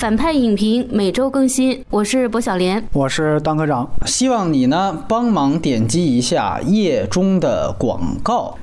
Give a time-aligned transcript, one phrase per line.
[0.00, 8.56] 反派影评每周更新，我是薄小莲，我是当科长，希望你呢帮忙点击一下页中的广告。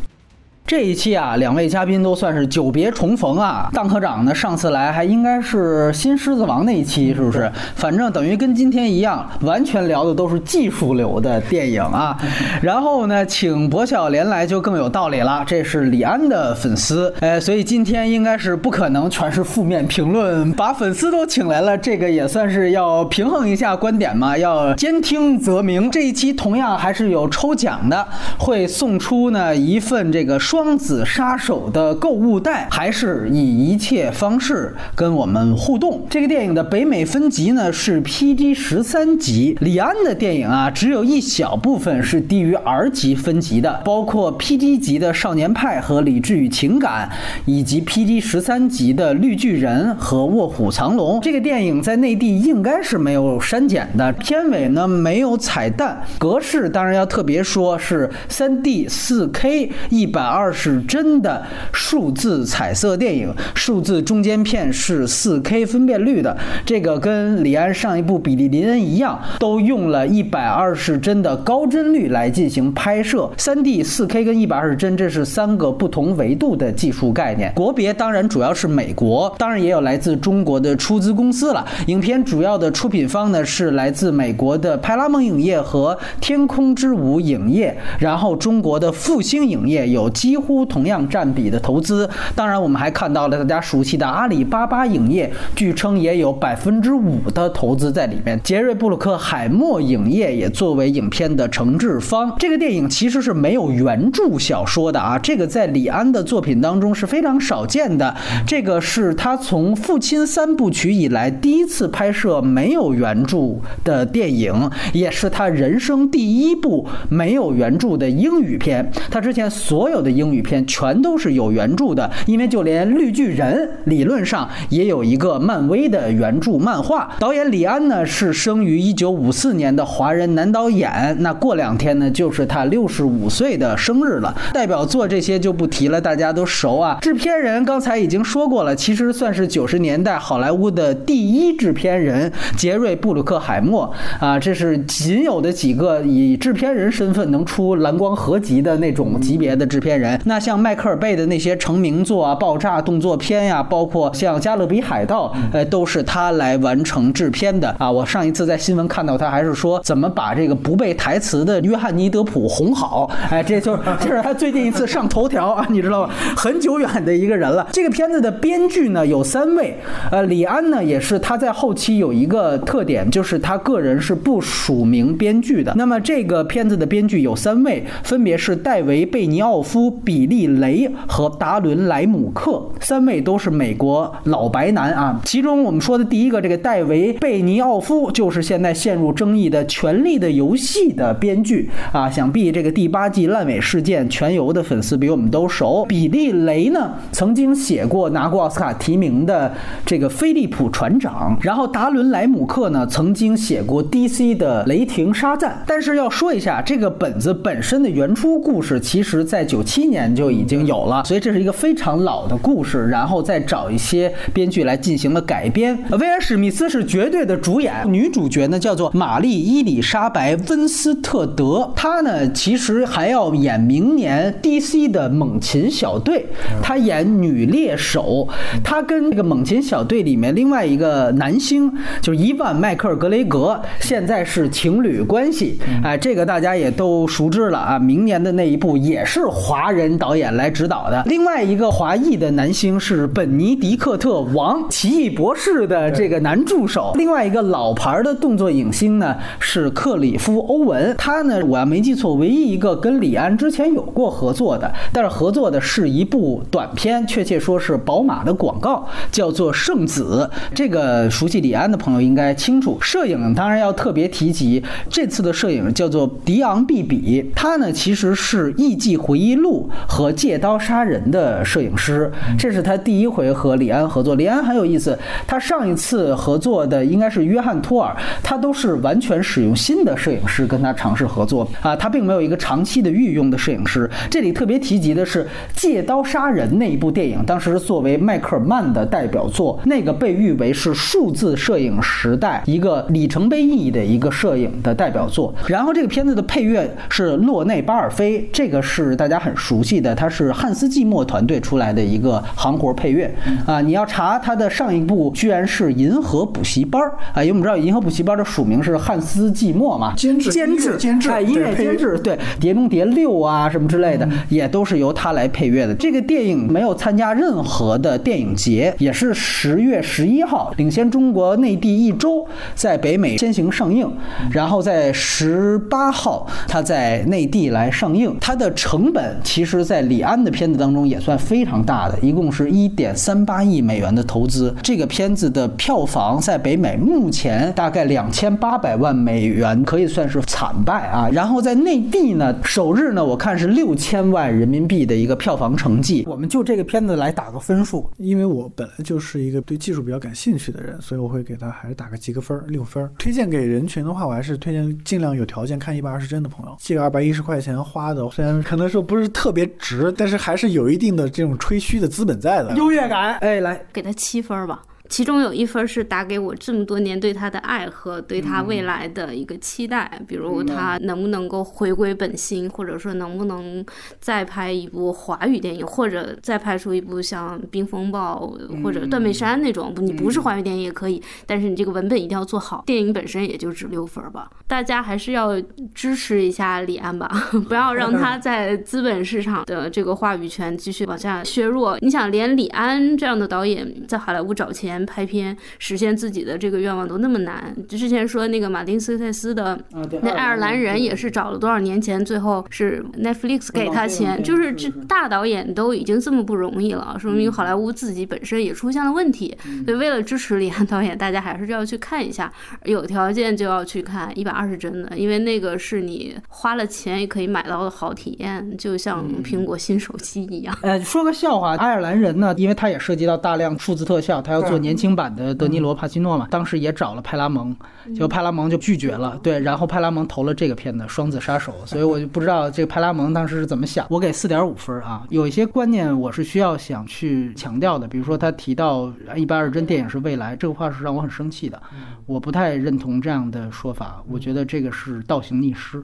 [0.67, 3.69] 这一期啊，两位嘉宾都算是久别重逢啊。
[3.71, 7.49] 当科长呢，上次来还应该是新狮子王那一期，是不是？
[7.77, 12.17] 反正等于跟今天一样，完全聊的都是技术流的电影啊。
[12.61, 25.89] 然后呢，请薄晓莲来就更有道理了，这是李安的粉丝，呃，所以今天应该是不可能全是负面评论，把粉丝都请来了，这个也算是要平衡一下观点嘛，要兼听则明。
[25.89, 28.05] 这一期同样还是有抽奖的，
[28.37, 36.03] 会送出呢一份这个双子杀手的购物袋，还是以一切方式跟我们互动。
[36.09, 47.07] 这个电影的北美分级呢是 PG 十三级，李安的电影啊只有一小部分是低于 R 级分级的，包括 PG 级的《少年派》和《理智与情感》，
[47.45, 51.19] 以及 PG 十三级的《绿巨人》和《卧虎藏龙》。
[51.21, 60.46] 这个电影在内地应该是没有删减的，片尾呢没有彩蛋，格式当然要特别说是 3D 4K 一百二。
[60.47, 66.37] 二是真的数字彩色电影，数字中间片是 4K 分辨率的。
[66.65, 73.29] 这个跟李安上一部《比利林恩》一样，都用了一百二十帧的高帧率来进行拍摄。
[73.37, 77.51] 3D、4K 跟一百二十帧，这是三个不同维度的技术概念。
[77.53, 81.67] 国别当然主要是美国，当然也有来自中国的出资公司了。
[81.87, 90.36] 影片主要的出品方呢是来自美国的派拉蒙影业和天空之舞影业，然后中国的复兴影业有机。
[90.37, 98.39] 几乎同样占比的投资，当然我们还看到了大家熟悉的阿里巴巴影业，据称也有百分之五的投资在里面。
[98.43, 102.31] 杰瑞布鲁克海默影业也作为影片的承制方。
[102.37, 108.15] 这个电影其实是没有原著小说的啊，这个在李安的作品当中是非常少见的。
[108.45, 118.91] 这个是他从《父亲三部曲》以来第一次拍摄没有原著的电影，也是他人生第一部没有原著的英语片。
[119.09, 127.09] 他之前所有的英英语片全都是有原著的，因为就连绿巨人理论上也有一个漫威的原著漫画。
[127.17, 134.35] 导演李安呢是生于一九五四年的华人男导演，那过两天呢就是他六十五岁的生日了。
[134.53, 136.97] 代表作这些就不提了，大家都熟啊。
[137.01, 143.89] 制片人刚才已经说过了，其实算是九十年代好莱坞的第一制片人杰瑞布鲁克海默
[144.19, 150.16] 啊，这是仅有的几个以制片人身份能出蓝光合集的那种级别的制片人。
[150.25, 157.89] 那像迈克尔贝的那些成名作啊，爆炸动作片呀，包括像《加勒比海盗》，呃，都是他来完成制片的啊。
[157.89, 166.13] 我上一次在新闻看到他还是说怎么把这个不背台词的约翰尼德普哄好，哎，这就 这是他最近一次上头条啊，你知道吗？
[166.35, 167.67] 很久远的一个人了。
[167.71, 169.77] 这个片子的编剧呢有三位，
[170.11, 175.73] 呃，李安呢也是他在后期有一个特点，就是他个人是不署名编剧的。
[175.75, 179.96] 那么这个片子的编剧有三位，分别是戴维·贝尼奥夫。
[180.03, 185.19] 比利雷和达伦莱姆克三位都是美国老白男啊。
[185.23, 192.09] 其中我们说的第一个，这个戴维贝尼奥夫就是现在陷入争议的《权力的游戏》的编剧啊。
[192.09, 195.85] 想必这个第八季烂尾事件，全游的粉丝比我们都熟。
[195.85, 199.53] 比利雷呢，曾经写过拿过奥斯卡提名的
[199.85, 205.51] 这个《菲利普船长》，然后达伦莱姆克呢，曾经写过 DC 的《雷霆沙赞》。
[205.67, 209.97] 但是要说一下，这个本子本身的原初故事，其实在九七年。
[209.97, 215.75] 年就已经有了，所以这是一个非常老的故事，然后再找一些编剧来进行了改编。
[215.99, 226.27] 威尔史密斯是绝对的主演，女主角呢叫做玛丽伊丽莎白温斯特德，她呢其实还要演明年 DC 的猛禽小队，
[226.61, 228.27] 她演女猎手，
[228.63, 231.73] 她跟这个猛禽小队里面另外一个男星
[232.03, 237.79] 就是伊万麦克尔格雷格，现在是情侣关系，哎，这个大家也都熟知了啊。
[237.79, 239.76] 明年的那一部也是华人。
[239.77, 246.93] 人导演来指导的另外一个华裔的男星是本尼迪克特王，奇异博士的这个男助手。
[246.95, 260.27] 另外一个老牌的动作影星呢是克里夫欧文，他呢我要没记错，唯一一个跟李安之前有过合作的，但是合作的是一部短片，确切说是宝马的广告，叫做《圣子》。
[260.55, 262.77] 这个熟悉李安的朋友应该清楚。
[262.81, 274.15] 摄影当然要特别提及，这次的摄影叫做迪昂·毕比，他呢其实是《艺伎回忆录》。》和《借刀杀人》的摄影师，这是他第一回和李安合作。
[274.15, 283.89] 李安很有意思，他上一次合作的应该是约翰托尔，他都是完全使用新的摄影师跟他尝试合作啊，他并没有一个长期的御用的摄影师。
[284.09, 285.23] 这里特别提及的是
[285.55, 295.33] 《借刀杀人》那一部电影，当时作为迈克尔曼的代表作，那个被誉为是数字摄影时代一个里程碑意义的一个摄影的代表作。
[295.47, 303.13] 然后这个片子的配乐是洛内巴尔菲，这个是大家很熟悉的，他是汉斯季默团队出来的一个行活配乐
[303.45, 303.61] 啊。
[303.61, 306.81] 你要查他的上一部，居然是《银河补习班》
[307.13, 315.73] 啊，因为我们知道《银河补习班》的署名是汉斯季默嘛，监制监制监制哎，音乐监制对《碟中谍六》啊什么之类的，也都是由他来配乐的。
[315.75, 323.89] 这个电影没有参加任何的电影节，也是十月十一号领先中国内地一周，在北美先行上映，
[324.31, 328.15] 然后在十八号它在内地来上映。
[328.19, 334.53] 它的成本其实，在李安的片子当中也算非常大的，一共是一点三八亿美元的投资。
[334.61, 341.09] 这个片子的票房在北美目前大概两千八百万美元，可以算是惨败啊。
[341.11, 346.03] 然后在内地呢，首日呢，我看是六千万人民币的一个票房成绩。
[346.07, 352.89] 我们就这个片子来打个分数，因为我本来就是一个对技术比较感兴趣的人，所以我会给他还是打个及格分儿，六分。
[352.97, 356.55] 推荐给人群的话，我还是推荐尽量有条件看一百二十帧的朋友。
[356.59, 362.55] 这个二百一十块钱花的，虽然可能说不是特别值，但是还是有一定的这种吹嘘的资本在的。
[362.55, 363.15] 优越感。
[363.17, 364.63] 哎，来，给他七分吧。
[364.89, 373.65] 其中有一分是打给我这么多年对他的爱和对他未来的一个期待，比如他能不能够回归本心，或者说能不能
[373.99, 382.63] 再拍一部华语电影，或者再拍出一部像《冰风暴》或者《断背山》那种，你不是华语电影也可以，但是你这个文本一定要做好。
[382.65, 385.39] 电影本身也就值六分儿吧，大家还是要
[385.73, 387.07] 支持一下李安吧，
[387.47, 391.77] 不要让他在资本市场的这个话语权继续往下削弱。
[391.81, 394.76] 你想，连李安这样的导演在好莱坞找钱。
[394.85, 397.55] 拍片实现自己的这个愿望都那么难。
[397.67, 399.59] 之前说那个马丁斯科塞斯的
[400.01, 409.37] 那爱尔兰人也是找了多少年前，最后是 Netflix 给他钱，就是这大导演都已经这么不容易了，说明好莱坞自己本身也出现了问题。
[409.65, 412.31] 所以为了支持李安导演，大家还是要去看一下，
[412.65, 420.57] 有条件就要去看一百二十帧的，因为那个是你花了钱也可以买到的好体验，就像苹果新手机一样。
[420.61, 427.55] 呃，说个笑话，爱尔兰人呢，因为他也涉及到大量数字特效，他要做年轻版的德尼罗·帕西诺嘛，当时也找了派拉蒙，
[427.93, 429.17] 结果派拉蒙就拒绝了。
[429.23, 433.87] 对，然后派拉蒙投了这个片子《双子杀手》，所以我就不知道这个派拉蒙当时是怎么想。
[433.89, 441.61] 我给四点五分啊，有一些观念我是需要想去强调的，比如说他提到一百二十帧电影是未来，这个话是让我很生气的，
[442.05, 445.81] 我不太认同这样的说法，我觉得这个是倒行逆施。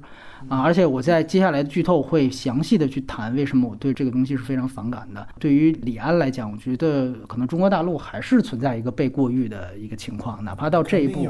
[0.48, 5.28] 啊，而且我在接下来的剧透会详细的去谈为什么我对这个东西是非常反感的。
[5.40, 11.28] 对于李安来讲，我觉得可能中国大陆还是存在一个被过誉的一个情况，哪怕到这一步，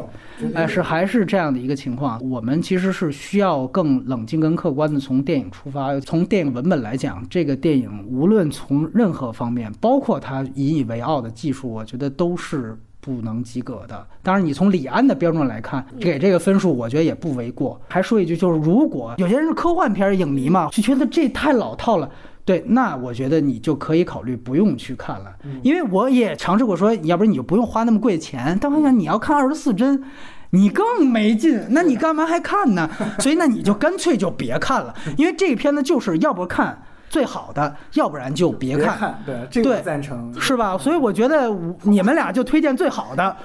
[0.53, 2.19] 哎，是还是这样的一个情况。
[2.27, 12.77] 我们其实是需要更冷静、跟客观的从电影出发，从电影文本来讲，这个电影无论从任何方面，包括它引以为傲的技术，我觉得都是。
[13.03, 14.07] 不能及格的。
[14.23, 17.79] 当然，你从李安的标准来看，给这个分数，我觉得也不为过。
[17.89, 22.09] 还说一句，就是如果有些人是科幻片影迷嘛，就觉得这太老套了，
[22.45, 25.35] 对，那我觉得你就可以考虑不用去看了。
[25.63, 28.57] 因为我也尝试过说，要不然你就不用花那么贵钱。
[28.61, 30.01] 但我想你要看二十四帧，
[30.51, 32.89] 你更没劲，那你干嘛还看呢？
[33.19, 36.81] 所以那你就干脆就别看了，因为这个片子就是要不看。
[37.13, 39.15] 最好的，要不然就别看。
[39.23, 40.75] 对，这个赞成，是吧？
[40.75, 41.47] 所以我觉得
[41.83, 43.35] 你们俩就推荐最好的，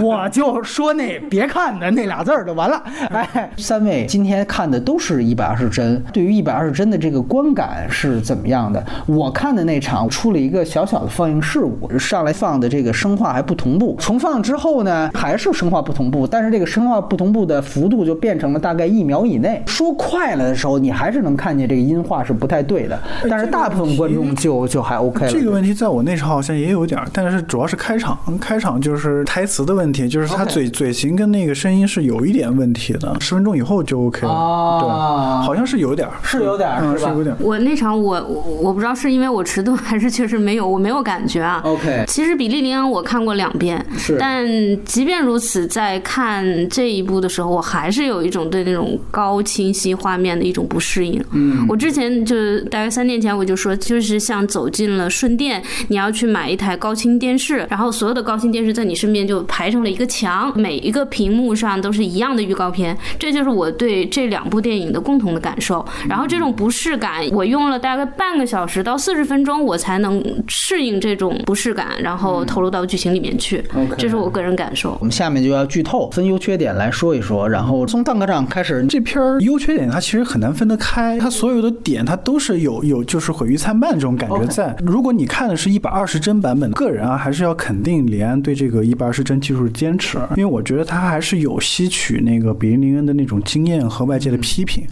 [0.00, 2.82] 我就说那别看的那俩字儿就完了。
[3.10, 8.82] 哎，三位今天看的都是一百二十帧，对于一百二十帧的这个观感是怎么样的？
[9.04, 19.62] 我看的那场出了一个小小的放映事故，上来放的这个声画还不同步，重放之后呢，还是声画不同步，但是这个声画不同步的幅度就变成了大概一秒以内。
[19.66, 22.98] 说快了的时候，你还是能看见这个音画是不太对的。
[23.28, 25.30] 但是大部分观众就就还 OK 了。
[25.30, 33.16] 这个问题在我那场好像也有点，但是主要是开场，开场就是台词的问题，就是他嘴嘴型跟那个声音是有一点问题的。
[33.20, 37.34] 十分钟以后就 OK 了，对，好像是有点，是有点，是有点。
[37.40, 38.22] 我那场我
[38.60, 41.60] 我不知道是因为我迟钝还是确实没有，我没有感觉啊。
[41.64, 44.46] OK，其实《比利林恩》我看过两遍，是，但
[44.84, 51.22] 即便如此，在看这一部的时候，我还是有一种对那种高清晰画面的一种不适应。
[51.32, 52.34] 嗯，我之前就
[52.66, 53.18] 大约三年。
[53.20, 65.84] 前我就说，就是像走进了顺电，你要去买一台高清电视，然后所有的高清电视在你身边就排成了一个墙，每一个屏幕上都是一样的预告片，这就是我对这两部电影的共同的感受。
[66.08, 73.64] 然后这种不适感，我用了大概半个小时到四十分钟，我才能适应这种不适感，然后投入到剧情里面去。
[73.96, 74.96] 这是我个人感受。
[75.00, 78.86] 我们下面就要剧透，分优缺点来说一说，然后从蛋壳长开始。
[78.88, 84.74] 这片儿优缺点它其实很难分得开，它所有的点它都是有有就是毁誉参半这种感觉在。
[84.84, 94.84] 如果你看的是一百二十帧版本，个人啊还是要肯定李安对这个一百二十帧技术的坚持，因为我觉得他还是有吸取那个比利林恩的那种经验和外界的批评，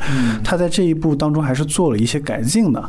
[0.45, 2.81] 他在这一步当中还是做了一些改进的，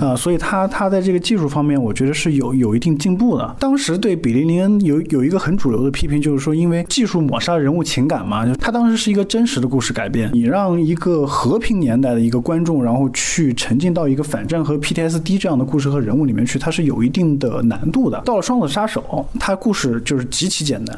[0.00, 3.56] 啊，所以他他在这个技术方面，我觉得是有有一定进步的。
[3.58, 18.20] 当时对比利林恩有有一个很主流的批评，就是说因为技术抹杀人物情感嘛，就他当时是一个真实的故事改编，你让一个和平年代的一个观众，然后去沉浸到一个反战和 PTSD 这样的故事和人物里面去，它是有一定的难度的。
[18.24, 19.02] 到了《双子杀手》，
[19.40, 20.96] 它故事就是极其简单，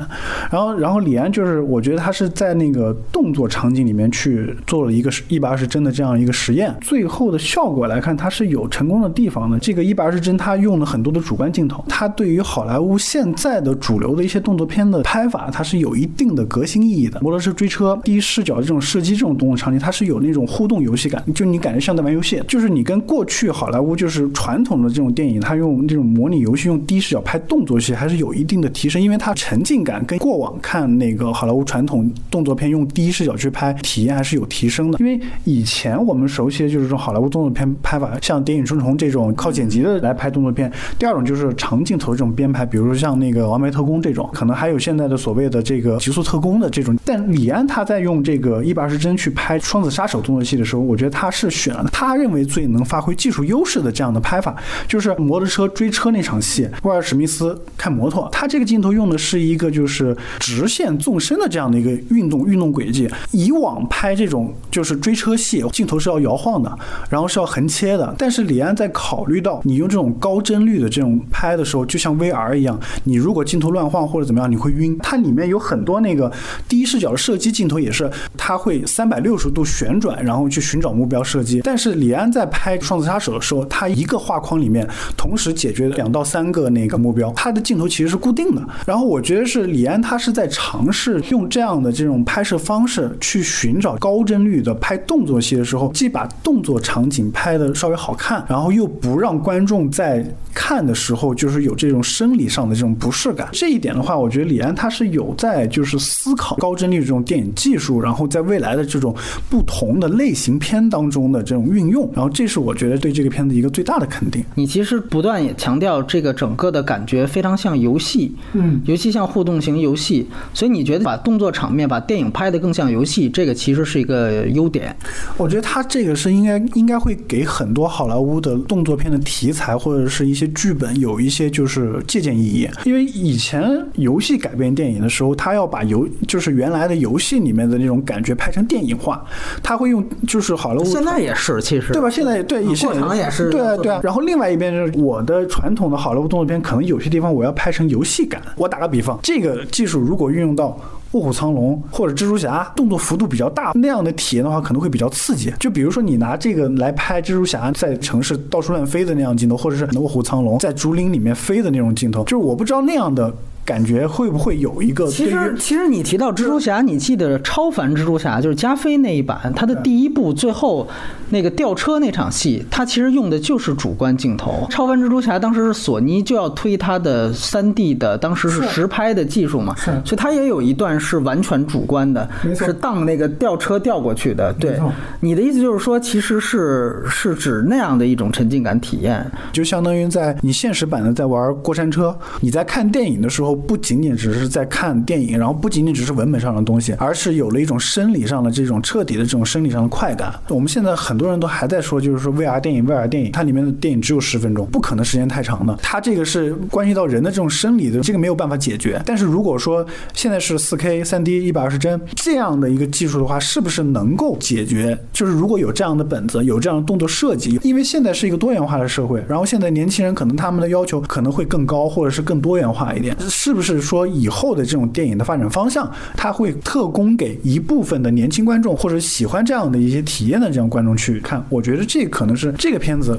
[0.50, 9.58] 然后然后李安就是我觉得他是在那个动作场景里面去做了一个一百二十帧的这样一个实验，最后的效果来看，它是有成功的地方的。
[9.58, 17.20] 这个一百二十帧，它用了很多的主观镜头，它对于好莱坞现在的主流的一些动作片的拍法，它是有一定的革新意义的。
[17.20, 34.98] 摩托车追车、第一视角这种射击这种动作场景，它是有那种互动游戏感，就你感觉像在玩游戏，就是你跟过去去好莱坞就是传统的这种电影，它用这种模拟游戏、用第一视角拍动作戏，还是有一定的提升，因为它沉浸感跟过往看那个好莱坞传统动作片用第一视角去拍体验还是有提升的。
[34.98, 40.72] 因为以前我们熟悉的就是这种好莱坞动作片拍法，像《谍影重重》这种靠剪辑的来拍动作片。
[40.98, 46.96] 第二种就是长镜头这种编排，比如说像那个《完美特工》这种，可能还有现在的所谓的这个极速特工的这种。
[47.04, 54.54] 但李安他在用这个一百二十帧去拍《双子杀手》动作戏的时候，我觉得他是选了他认为最能发挥技术出优势的这样的拍法，
[54.86, 63.08] 就是摩托车追车那场戏，威尔史密斯开摩托，他这个镜头用的是一个就是直线纵深的这样的一个运动运动轨迹。
[63.32, 66.78] 以往拍这种就是追车戏，镜头是要摇晃的，
[67.10, 68.14] 然后是要横切的。
[68.16, 74.96] 但是李安在考虑到你用这种高帧率的这种拍的时候，就像 VR 一样，你如果镜头乱晃或者怎么样，你会晕。
[75.02, 76.30] 它里面有很多那个
[76.68, 81.60] 第一视角的射击镜头，也是它会三百六十度旋转，然后去寻找目标射击。
[81.62, 88.62] 但是李安在拍《双子杀手》的时候，他一个画框里面同时解决两到三个那个目标，他的镜头其实是固定的。
[88.86, 103.48] 然后我觉得是李安他是在尝试用这样的这种拍摄方式去寻找高帧率的拍动作戏的时候，既把动作场景拍的稍微好看，然后又不让观众在看的时候就是有这种生理上的这种不适感。
[103.52, 109.14] 这一点的话，我觉得李安他是有在就是思考高帧率这种电影技术，然后在未来的这种
[109.48, 114.44] 不同的类型片当中的这种运用，然后这是我觉得对这个片子一个最大的肯定。
[114.56, 124.94] 你其实不断也强调这个整个的感觉非常像游戏，嗯，尤其像互动型游戏，所以你觉得把动作场面、把电影拍得更像游戏，这个其实是一个优点。
[125.36, 133.62] 我觉得他这个是应该应该会给很多好莱坞的动作片的题材或者是一些剧本有一些就是借鉴意义，因为以前
[133.94, 139.24] 游戏改编电影的时候，他要把游就是原来的游戏里面的那种感觉拍成电影化，
[139.62, 142.10] 他会用就是好莱坞现在也是，其实对吧？
[142.10, 144.00] 现在对，以过场也是对啊对啊。
[144.02, 148.40] 然后另外一边就是我的传统的好莱坞动作片，可能有些地方我要拍成游戏感。
[148.56, 150.78] 我打个比方，这个技术如果运用到。
[151.12, 155.48] 卧虎藏龙或者蜘蛛侠动作幅度比较大那样的体验的话，可能会比较刺激。
[155.60, 163.32] 就比如说你拿这个来拍蜘蛛侠在城市到处乱飞的那样镜头，或者是卧虎藏龙在竹林里面飞的那种镜头，就是我不知道那样的。
[163.64, 165.06] 感觉会不会有一个？
[165.06, 170.86] 其实，其实你提到蜘蛛侠，你记得超凡蜘蛛侠就是加菲那一版，它的第一部最后
[171.30, 174.66] 那个吊车那场戏，它其实用的就是主观镜头。
[174.68, 184.52] 超凡蜘蛛侠当时是索尼就要推它的三 D 的，当时是实拍的技术嘛，是，所以它也有一段是完全主观的，是当那个吊车吊过去的。
[184.52, 184.78] 对，
[185.20, 193.53] 你的意思就是说，其实是是指那样的一种沉浸感体验，就相当于在你现实版的在玩过山车，你在看电影的时候。
[193.54, 200.34] 不仅仅只是在看电影，然后不仅仅只是文本上的东西，而是有了一种生理上的这种彻底的这种生理上的快感。
[200.48, 205.76] 我们现在很多人都还在说，就是说 VR 电影，VR 电影，它里面的电影只有十分钟，不可能时间太长的。
[205.82, 209.00] 它这个是关系到人的这种生理的，这个没有办法解决。
[209.04, 209.84] 但是如果说
[210.14, 214.98] 现在是 4K 3D 一百二十帧这样的一个技术的话，是不是能够解决？
[215.12, 223.54] 就是如果有这样的本子，有这样的动作设计，因为现在是一个多元化的社会，然后现在年轻人可能他们的要求可能会更高，或者是更多元化一点，是。
[223.54, 231.40] 不是说以后的这种电影的发展方向，它会特供给一部分的年轻观众，或者喜欢这样的一些体验的这样观众去看？
[231.48, 233.16] 我觉得这可能是这个片子。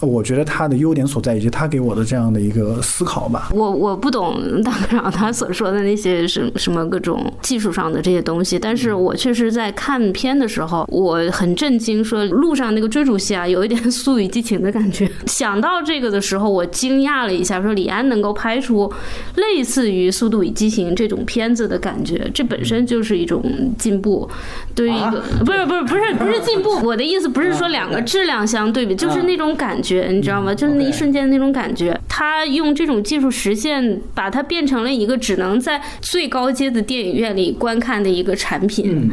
[0.00, 3.48] 我觉得他的优点所在，以及他给我的这样的一个思考吧。
[3.52, 15.10] 我我不懂大科长他所说的那些什什么各种技术上的这些东西，但是我确实在看片的时候，我很震惊，说路上那个追逐戏啊，有一点《速度与激情》的感觉。
[15.26, 18.92] 想到这个的时候，我惊讶了一下，说李安能够拍出
[19.36, 23.42] 类似于《速度与激情》这种片子的感觉，这本身就是一种
[23.78, 24.28] 进步。
[24.74, 30.54] 对于一个不是不是不是不是进步，我的意思不是说两个质量相对比，就是那种感觉，你知道吗？
[30.54, 31.94] 就是那一瞬间那种感觉。
[32.08, 39.10] 他用这种技术实现，把它变成了一个只能在最高阶的电影院里观看的一个产品。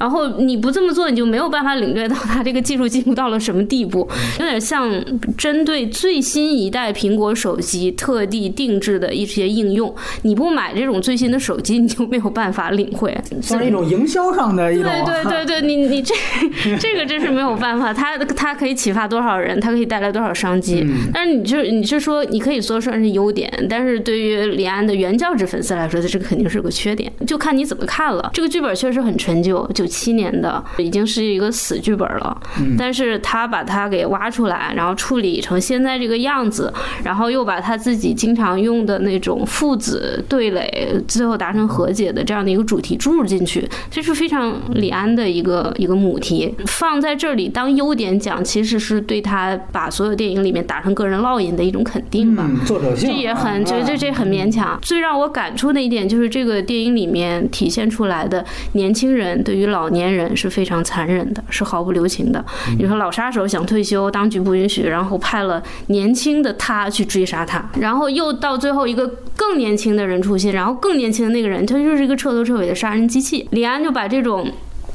[0.00, 4.08] 然后你不这么做，你就没有办法领略到它这个技术进步到了什么地步。
[4.40, 4.90] 有点像
[5.36, 9.94] 针对最新一代苹果手机特地定制的一些应用。
[10.22, 13.16] 你不买这种最新的手机，你就没有办法领会。
[13.42, 14.84] 算是一种营销上的一种。
[15.04, 16.14] 对对对对，你你这
[16.78, 17.92] 这个真是没有办法。
[17.92, 19.60] 它它可以启发多少人？
[19.60, 20.86] 它可以带来多少商机？
[21.12, 27.10] 但是你就你是说，你可以说算是优点，但是对于李安的原教旨粉丝来说，这个肯定是个缺点。
[27.26, 28.30] 就看你怎么看了。
[28.32, 32.40] 这个剧本确实很陈旧，九七年的已经是一个死剧本了。
[32.78, 36.72] 但是他把它给挖出来，然后处理成现在这个样子，
[37.04, 46.54] 然后又把他自己经常用的那种父子对垒，最后达成和解的这样的一个主题注入进去，这是非常李安的一个一个母题。
[46.66, 52.46] 放在这里当优点讲，其实是对他把所有电影里面打上个人烙印的一种肯定吧。
[52.66, 54.78] 作者性这也很这这这很勉强。
[54.82, 62.44] 最让我感触的一点就是这个电影里面体现出来的年轻人对于老年人是非常残忍的，是毫不留情的。
[62.78, 73.48] 你说老杀手想退休，当局不允许，然后派了年轻的他去追杀他，然后又到最后一个更年轻的人出现，然后更年轻的那个人他就是一个彻头彻尾的杀人机器。
[73.52, 74.46] 李安就把这种。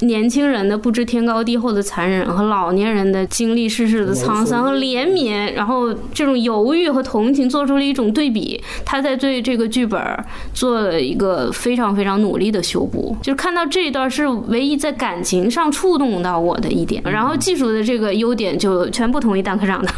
[0.01, 8.61] 年轻人的不知天高地厚的残忍和老年人的经历世事的沧桑和怜悯，然后这种犹豫和同情做出了一种对比。
[8.83, 10.01] 他在对这个剧本
[10.53, 17.01] 做了一个非常非常努力的修补，就是看到这一段是唯一在感情上触动到我的一点。
[17.05, 19.91] 然后技术的这个优点就全部同意 蛋科长的。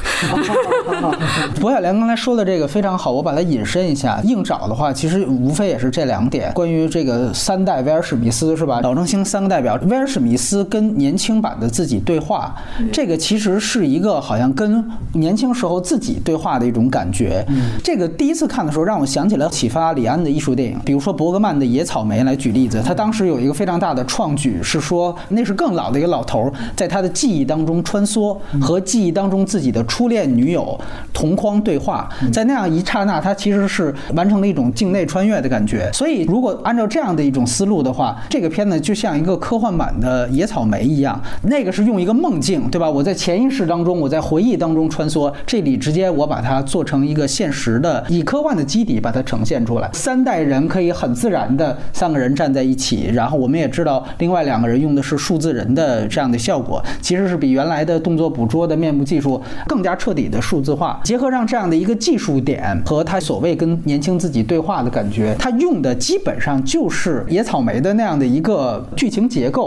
[1.62, 4.20] 博小莲刚才说的这个非常好，我把它引申一下。
[4.26, 6.52] 硬找的话，其实无非也是这两点。
[6.54, 8.82] 关于这个三代威尔史密斯是吧？
[8.82, 9.78] 老中青三个代表。
[9.94, 12.56] 威尔史密斯跟年轻版的自己对话，
[12.92, 14.84] 这个其实是一个好像跟
[15.14, 17.46] 年轻时候自己对话的一种感觉。
[17.84, 22.82] 这个第一次看的时候，让我想起了启发李安的艺术电影，比如说伯格曼的《野草莓》来举例子。
[22.84, 30.76] 他当时有一个非常大的创举，是说那是更老的一个老头在他的记忆当中穿梭，和记忆当中自己的初恋女友
[31.14, 35.88] 同框对话，在那样一刹那，他其实是完成了一种境内穿越的感觉。
[35.94, 42.90] 所以，如果按照这样的一种思路的话，这个片子就像一个科幻版的野草莓一样，那个是用一个梦境，对吧？
[42.90, 49.90] 我在潜意识当中，我在回忆当中穿梭，这里直接我把它做成一个现实的，以科幻的基底把它呈现出来。
[49.94, 69.63] 三代人可以很自然的三个人站在一起，然后我们也知道另外两个人用的是数字人的这样的效果，其实是比原来的动作捕捉的面部技术更加彻底的数字化，结合上这样的一个技术点和他所谓跟年轻自己对话的感觉，他用的基本上就是野草莓的那样的一个剧情结构。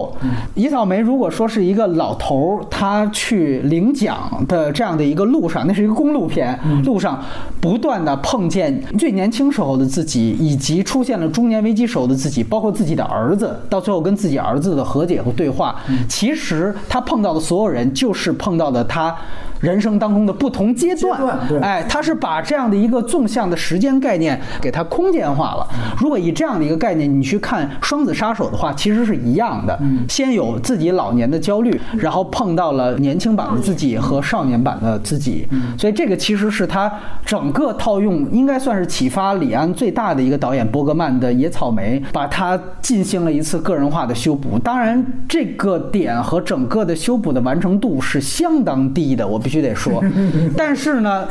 [0.55, 7.23] 野草梅如果说是一个老头儿，他去领奖的这样的一个路上，那是一个公路片，路上
[7.61, 15.77] 不断的碰见最年轻时候的自己，以及出现了中年危机时候的自己，包括自己的儿子，到最后跟自己儿子的和解和对话。
[16.09, 19.15] 其实他碰到的所有人，就是碰到的他
[19.61, 21.21] 人生当中的不同阶段。
[21.61, 25.66] 哎，他是把这样的一个纵向的时间概念给它空间化了。
[25.99, 29.79] 如果以这样的一个概念，你去看《双子杀手》的话，其实是一样的。
[30.09, 35.47] 先有自己老年的焦虑，然后碰到了年轻版的自己和少年版的自己，
[35.79, 36.92] 所以这个其实是他
[37.25, 44.59] 整个套用，应该算是启发李安最大的一个导演伯格曼的《野草莓》，把它进行了一次个人化的修补。
[44.59, 50.03] 当然，这个点和整个的修补的完成度是相当低的，我必须得说。
[50.57, 51.27] 但是呢，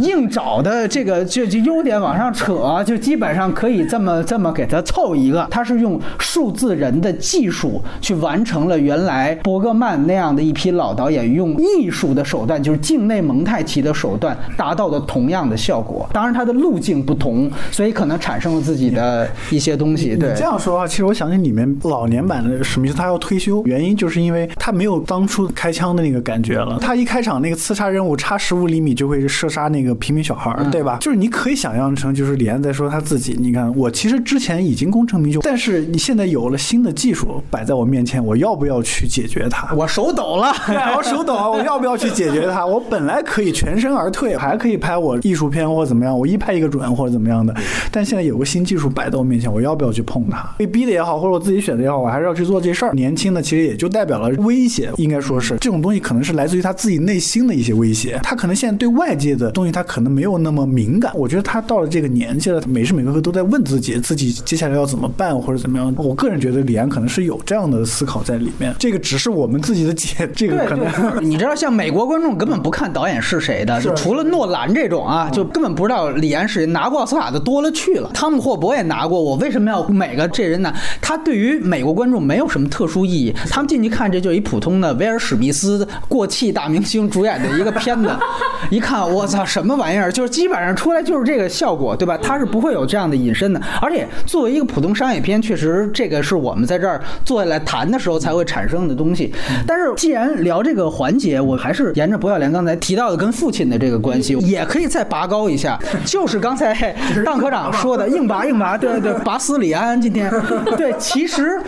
[0.00, 16.08] 硬找的这个就就优点往上扯，就基本上可以这么这么给它凑一个，它是用数字人的技术去完成了原来伯格曼那样的一批老导演用艺术的手段，就是境内蒙太奇的手段达到的同样的效果。
[16.12, 20.16] 当然，它的路径不同，所以可能产生了自己的一些东西。
[20.16, 26.78] 对，这样说的话，其实我想起里面老年版的史密斯他要退休，原因就是因为他没有当初开枪的那个感觉了。
[26.80, 30.96] 他一开场那个刺杀任务，差十五厘米就会射杀那个平民小孩，对吧？
[31.00, 33.36] 就是你可以想象成，就是李安在说他自己。
[33.38, 39.74] 你看，我其实之前已经功成名就，但是你现在有了新的技术摆在我面前，我要不要去解决它？
[39.74, 40.52] 我手抖了，
[40.96, 41.50] 我手抖啊！
[41.50, 42.64] 我要不要去解决它？
[42.66, 47.52] 我本来可以全身而退，还可以拍我艺术片或者怎么样，我一拍一个准或者怎么样的。
[47.90, 50.48] 但现在有个新技术摆在我面前，我要不要去碰它？
[50.56, 52.92] 被逼的也好，或者我自己选的也好，我还是要去做这事儿。
[52.92, 58.20] 年轻的其实也就代表了威胁，应该说是这种东西可能是来自于他自己内心的一些威胁。
[58.22, 61.10] 他可能现在对外界的东西他可能没有那么敏感。
[61.14, 65.92] 我觉得他到了这个年纪了，每时每刻都在问自己，自己接下来要怎么办或者怎么样。
[65.96, 68.74] 我个人觉得李安可能是有这样的思考在里面。
[68.78, 70.86] 这个只是我们自己的解，这个可能
[71.24, 76.66] 你知道，像美国观众根本不看导演是谁的，就除了诺兰这种啊，就根本不知道李安是谁。
[76.66, 79.20] 拿过奥斯卡的多了去了，汤姆霍伯也拿过。
[79.22, 80.70] 我为什么要每个这人呢？
[81.00, 83.34] 他对于美国观众没有什么特殊意义。
[83.48, 88.10] 他们进去看，这就是一普通的威尔史密斯过气大明星主演的一个片子。
[88.70, 90.10] 一看，我操，什么玩意儿？
[90.10, 92.18] 就是基本上出来就是这个效果，对吧？
[92.20, 93.60] 它是不会有这样的隐身的。
[93.80, 99.32] 而且作为一个普通商业片，确实这个是我们在这儿坐下来谈的时候才会产生的东西。
[99.66, 105.78] 但是既然聊这个环节，我还是沿着博小莲刚才提到的跟父亲的这个关系，也可以再拔高一下。
[106.04, 106.74] 就是刚才
[107.24, 109.98] 当科长说的，硬拔硬拔，对对对，拔死李安。
[109.98, 110.30] 今天，
[110.76, 111.60] 对，其实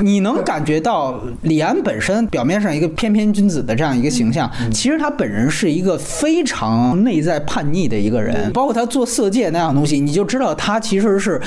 [0.00, 8.50] 你能感觉到李安本身表面上一个翩翩君子的这样一个形象，其实他本人是一个非常内在叛逆的一个人。
[8.52, 11.40] 包括他做《色戒》那样东西，你就知道他其实是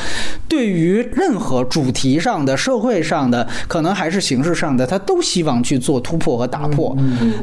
[0.48, 6.95] 对于任何主题上的、社会上的，可能还是形式上的，他都希望去做突破和打破。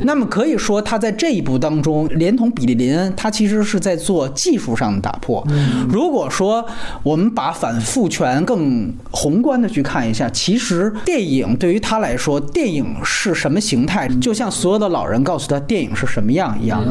[0.02, 5.46] 那么可以说，他在这一步当中，连同比利林恩，他其实是在做技术上的打破。
[5.88, 6.64] 如果说
[7.02, 16.82] 我们把反复权更宏观的去看一下，其实电影对于他来说，电影是什么形态，就像所有的老人告诉他电影是什么样一样，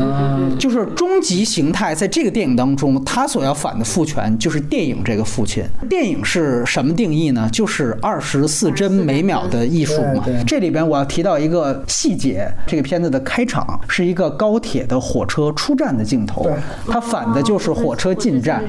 [0.60, 1.96] 就是终极形态。
[1.96, 5.64] 在这个电影当中，他所要反的父权就是电影这个父亲。
[5.90, 7.48] 电影是什么定义呢？
[7.52, 10.26] 就是二十四帧每秒的艺术嘛。
[10.46, 16.50] 这里边我要提到一个细节，这个片子的开场是一个高铁的火车出站的镜头，
[16.88, 18.62] 它反的就是火车进站。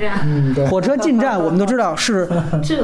[0.70, 2.28] 火车进站，我们都知道是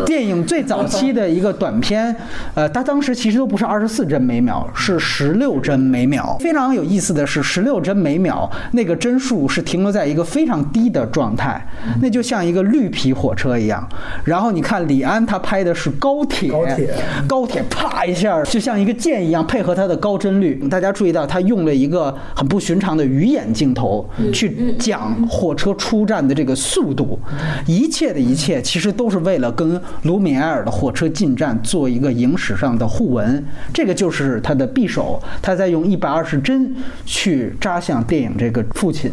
[0.04, 2.14] 电影最早期的一个短片，
[2.54, 6.36] 呃，它当时其实都不是二十四帧每秒，是十六帧每秒。
[6.40, 11.62] 非常有意思的是，十六帧每秒那个帧数是停留在一个非常低的状态，
[12.00, 13.86] 那就像一个绿皮火车一样。
[14.24, 16.94] 然后你看李安他拍的是高铁，高铁，
[17.28, 20.54] 高铁啪一下就像一个箭一样，配合他的高帧率。
[20.70, 27.18] 大家注意到他用了一个很不寻常的鱼眼镜头去讲火车出站的这个速度，
[27.66, 33.44] 一切的一切其实都是为了跟卢米埃尔的火车进站做一个影史上的互文。
[33.74, 39.10] 这个就是他的匕首，他在用一百二十帧去扎向电影这个父亲。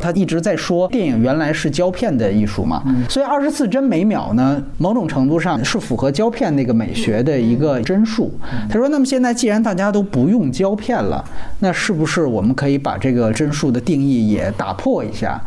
[0.00, 8.32] 他一直在说电影原来是胶片的艺术嘛，所以二十四帧每秒呢，某种程度上是符合胶片那个美学的一个帧数。
[8.68, 11.24] 他说，那么现在既然大家都不用胶片了，
[11.60, 15.40] 那是不是我们可以把这个帧数的定义也打破一下？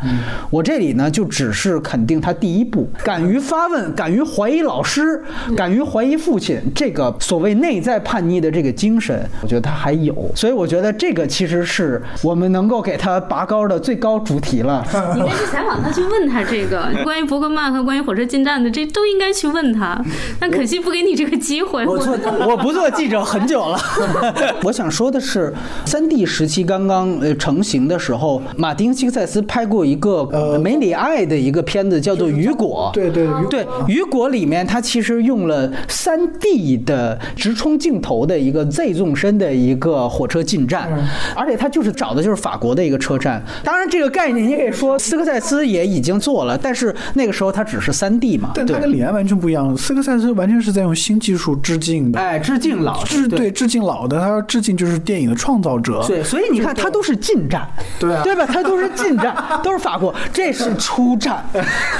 [0.50, 5.24] 我这里呢就只是肯定他第一步，敢于发问，敢于怀疑老师，
[5.56, 10.30] 敢于怀疑父亲，这个所谓内在叛逆的这个精神，我觉得他还有。
[10.36, 14.86] 所以我觉得这个其实是 我们能够给他拔高的最高主题了。
[15.16, 20.00] 你应该去采访他，去问他这个 关于伯格曼和关于火车进站的，这都应该去问他。
[20.40, 21.86] 但可惜不给你这个机会。
[21.86, 23.80] 我做我不做记者很久了。
[24.64, 25.54] 我想说的是，
[25.86, 32.92] 三 D 时期刚刚呃成型的时候，马丁·西克塞斯拍过一个呃梅里爱的一个片子，叫做《雨果》。
[32.94, 40.90] 对对对，《雨果》里面他其实用了三 D 的直冲镜头的一个 Z 纵深的一个火车进站，
[41.36, 43.40] 而且他就是找的就是法国的一个车站。
[43.64, 48.50] 当然，这个概念你可以说斯科塞斯也已经做了，但是那个时候他只是三 D 嘛。
[48.56, 52.20] 但他跟李安完全不一样，斯科塞斯完全是在用新技术致敬的。
[52.20, 56.04] 哎，致敬老致对致敬老的，他要致敬就是电影的创造者。
[56.08, 57.68] 对，所以你看他都是近战，
[58.00, 58.48] 对啊，对吧？
[58.48, 61.46] 他都是近战，都是法国，这是出战，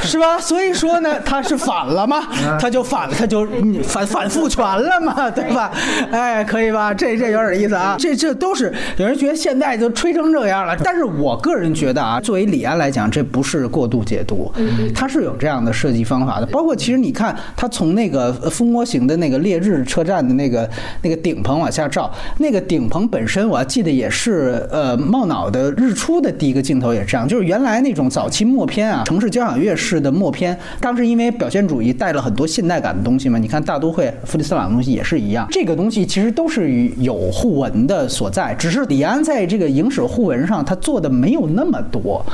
[0.02, 0.40] 是吧？
[0.40, 2.28] 所以说呢，他是反了吗？
[2.60, 3.48] 他就反了，他就
[3.84, 5.72] 反反复权了嘛，对吧？
[6.12, 6.92] 哎，可以吧？
[6.92, 7.96] 这这有点意思啊。
[8.00, 14.52] 这这都是有人觉得现在都吹成这样了，但是我个人觉得啊，作为李安来讲，这不是过度解读，
[14.94, 16.46] 他是有这样的设计方法的。
[16.48, 20.70] 包括其实你看，他从那个蜂窝型的那个烈日车站的那个
[21.02, 42.26] 那个顶棚往下照，那个顶棚本身我记得也是呃冒脑的日出的第一个镜头也是这样，就是原来那种早期默片啊，城市交响乐式的默片，当时因为表现主义带了很多现代感的东西嘛，你看大都会弗里斯朗的东西也是一样，这个东西其实都是有互文的所在，只是李安在这个影史互文上他做的没有那么多。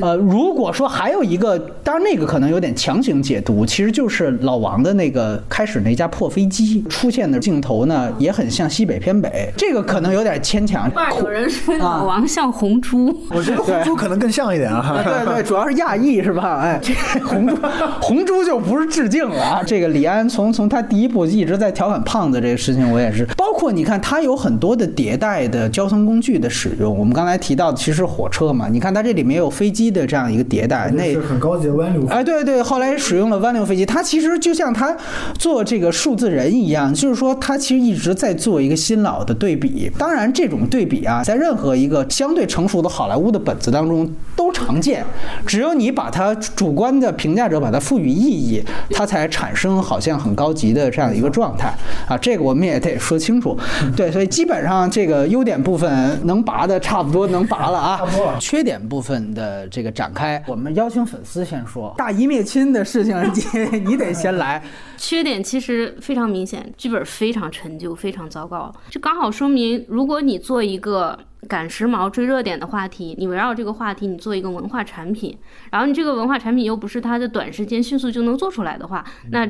[0.00, 7.28] 呃，如果说还有一个，当然那个可能有点强行解读，其实就是老王的那个开始那架破飞机出现。
[7.28, 10.90] 的镜头呢，也很像西北偏北，这个可能有点牵强。
[10.94, 15.02] 外有人说老王像红猪，我觉得红猪可能更像一点啊。
[15.04, 16.60] 对对，主要是亚裔是吧？
[16.62, 17.54] 哎，这 红猪
[18.00, 19.60] 红猪就不是致敬了啊。
[19.62, 23.26] 这个李安从从他第一部一直在调侃胖子这个事情，我也是。
[23.36, 26.96] 包括你看，他有很多的迭代的交通工具的使用。
[26.96, 32.06] 我们刚才提到的其实是火车嘛，你看它这里面有飞机的这样一个迭代，那是很高级的湾流。
[32.08, 34.96] 哎，对对，后来使用了湾流飞机，它其实就像它
[35.38, 39.90] 做这个数字人一样，就是说它其实一直在做一个新老的对比。
[39.98, 45.04] 当然，这种对比啊，在任何一个相对成熟的好莱坞的本子当中都常见。
[45.46, 51.74] 只有你把它主观的评价者把它赋予意义，它才产生好像很高级的这样一个状态
[52.06, 52.16] 啊。
[52.18, 53.56] 这个我们也得说清楚。
[53.96, 58.00] 对，所以基本上这个优点部分能拔的差不多能拔了啊。
[58.38, 61.94] 缺点部分的这个展开，我们邀请粉丝先说。
[61.96, 63.16] 大义灭亲的事情，
[63.72, 64.62] 你你得先来。
[64.96, 68.72] 缺点其实非常明显，剧本非常陈旧，非常糟糕。
[68.90, 75.36] 这刚好说明，如果你做一个赶时髦、追热点的话题，你围绕这个话题，你做一个文化产品，
[75.70, 79.48] 然后你这个文化产品又不是它的短时间迅速就能做出来的话，那。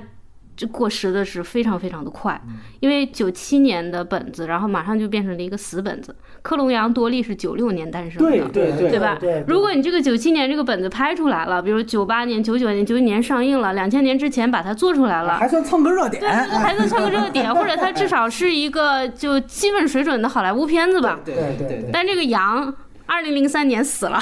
[0.59, 2.41] 这过时的是非常非常的快，
[2.81, 6.13] 因为九七年的本子，然后马上就变成了一个死本子。
[6.43, 9.17] 克隆羊多利是九六年诞生的，对对对，对吧？
[9.47, 21.21] 如果你这个九七年这个本子拍出来了，比如九八年、九九年、九一年上映了，两千年之前把它做出来了，还算蹭个热点，对还算蹭个热点，或者它至少是一个就基本水准的好莱坞片子吧。
[21.25, 21.91] 对对对。
[21.93, 22.75] 但这个羊。
[23.09, 24.21] 二零零三年死了，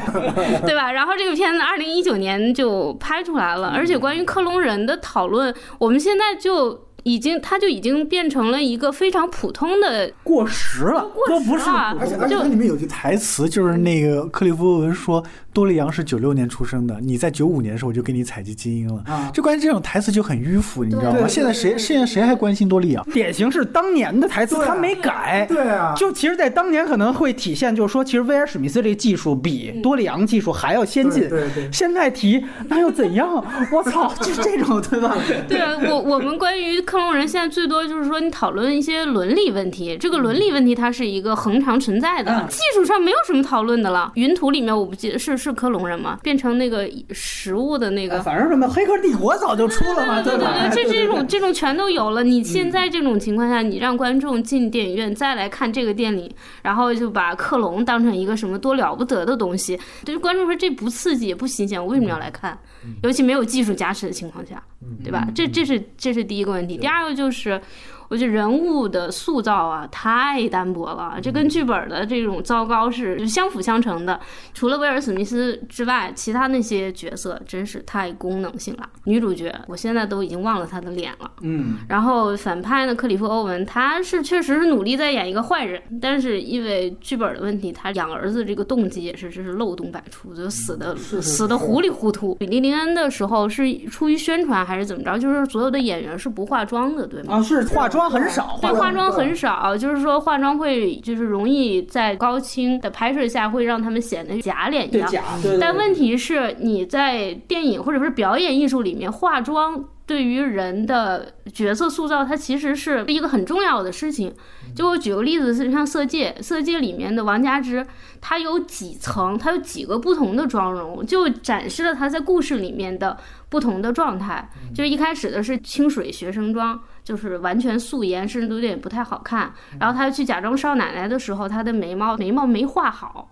[0.66, 0.92] 对吧？
[0.92, 11.96] 然后这个片子二零一九年就拍出来了，而且关于克隆人的讨论，我们现在就已经，它就已经变成了一个非常普通的过时了，过时了。
[11.98, 15.24] 而且而且它里面有句台词，就是那个克利夫文说。
[15.50, 19.02] 多利扬是九六年出生的，你在九五年的时候我就给你采集基因了。
[19.06, 21.26] 啊，就关于这种台词就很迂腐，你知道吗？
[21.26, 23.04] 现在谁现在谁还关心多利杨？
[23.10, 25.46] 典型是当年的台词，他没改。
[25.48, 31.28] 对啊，就其实，在当年可能会体现，就是说，其实威尔史密斯这个技术比多利昂技术还要先进。
[31.28, 31.68] 对对。
[31.72, 33.44] 现在提那又怎样？
[33.72, 35.16] 我操，就这种对吧？
[35.48, 39.96] 对啊，我 我们关于克隆人现在最多就是说，你讨论一些伦理问题。
[39.96, 44.12] 这个伦理问题它是一个恒常存在的，技术上没有什么讨论的了。
[44.14, 46.18] 云图里面我不记得是是克隆人吗？
[46.22, 52.22] 变成那个食物的那个，反正什么《黑客帝国》早就出了嘛， 对对对，这这种这种全都有了。
[52.22, 56.30] 你现在这种情况下，你让观众进电影院再来看这个电影，
[56.62, 62.58] 然后就把克隆当成一个什么多了不得的东西，对观众说这不刺激也不新鲜，我为什么要来看？
[63.02, 64.62] 尤其没有技术加持的情况下，
[65.02, 65.28] 对吧？
[65.34, 66.76] 这这是这是第一个问题。
[66.78, 67.60] 第二个就是。
[68.08, 74.18] 我觉得人物的塑造啊太单薄了，这跟剧本的这种糟糕是相辅相成的。
[74.54, 78.88] 除了威尔史密斯之外，其他那些角色真是太功能性了。
[79.04, 81.30] 女主角我现在都已经忘了她的脸了。
[81.42, 81.76] 嗯。
[81.86, 92.34] 然后反派呢，克里夫·欧文，他是确实是努力在演一个坏人，但是因为剧本的问题，他养儿子这个动机也是真是漏洞百出，就死的死的糊里糊涂。
[92.36, 95.18] 比利·林恩的时候是出于宣传还是怎么着？
[95.18, 97.34] 就是所有的演员是不化妆的，对吗？
[97.36, 97.97] 啊，是化妆。
[97.98, 105.10] 妆很少，对，化妆很少，就是说化妆会就是容易在高清的拍摄下会让他们显得假脸一样。
[105.10, 105.24] 假。
[105.60, 109.84] 但问题是，你在电影或者是表演艺术里面化妆。
[110.08, 114.32] 对于人的角色塑造，它其实是一个很重要的事情。
[114.74, 117.86] 就我举个例子，是像《色戒》，《色戒》里面的王佳芝，
[118.18, 123.18] 她有几层，她有几个不同的妆容，就展示了她在故事里面的
[123.50, 124.48] 不同的状态。
[124.74, 129.52] 就是一开始的是清水学生妆，就是完全素颜，甚至都有点不太好看。
[129.78, 133.28] 然后她去假装少奶奶的时候，她的眉毛眉毛没画好，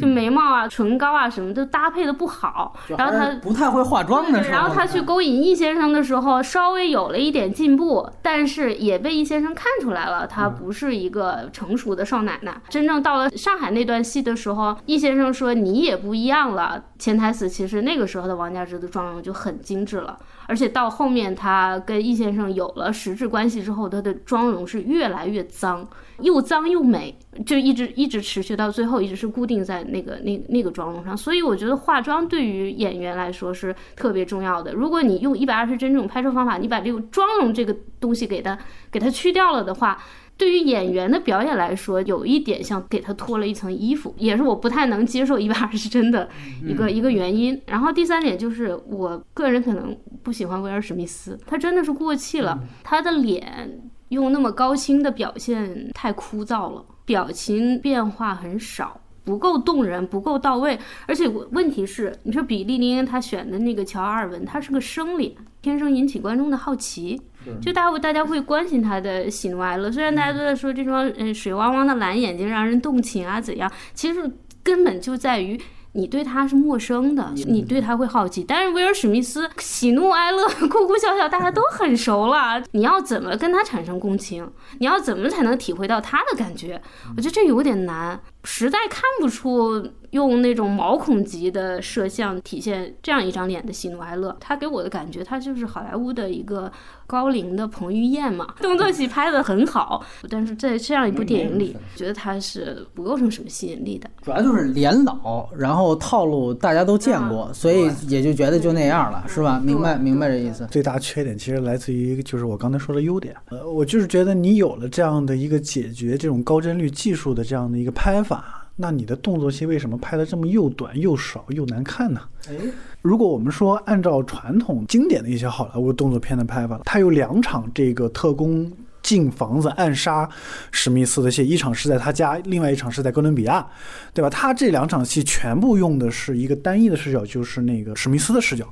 [0.00, 2.74] 就眉毛啊、唇膏啊什么都搭配的不好。
[2.86, 6.12] 然后她不太会化妆的时候，然后她去勾引易先生的时候。
[6.12, 12.54] 时候稍微有了一点进步，但是也被易先生看出来了，她不是一个成熟的少奶奶。
[12.68, 16.84] 真正到了上海那段戏的时候，易先生说你也不一样了。
[17.02, 25.84] 潜台词其实那个时候的王佳芝的妆容就很精致了，而且到后面她跟易先生有了实质关系之后，她的妆容是越来越脏，
[26.20, 31.16] 又脏又美，就一直一直持续到最后，一直是固定在那个那那个妆容上。
[31.16, 34.72] 所以我觉得化妆对于演员来说是特别重要的。
[34.72, 38.56] 如果你用一百二十帧这种拍摄方法，你把这个妆容这个东西给它
[38.92, 40.00] 给它去掉了的话，
[40.42, 46.28] 对于演员的表演来说，有一点像给他脱了一层衣服，也是我不太能接受一百二十帧的
[46.66, 47.62] 一个一个原因。
[47.64, 59.00] 然后第三点就是，我个人可能不喜欢威尔史密斯，他真的是过气了，他的脸用那么高清的表现太枯燥了，表情变化很少。
[59.24, 60.76] 不够动人，不够到位，
[61.06, 67.20] 而且问题是，你说比利林恩他选的那个乔阿尔文，他是个生脸，天生引起观众的好奇。
[67.60, 69.90] 就大家大家会关心他的喜怒哀乐。
[69.90, 74.30] 虽然大家都在说这双嗯水汪汪的蓝眼睛让人动情啊怎样，其实
[74.62, 75.60] 根本就在于。
[75.94, 78.42] 你对他是陌生的，你对他会好奇。
[78.42, 82.62] 但是威尔史密斯喜怒哀乐、哭哭笑笑，大家都很熟了。
[82.70, 84.50] 你要怎么跟他产生共情？
[84.78, 86.80] 你要怎么才能体会到他的感觉？
[87.14, 89.86] 我觉得这有点难，实在看不出。
[90.12, 96.70] 用那种毛孔级的摄像体现这样一张脸的喜怒哀乐，他给我的感觉，他就是好莱坞的一个
[97.06, 104.08] 高龄的彭于晏嘛， 动作戏拍的很好，但是在这样一部电影里，觉得他是不构成什么吸引力的。
[104.22, 109.60] 主要就是脸老，然后套路大家都见过，所以也就觉得就那样了，是吧？
[109.64, 110.66] 明白明白这意思。
[110.70, 118.58] 最大缺点其实来自于就是我刚才说的优点，呃，我就是觉得你有了这样的一个解决这种高帧率技术的这样的一个拍法。
[118.76, 122.20] 那你的动作戏为什么拍的这么又短又少又难看呢？
[122.48, 122.54] 哎，
[123.02, 128.70] 如果我们说按照传统经典的一些好莱坞动作片的拍法，它有两场这个特工
[129.02, 130.28] 进房子暗杀
[130.70, 133.66] 史密斯的戏，一场是在他家，另外一场是在哥伦比亚，
[134.14, 134.30] 对吧？
[134.30, 138.66] 他这两场戏全部用的是一个单一的视角，就是那个史密斯的视角。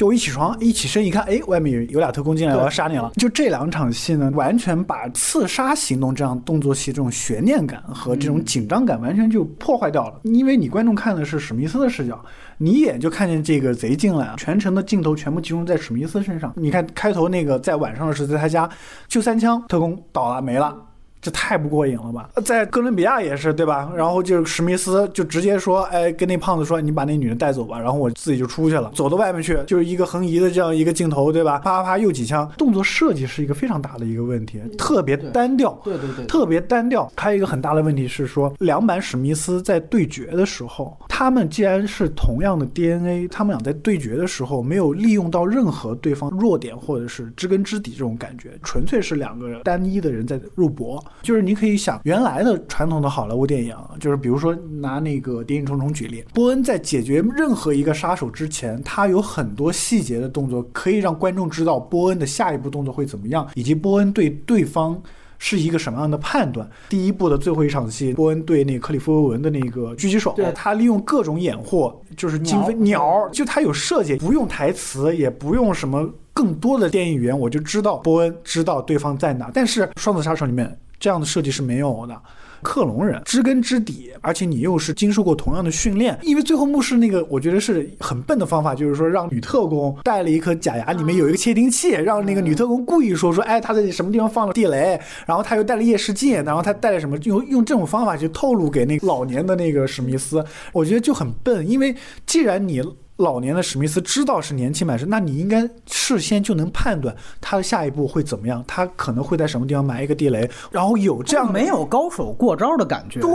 [0.00, 3.12] 就我一起床，一起身一看，哎，外面有有俩特工进来，我要杀你了。
[3.16, 10.18] 就这两场戏呢，完全把刺杀行动这样动作戏这种悬念感和这种紧张感完全就破坏掉了。
[10.22, 12.18] 因为你观众看的是史密斯的视角，
[12.56, 16.50] 你一眼就看见这个贼进来，全程的镜头全部集中在史密斯身上。
[16.56, 18.66] 你看开头那个在晚上的时候，在他家
[19.06, 20.74] 就三枪，特工倒了没了。
[21.22, 22.30] 这太不过瘾了吧！
[22.44, 23.92] 在哥伦比亚也是，对吧？
[23.94, 31.58] 然后就是史密斯就直接说：“哎，跟那胖子说，你把那女的带走吧。”然后我自己就出去了，走到外面去，就是一个横移的这样一个镜头，对吧？
[31.58, 35.78] 啪啪啪，又几枪，动作设计是一个非常大的一个问题，特别单调。
[35.84, 37.10] 对对对，特别单调。
[37.16, 50.98] 还有一个很大的问题是说，两版史密斯在对决的时候，他们既然是同样的 DNA，他们俩在对决的时候没有利用到任何对方弱点或者是知根知底这种感觉，纯粹是两个单一的人在肉搏。
[51.20, 64.98] 就是你可以想，原来的传统的好莱坞电影，就是比如说拿那个《谍影重重》举例，波恩在解决任何一个杀手之前，他有很多细节的动作，可以让观众知道波恩的下一步动作会怎么样，以及波恩对对方
[65.40, 66.70] 是一个什么样的判断。
[66.88, 79.50] 第一部的最后一场戏，波恩对那个克里夫·文的那个狙击手，他利用各种掩护，就是惊飞鸟，就他有设计，不用台词，也不用什么更多的电影语言，我就知道波恩知道对方在哪。
[79.52, 80.78] 但是《双子杀手》里面。
[81.00, 82.14] 这样的设计是没有的。
[82.62, 86.18] 克隆人知根知底，而且你又是经受过同样的训练。
[86.22, 100.44] 因为最后牧师那个，我觉得是很笨的方法，就是说让女特工带了一颗假牙，里面有一个窃听器，让那个女特工故意说说，哎，他在什么地方放了地雷，然后他又带了夜视镜，然后他带了什么，用用这种方法去透露给那个老年的那个史密斯。
[100.72, 101.94] 我觉得就很笨，因为
[102.26, 102.82] 既然你。
[103.20, 113.20] 老年的史密斯知道是年轻版是，那你应该事先就能判断他的下一步会怎么样，他可能会在什么地方埋一个地雷，然后有这样没有高手过招的感觉。
[113.20, 113.30] 对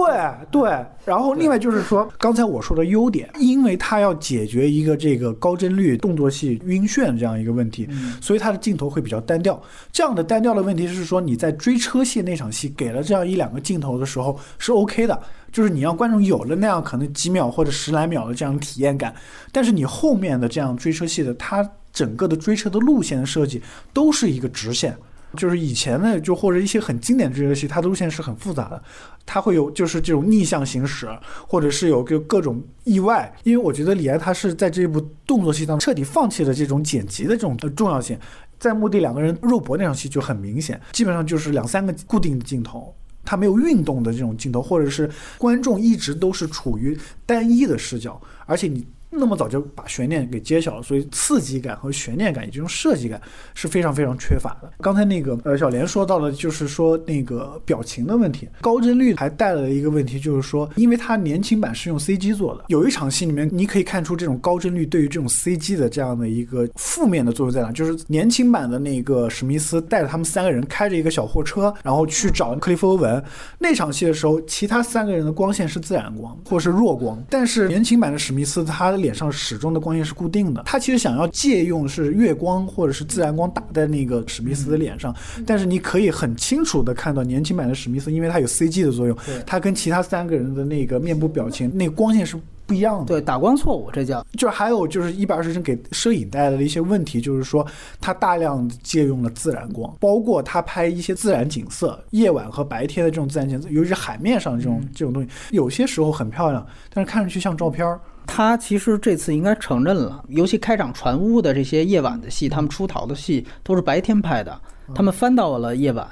[0.51, 7.87] 对，然后另外就是说，刚才我说的优点，因为他要解决一个这个高帧率动作戏晕眩这样一个问题，
[8.19, 9.61] 所以他的镜头会比较单调。
[9.91, 15.21] 这样的单调的问题是说，你在追车戏那场戏给了这样一两个镜头的时候是 OK 的。
[15.55, 19.15] 就是你让观众有了那样可能几秒或者十来秒的这样体验感，
[19.53, 23.61] 但是你后面的这样追车戏的，它整个的追车的路线的设计
[23.93, 24.93] 都是一个直线。
[25.37, 28.83] 就是以前呢，就或者一些很经典追车戏，它的路线是很复杂的，
[29.25, 31.07] 它会有就是这种逆向行驶，
[31.47, 33.33] 或者是有个各种意外。
[33.43, 38.19] 因为我觉得李安他是在这部动作戏当中彻底放弃了这种剪辑的这种的重要性，
[38.59, 42.93] 在墓地两个人肉搏那场戏就很明显，基本上就是两三个固定的镜头。
[43.25, 48.85] 它没有运动的这种镜头，或者是观众一直都是处于单一的视角，而且你。
[49.17, 53.21] 那么早就把悬念给揭晓了，所以刺激感和悬念感以及这种设计感
[53.53, 54.71] 是非常非常缺乏的。
[54.81, 73.23] 刚才那个呃小莲说到的，就是说那个表情的问题，高帧率还带来了一个问题，就是说，因为它年轻版是用 CG 做的，有一场戏里面你可以看出这种高帧率对于这种 CG 的这样的一个负面的作用在哪，就是年轻版的那个史密斯带着他们三个人开着一个小货车，然后去找克利夫·欧文
[73.59, 78.95] 那场戏的时候，其他三个人的光线是自然光或是弱光，但是年轻版的史密斯他。
[79.05, 85.15] 脸上始终的光线是固定的，他其实想要借用是月光或者是自然光打在那个史密斯的脸上，
[85.45, 89.15] 但是你可以很清楚的看到年轻版的史密斯，因为他有 CG 的作用，
[89.45, 93.05] 他跟其他三个人的那个面部表情，那个光线是不一样的。
[93.05, 94.25] 对，打光错误，这叫。
[94.39, 97.63] 就还有就是一百二十帧给摄影带来的一些问题，就是说
[98.01, 107.99] 他大量借用了自然光，包括他拍一些自然景色，夜晚和白天的这种自然景色，尤其是海面上这种这种东西，有些时候很漂亮，但是看上去像照片儿。
[108.27, 114.59] 他其实这次应该承认了，尤其开场船屋的这些夜晚的戏，他们出逃的戏都是白天拍的，
[114.93, 116.07] 他们翻到了夜晚。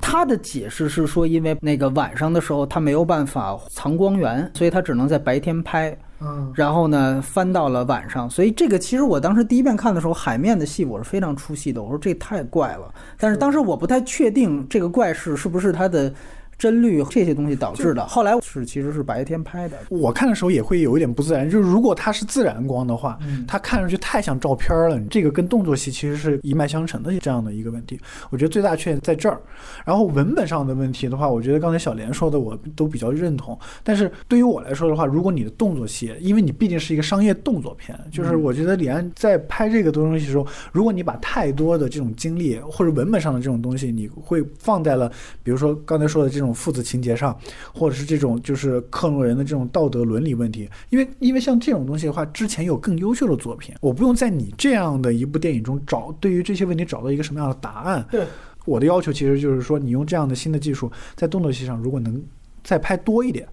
[0.00, 5.96] 他的解释是说，因为那个晚上的时候他没有办法藏光源，所以他只能在白天拍。
[6.20, 11.82] 嗯，然后呢，翻到了晚上，所以这个其实我当时第一遍看的时候，海面的戏我是非常出戏的。
[11.82, 16.12] 我说这太怪了，但是当时我不太确定这个怪事是不是他的。
[16.58, 18.06] 帧率这些东西导致的。
[18.06, 19.76] 后来是其实是白天拍的。
[19.88, 25.00] 我看的时候也会有一点不自然，就是如果它是自然光的话，嗯它看上去太像照片了。
[25.10, 27.98] 这个跟动作戏其实是一脉相承的这样的一个问题。
[28.30, 29.40] 我觉得最大缺点在这儿。
[29.84, 33.58] 然后文本上的问题的话，我觉得刚才小莲说的我都比较认同。
[33.82, 45.10] 但是对于我来说的话，如果你的动作戏，因为你毕竟是一个商业动作片，就是我觉得李安在拍这个东西的时候，如果你把太多的这种精力或者文本上的这种东西，你会放在了
[45.42, 47.36] 比如说刚才说的这种父子情节上，
[47.72, 58.06] 或者是这种就是克隆人的这种道德伦理问题，因为因为像这种东西的话，之前有更优秀的作品，我不用在你这样的一部电影中找对于这些问题找到一个什么样的答案。
[58.10, 58.26] 对，
[58.64, 62.22] 我的要求其实就是说，你用这样的新的技术，在动作戏上如果能
[62.62, 63.46] 再拍多一点。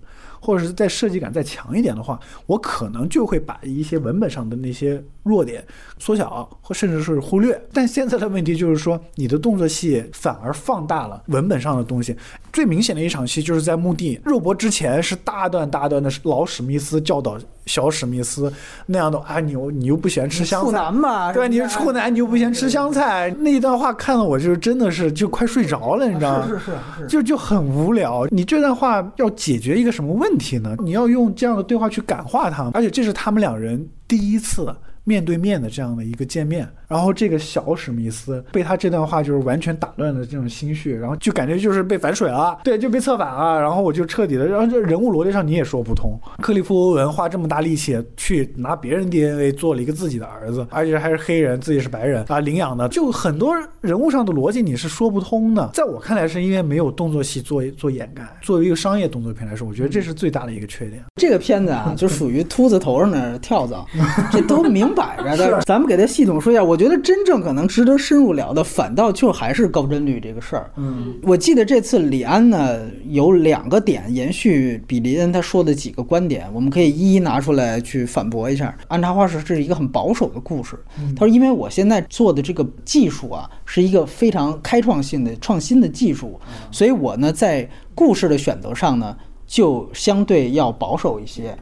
[0.43, 5.63] 或者是在设计感再强一点的话，我可能就会把一些文本上的那些弱点
[5.97, 7.59] 缩小，或甚至是忽略。
[7.71, 12.13] 但现在的问题就是说，你的动作戏反而放大了文本上的东西。
[12.51, 17.35] 最明显的一场戏就是在墓地，肉搏之前是大段大段的老史密斯教导
[17.65, 18.51] 小史密斯
[18.85, 26.47] 那样的啊，你又你又不喜欢吃香处菜，男嘛，对，你是是处男，你又不嫌吃香菜，那一段话看得我就是真的是就快睡着了，你知道吗？
[26.47, 28.27] 是是是是，就就很无聊。
[28.29, 30.75] 你这段话要解决一个什么问问题呢？
[30.79, 36.67] 你要用这样的对话去感化他们，而且这是他们两人第一次面对面的这样的一个见面。
[36.87, 43.59] 然后这个小史密斯被他这段话就是完全打乱了这种心绪，然后就感觉就是被反水了，对，就被策反了。
[43.59, 46.19] 然后我就彻底的，然后这人物逻辑上你也说不通。
[46.39, 55.67] 克利夫·欧文花这么大力气去拿别人 DNA 做了一个自己的儿子，而且还是黑人，自己是白人啊，领养的，就很多人物上的逻辑你是说不通的。
[55.73, 58.23] 在我看来，是因为没有动作戏做做掩盖。
[58.41, 61.03] 作为一个商业动作片来说，我觉得这是最大的一个缺点。
[61.15, 63.83] 这个片子啊，就属于秃子头上的跳蚤，
[64.31, 65.61] 这都明摆着的。
[65.61, 70.71] 咱们给他系统说一下，我觉得真正可能值得深入聊的，反倒就还是高帧率这个事儿。
[70.77, 72.79] 嗯，我记得这次李安呢
[73.09, 78.75] 有两个点延续比林恩他说的几个观点，我们可以一一拿出来去反驳一下。
[78.87, 80.77] 安插花是是一个很保守的故事，
[81.15, 86.39] 他说因为我现在做的这个技术啊是一个非常开创性的创新的技术，
[86.71, 89.15] 所以我呢在故事的选择上呢
[89.45, 91.55] 就相对要保守一些，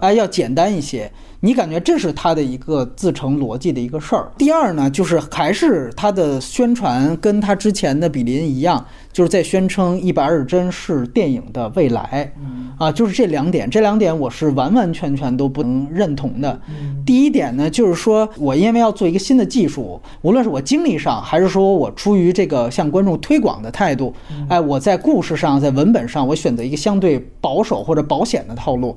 [0.00, 1.10] 啊、要简单一些。
[1.46, 4.28] 你感觉这是他的一个自成逻辑的一个事儿。
[4.36, 8.84] 第二呢，就是还是他的宣传跟他之前的比邻一样，
[9.16, 12.30] 就是在宣称一百二十帧是电影的未来，
[12.76, 16.60] 啊，就是这两点，这两点我是完完全全都不能认同的。
[17.06, 24.12] 第一点呢，就是说我因为要做一个新的技术，无论是我精力上，还是说我出于这个向观众推广的态度，
[24.50, 28.94] 哎，我在故事上，在文本上，我选择一个相对保守或者保险的套路。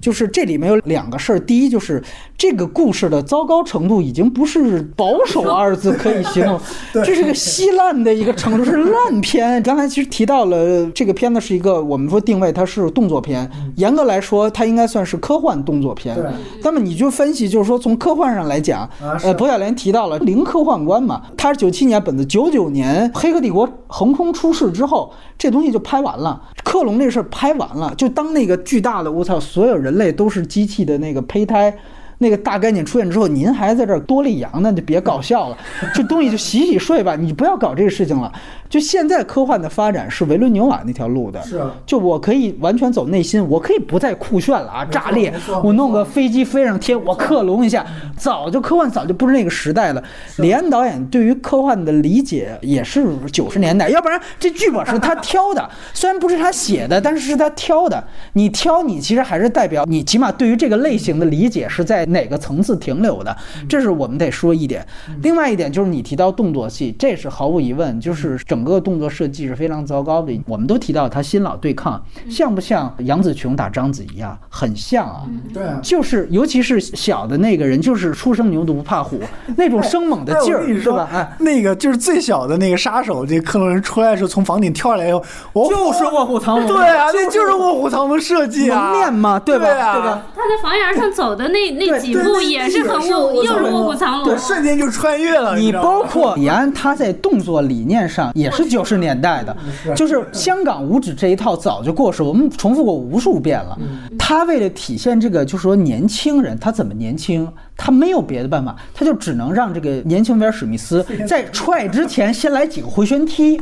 [0.00, 2.02] 就是这里面有两个事儿，第一就是
[2.36, 6.60] 这个故事的糟糕程度已经不是保守 二字可以形容，
[6.92, 9.61] 这是个稀烂的一个程度，是烂片。
[9.62, 16.16] 刚才其实提到了这个片子是一个我们说定位它是动作片，严格来说它应该算是科幻动作片。
[16.62, 18.88] 那么你就分析，就是说从科幻上来讲，
[19.22, 31.74] 呃，博晓莲提到了零科幻观嘛，他是九七年本子，九九年《黑客帝国》横空出世之后，这东西就拍完了，克隆这事儿拍完了，就当那个巨大的我操，所有人类都是机器的那个胚胎。
[32.18, 35.58] 那个大概念出现之后，您还在这儿多利羊呢，就别搞笑了，
[35.92, 38.32] 这东西就洗洗睡吧，你不要搞这个事情了。
[38.72, 41.70] 就现在科幻的发展是维伦纽瓦那条路的，是啊。
[41.84, 45.30] 就我可以完全走内心，我可以不再酷炫了啊，炸裂，
[45.62, 47.84] 我弄个飞机飞上天，我克隆一下，
[48.16, 50.02] 早就科幻早就不是那个时代了。
[50.38, 58.02] 李安导演对于科幻的理解也是九十年代，要不然这剧本是他挑的， 虽然不是他写的，但是是他挑的。
[58.32, 63.36] 你挑，你其实还是代表你起码对于这个类型的理解是在哪个层次停留的，
[63.68, 64.82] 这是我们得说一点。
[65.20, 70.32] 另外一点就是你提到动作戏，这是毫无疑问，就是整个动作设计是非常糟糕的。
[70.46, 74.38] 我们都提到他新老对抗，像不像杨紫琼打章子怡啊？
[74.48, 75.22] 很像啊。
[75.52, 75.78] 对啊。
[75.82, 79.20] 就是，尤其是小的那个人，就是初生牛犊不怕虎，
[79.56, 81.08] 那种生猛的劲儿，是吧？
[81.12, 89.64] 哎，那个就是最小的那个杀手，这克隆人出来的时候从房顶跳下来以后，我就是卧虎藏龙，对啊，那就是卧虎藏龙设计啊，蒙面嘛，对吧？
[89.64, 90.22] 对吧？
[90.34, 95.56] 他在房檐上走的那那几步也是很卧，又是卧虎藏龙，对，瞬间就穿越了。
[95.56, 99.56] 你包括李安，他在动作理念上也是九十年代的，
[99.96, 103.78] 就是香港五指这一套早就过时，我们重复过无数遍了。
[104.18, 113.60] 他为了体现这个，就是说年轻人他怎么年轻，他没有别的办法，他就只能让这个年轻威尔史密斯在踹之前先来几个回旋踢，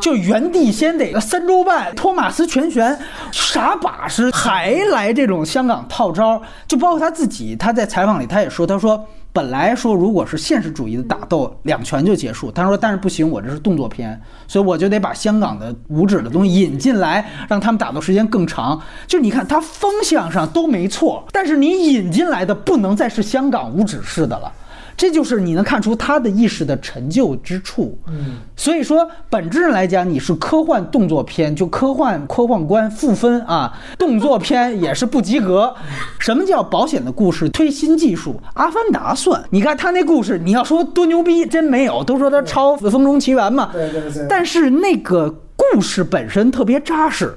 [0.00, 2.96] 就原地先得三周半托马斯全旋，
[3.32, 9.06] 啥把式，还来这种香港套招，就包括他自己，他在采访里他也说，他说。
[9.34, 12.52] 本来说如果是现实主义的打斗，两拳就结束。
[12.52, 18.80] 他说，但是不行，我这是动作片，所以我就得把香港的五指的东西引进来，让他们打斗时间更长。
[19.08, 24.52] 就你看，他方向上都没错，但是你引进来的不能再是香港五指式的了。
[24.96, 27.98] 这就是你能看出他的意识的陈旧之处。
[28.08, 35.74] 嗯，所以说本质上来讲，你是科幻动作片，就科幻科幻观负分啊，动作片也是不及格。
[36.18, 38.40] 什么叫保险的故事推新技术？
[38.54, 39.42] 阿凡达算？
[39.50, 43.70] 你看他那故事，你要说多牛逼，真没有，都说他抄《风中奇缘》嘛。
[43.72, 44.26] 对对对。
[44.28, 47.34] 但是那个故事本身特别扎实。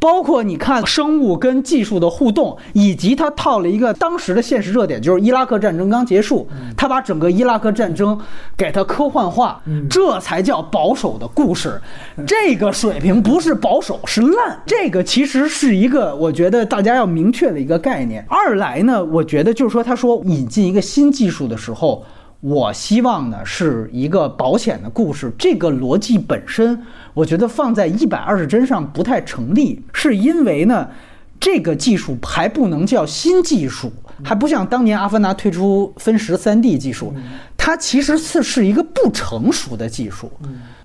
[0.00, 8.20] 包括你看生物跟技术的互动，以及他套了一个当时的现实热点，就是伊拉克战争刚结束，他把整个伊拉克战争
[8.56, 11.80] 给它科幻化，这才叫保守的故事。
[12.26, 14.60] 这个水平不是保守，是烂。
[14.66, 18.26] 这个其实是一个我觉得大家要明确的一个概念。
[18.28, 22.04] 二来呢，我觉得就是说，他说引进一个新技术的时候。
[22.44, 26.78] 我希望呢是一个保险的故事，这个逻辑本身，
[27.14, 30.90] 我觉得放在一百二十帧上不太成立，是因为呢，
[31.40, 33.90] 这个技术还不能叫新技术，
[34.22, 37.14] 还不像当年阿凡达推出分时三 D 技术，
[37.56, 40.30] 它其实是是一个不成熟的技术，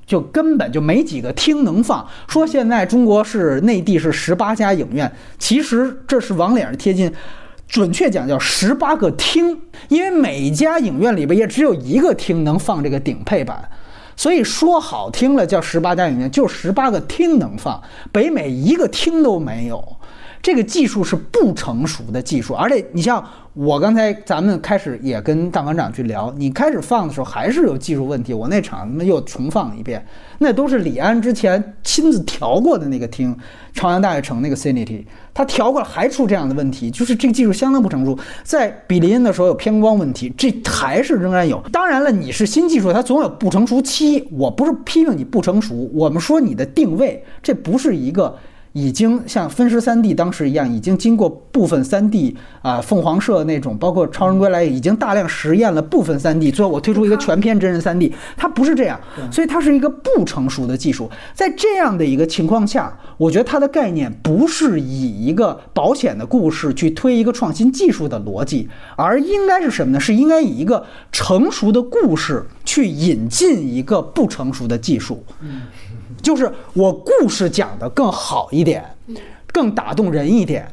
[0.05, 2.07] 就根本就没几个厅能放。
[2.30, 7.12] 说现在中国是内地是十八家影院，其实这是往脸上贴金。
[7.70, 13.70] 准确讲叫十八个厅，因为每家影院里边也只有一个厅能放这个顶配版，
[14.15, 17.80] 所以说好听了叫十八家影院，就十八个厅能放，
[18.11, 19.98] 北美一个厅都没有。
[20.41, 23.23] 这个技术是不成熟的技术，而且你像
[23.53, 30.03] 我刚才咱们开始也跟大馆长去聊，你开始放的时候还是有技术问题，我那场他妈又重放一遍，
[30.37, 33.35] 那都是李安之前亲自调过的那个厅，
[33.73, 38.17] 朝阳大悦城那个 Cinity，他调过了还出这样的问题，就是这个技术相当不成熟。
[38.43, 41.61] 在比林恩的时候有偏光问题，这还是仍然有。
[41.71, 48.37] 当然了，你是新技术，它总有不成熟期，我不是批评你不成熟，我们说你的定位，这不是一个。
[48.74, 58.99] 已经像分时三 D 当时一样，已经经过部分三 D 啊，凤凰社那种，包括超人归来，已经大量实验了部分三 D，最后我推出一个全片真人三 D， 它不是这样，
[59.32, 61.09] 所以它是一个不成熟的技术。
[61.34, 69.99] 在这样的一个情况下，我觉得它的概念不是以一个保险的故事去推一个创新技术的逻辑，而应该是什么呢？
[69.99, 75.24] 是应该以一个成熟的故事去引进一个不成熟的技术。
[76.22, 78.84] 就是我故事讲的更好一点，
[79.51, 80.67] 更打动人一点，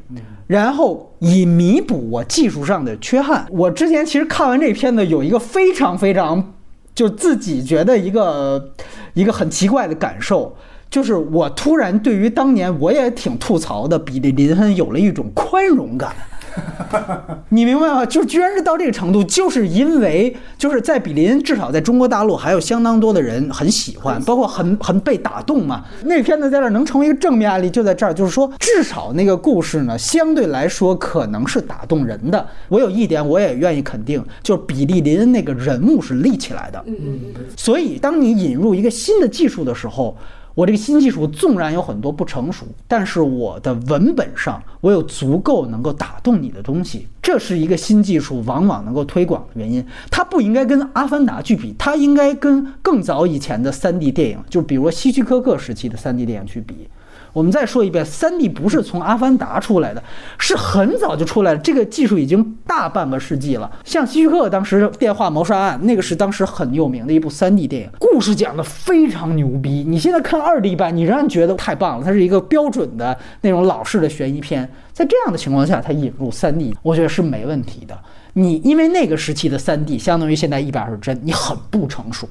[0.47, 3.47] 然后以弥补我技术上的缺憾。
[3.51, 6.55] 我之前其实看完这片子，有一个非常非常，
[6.95, 8.73] 就自己觉得一个
[9.15, 10.57] 一个很奇怪的感受，
[10.91, 16.15] 就是我突然对于当年我也挺吐槽的比利林恩有了一种宽容感。
[17.51, 18.07] 你明白吗？
[18.07, 25.85] 就居然是到这个程度，就是因为就是在比林，至少在中国大陆还有相当多的人很喜欢，包括很很被打动嘛。
[26.05, 32.47] 那个片子在这儿能成为一个正面案例，就在这儿，就是说至少那个故事呢，相对来说可能是打动人的。
[32.69, 36.83] 我有一点我也愿意肯定，就是比利林那个人物是立起来的。
[36.87, 37.21] 嗯嗯。
[37.57, 40.17] 所以当你引入一个新的技术的时候。
[40.57, 49.85] 我这个新技术纵然有很多不成熟，但是我的文本上我有足够能够打动你的东西，这是一个新技术往往能够推广的原因。
[50.11, 56.89] 它不应该跟《阿凡达》去比，它应该跟更早以前的 3D 电影，就比如希区柯克时期的 3D 电影去比。
[57.37, 60.03] 我们再说一遍，三 D 不是从《阿凡达》出来的，
[60.39, 61.59] 是很早就出来了。
[61.59, 63.71] 这个技术已经大半个世纪了。
[63.85, 69.85] 像希区柯克当时《电话谋杀案》，那个是当时很有名的一部三 D 电影，故事讲的非常牛逼。
[69.87, 72.05] 你现在看二 D 版，你仍然觉得太棒了。
[72.07, 74.67] 它是一个标准的那种老式的悬疑片。
[74.95, 77.95] 在这样的情况下，它引入三 D，我觉得是没问题的。
[78.33, 82.27] 你因为那个时期的三 D 相当于现在一百二十帧，你很不成熟，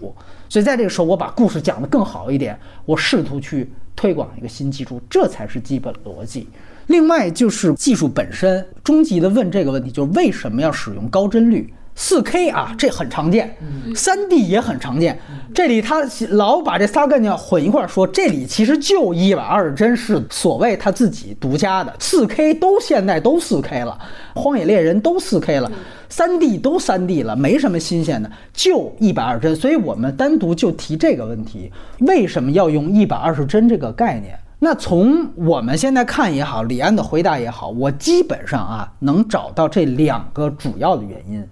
[0.49, 3.72] 所以在这个时候我把故事讲得更好一点，我试图去。
[3.95, 6.47] 推广一个新技术，这才是基本逻辑。
[6.87, 11.73] 另外就是技术本身，终极的问这个问题，就是为什么要使用高帧率？
[11.95, 13.57] 四 K 啊，这很常见，
[13.95, 15.17] 三 D 也很常见。
[15.53, 23.97] 这里他老把这仨概念混一块儿说，这里其实就一百二十帧是所谓他自己独家的，四 K 都现在都四 K 了，
[24.35, 25.71] 荒野猎人都四 K 了，
[26.09, 29.55] 三 D 都三 D 了，没什么新鲜的，就一百二十帧。
[29.55, 34.37] 所以我们单独就提这个问题，为什么要用一百二十帧这个概念？
[34.59, 41.47] 那从我们现在看也好，李安的回答也好，我基本上啊能找到这两个主要的原因，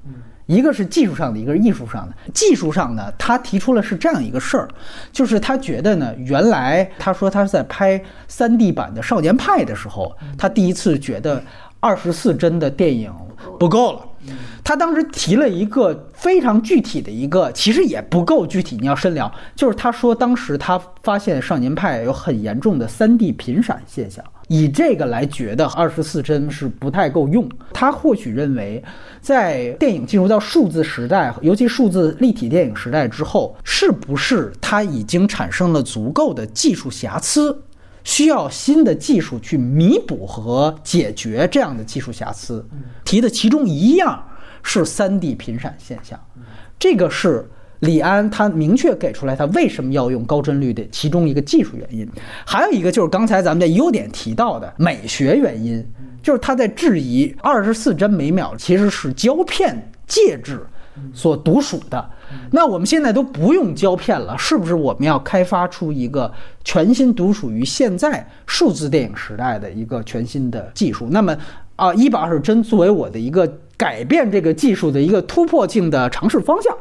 [0.46, 2.16] 一个是技术上的，一个是艺术上的。
[2.34, 4.68] 技术上呢，他提出了是这样一个事儿，
[5.12, 11.42] 就是他觉得呢，原来他说他在拍三 D 版的《少年派》的时候，他第一次觉得
[11.80, 13.14] 二十四帧的电影
[13.60, 14.00] 不够了。
[14.64, 27.50] 他当时提了一个非常具体的一个，其实也不够具体，你要深聊，就是他说当时他发现《少年派》有很严重的三 D 频闪现象，以这个来觉得二十四帧是不太够用。
[27.74, 28.84] 他或许认为，
[29.22, 37.64] 在电影进入到数字时代，尤其数字立体电影时代之后，是不是它已经产生了足够的技术瑕疵？
[38.04, 42.66] 需要新的技术去弥补和解决这样的技术瑕疵，
[43.06, 44.22] 提的其中一样
[44.62, 46.20] 是三 D 频闪现象，
[46.78, 47.50] 这个是
[47.84, 52.08] 李安他明确给出来他为什么要用高帧率的其中一个技术原因，
[52.46, 55.86] 还有一个就是刚才咱们在优点提到的美学原因，
[56.22, 60.66] 就是他在质疑二十四帧每秒其实是胶片介质
[61.14, 62.10] 所独属的。
[62.52, 66.32] 那我们现在都不用胶片了，是不是我们要开发出一个
[66.64, 71.08] 全新独属于现在数字电影时代的一个全新的技术？
[71.12, 71.36] 那么
[71.76, 76.76] 啊，一百二十帧作为我的一个改变这个技术的一个突破性的尝试方向。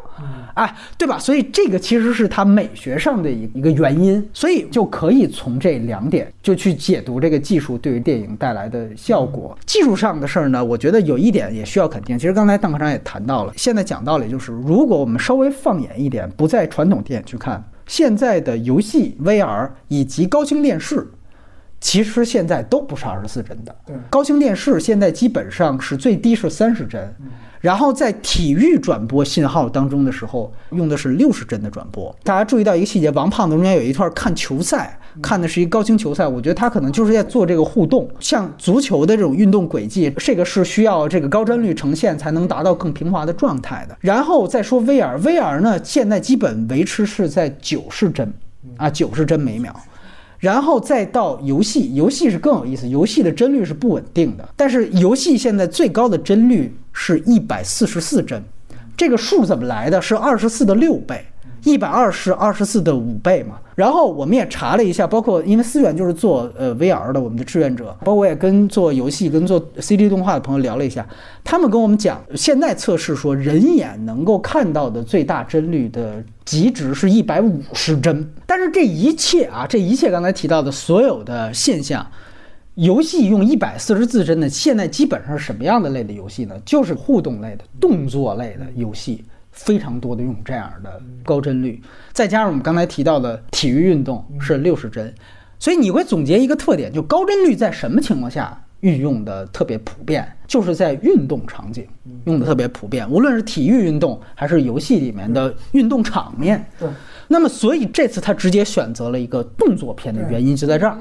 [0.55, 1.19] 哎，对吧？
[1.19, 9.57] 所以这个其实是它美学上的一一个原因，所以就可以从这两点就去解读这个技术对于电影带来的效果。
[9.67, 12.19] 技术上的事儿呢，我觉得有一点也需要肯定。
[12.19, 21.09] 其实刚才邓科长也谈到了，现在讲道理就是，如果我们稍微放眼一点，不在传统电影去看，现在的游戏、VR 以及高清电视，
[21.81, 23.75] 其实现在都不是二十四帧的。
[23.87, 27.15] 对，高清电视现在基本上是最低是三十帧。
[27.63, 32.15] 然后在体育转播信号当中的时候，用的是六十帧的转播。
[32.25, 36.27] 大家注意到一个细节，王胖子中间有一段看球赛，看的是一个高清球赛。
[36.27, 43.97] 我觉得他可能就是在做这个互动，像足球的这种运动轨迹，这个是需要这个高帧率呈现才能达到更平滑的状态的。
[44.01, 48.33] 然后再说 VR，VR 呢现在基本维持是在九十帧，
[48.77, 49.73] 啊九十帧每秒。
[50.43, 58.43] 然后再到游戏，游戏是更有意思，游戏的帧率是不稳定的，但是游戏现在最高的帧率是一百四十四帧，
[58.97, 60.03] 这个数怎么来的？
[60.03, 61.25] 是二十四的六倍。
[61.65, 71.07] 一百二是二十四的五倍嘛，然后我们也查了一下，包括因为思远就是做呃 VR 的我们的志愿者，包括我也跟做游戏跟做 CG 动画的朋友聊了一下，
[71.45, 82.05] 他们跟我们讲，现在测试说人眼能够看到的最大帧率的极值是一百五十帧，但是这一切啊，这一切刚才提到的所有的现象，
[82.75, 86.55] 游戏用一百四十四帧的，现在基本上是什么样的类的游戏呢？
[86.65, 89.23] 就是互动类的、动作类的游戏。
[89.53, 91.81] 非常多的用这样的高帧率，
[92.13, 95.15] 再加上我们刚才提到的体育运动是六十帧，
[95.59, 101.87] 所以你会总结一个特点，就高帧率在什么情况下运用的特别普遍，就是在运动场景
[102.25, 106.67] 用的特别普遍，无论是体育运动还是游戏里面的运动场面。
[106.79, 106.89] 对。
[107.29, 110.99] 那么，所以这次他直接选择了一个动作片的原因就在这儿。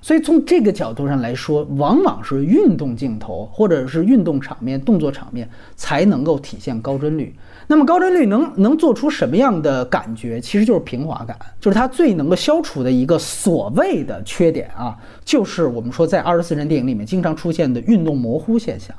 [0.00, 7.34] 所以从这个角度上来说，往往是运动镜头或者是运动场面、动作场面才能够体现高帧率。
[7.66, 10.40] 那么高帧率能能做出什么样的感觉？
[10.40, 18.94] 其实就是平滑感，就是它最能够消除的一个所谓的缺点啊，就是我们说在二十四帧电影里面经常出现的运动模糊现象，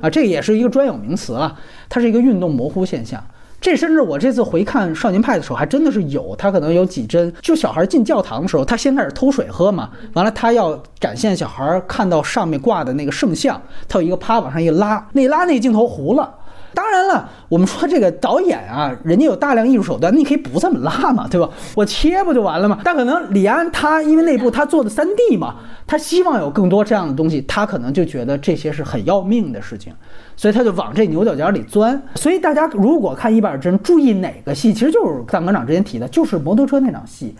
[0.00, 1.58] 啊，这也是一个专有名词了，
[1.88, 3.22] 它是一个运动模糊现象。
[3.60, 16.34] 这甚至我这次回看《少年派》的时候，还真的是有，他可能有几帧，就小孩进教堂的时候，他先开始偷水喝嘛，完了他要展现小孩看到上面挂的那个圣像，他有一个啪往上一拉，那拉那镜头糊了。
[16.74, 21.48] 当然了，我们说这个导演啊，人家有大量艺术手段，你可以不这么拉嘛，对吧？
[21.76, 22.78] 我切不就完了吗？
[22.84, 25.56] 但可能李安他因为那部他做的三 D 嘛，
[25.86, 29.92] 他希望有更多这样的东西，他可能就觉得这些是很要命的事情，
[30.36, 32.00] 所以他就往这牛角尖里钻。
[32.14, 37.34] 所以大家如果看一百帧，注意哪个戏，其实就是大馆长之前提的，就是摩托车那场戏，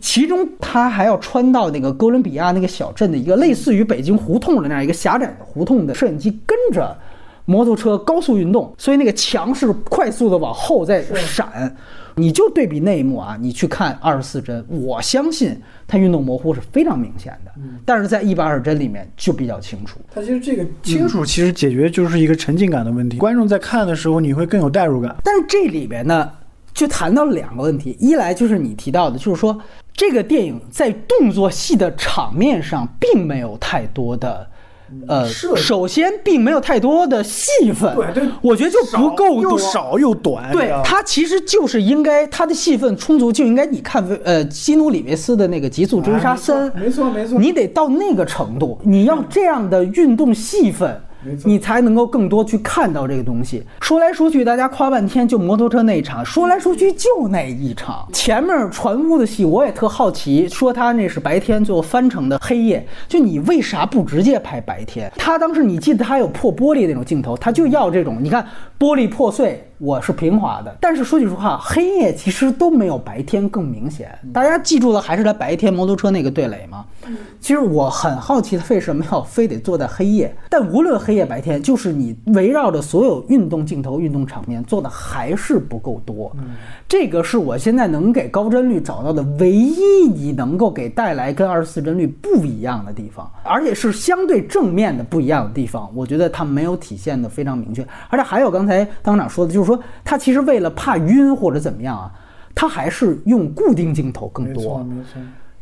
[0.00, 6.96] 其中他还要穿到那个哥伦比亚那个小镇的一个类似于北京胡同的那样一个狭窄的胡同的摄影机跟着。
[7.44, 11.76] 摩托车高速运动，所以那个墙是快速的往后在闪。
[12.16, 17.50] 你就对比那一幕啊，你去看二十四帧，我相信它运动模糊是非常明显的，
[17.86, 19.98] 但是在一百二十帧里面就比较清楚。
[20.14, 23.16] 它其实这个清楚，其实解决就是一个沉浸感的问题。
[23.16, 25.16] 观众在看的时候，你会更有代入感。
[25.24, 26.30] 但是这里边呢，
[26.74, 29.58] 就谈到了两个问题，一来就是你提到的，就是说
[29.94, 34.46] 这个电影在动作戏的场面上并没有太多的。
[35.08, 40.50] 呃，首先并没有太多的戏份，对对我觉得就不够多，又少又短。
[40.52, 47.38] 对它其实就是应该它的戏份充足，就应该你看呃基努里维斯的那个《极速追杀三》没错没错。
[47.38, 51.00] 你得到那个程度，你要这样的运动戏份
[51.44, 53.62] 你才能够更多去看到这个东西。
[53.80, 58.08] 说来说去，大家夸半天，就摩托车那一场，说来说去就那一场。
[58.12, 62.86] 前面船坞的戏我也特好奇，说他那是白天，最后翻成的黑夜。
[63.08, 65.10] 就你为啥不直接拍白天？
[65.16, 68.18] 他当时你记得他有破玻璃那种镜头，他就要这种。
[68.20, 68.46] 你看
[68.78, 74.16] 玻璃破碎，我是平滑的，但是说句实话，黑夜其实都没有白天更明显。
[74.32, 76.84] 大家记住了还是他白天摩托车那个对垒吗？
[77.40, 80.32] 其实我很好奇，他为什么要非得坐在黑夜？
[80.48, 86.30] 但无论黑夜白天，就是你围绕着所有运动镜头、运动场面做的还是不够多。
[86.86, 95.90] 这个是我现在能给高帧率找到的唯一你能够给带来跟二十四帧率不一样的地方，而且是相对正面的不一样的地方。
[95.92, 99.71] 我觉得它没有体现的非常明确，而且还有刚才当长说的，就是说
[100.04, 102.10] 他其实为了怕晕或者怎么样啊，
[102.54, 104.86] 他还是用固定镜头更多。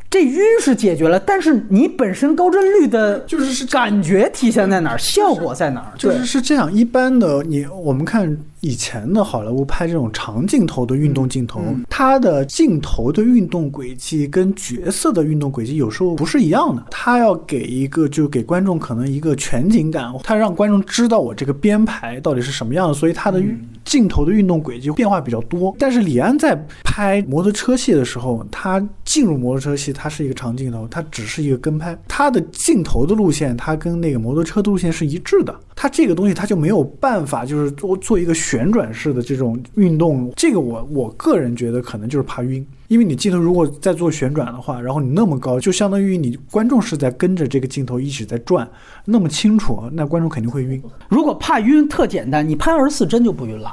[0.09, 5.93] 这晕是解决了，但是你本身高帧率的就是是感觉体现在哪儿，效果在哪儿？
[5.97, 16.85] 就是是这样，一般的你我们看以前的好莱坞拍这种长镜头的运动镜头，嗯它的镜头的运动轨迹跟角色的运动轨迹有时候不是一样的。
[16.91, 23.43] 它要给一个就给观众可能一个全景感，它让观众知道我这个编排到底是什么样的，所以它的
[23.85, 25.75] 镜头的运动轨迹变化比较多。
[25.79, 26.55] 但是李安在
[26.85, 35.55] 拍摩托车戏的时候，他进入摩托车戏，它是一个长镜头，它只是一个跟拍，它的镜头的路线，它跟那个摩托车的路线是一致的。
[35.83, 40.31] 它这个东西它就没有办法，就是做做一个旋转式的这种运动。
[40.37, 42.63] 这个我我个人觉得可能就是怕晕。
[42.91, 48.69] 因为你镜头如果在做旋转的话，然后你那么高，就相当于你观众是在跟着这个镜头一起在转，
[49.05, 50.83] 那么清楚，那观众肯定会晕。
[51.09, 53.73] 如果怕晕，特简单，你拍二十四帧就不晕了，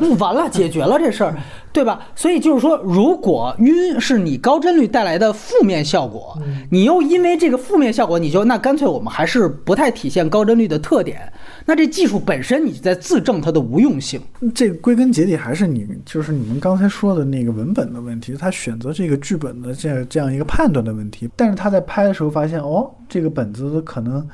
[0.00, 1.36] 嗯 完了，解决了这事儿，
[1.72, 1.98] 对吧？
[2.14, 11.32] 所以就是说，如果晕是你高帧率带来的负面效果，你又因为这个负面效果，你就那干脆我们还是不太体现高帧率的特点，
[11.68, 14.18] 那这技术本身你在自证它的无用性。
[14.54, 21.28] 这归根结底还是你就是你们刚才说的那个文本的问题，他选择这个剧本的这样这样一个判断的问题。
[21.36, 24.26] 但是他在拍的时候发现，哦，这个本子可能，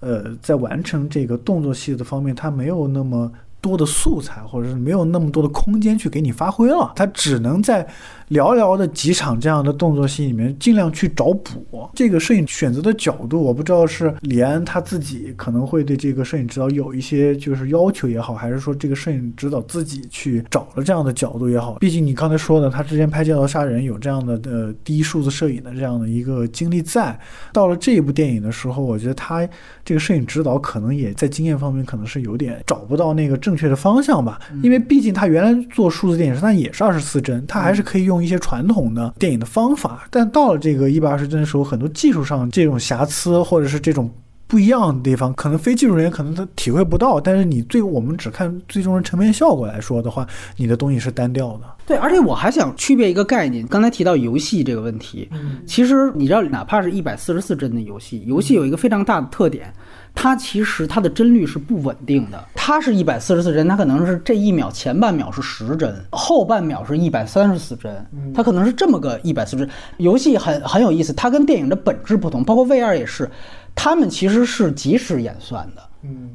[0.00, 3.32] 呃，在完成这个动作戏的方面，它没有那么
[3.62, 7.88] 多的素材，或者是没有那么多的空间去给你发挥了，他只能在
[8.32, 11.88] 寥寥的几场这样的动作戏里面尽量去找补。
[11.94, 21.74] 这个摄影选择的角度，我不知道是李安他自己可能会对这个摄影指导有一些就是要求也好，还是说这个摄影指导自己去找了这样的角度也好。
[21.74, 27.18] 毕竟你刚才说的，他之前拍《剑道杀人》有这样的呃低数字摄影的这样的一个经历在，
[27.52, 29.46] 到了这一部电影的时候，我觉得他
[29.84, 44.10] 这个摄影指导可能也在经验方面可能是有点找不到那个正确的方向吧，因为毕竟他原来做数字电影，他也是二十四帧，他还是可以用一些传统的电影的方法，但到了这个一百二十帧的时候，很多技术上这种瑕疵或者是这种。
[44.48, 50.26] 不一样的地方，可能非技术人员可能他体会不到，但是你最我们只看最终的成片效果来说的话，
[50.58, 51.62] 你的东西是单调的。
[51.86, 55.26] 对，而且我还想区别一个概念，刚才提到游戏这个问题，
[55.66, 59.72] 其实你知道，哪怕是一百四十四帧的游戏，游戏有一个非常大的特点，
[60.14, 62.44] 它其实它的帧率是不稳定的。
[62.54, 69.68] 它是一百四十四帧，它可能是这一秒前半秒是十帧，后半秒是一百三十四帧，它可能是这么个一百四十。
[69.96, 73.28] 游戏很很有意思，它跟电影的本质不同，包括 VR 也是，
[73.74, 75.82] 他们其实是即时演算的。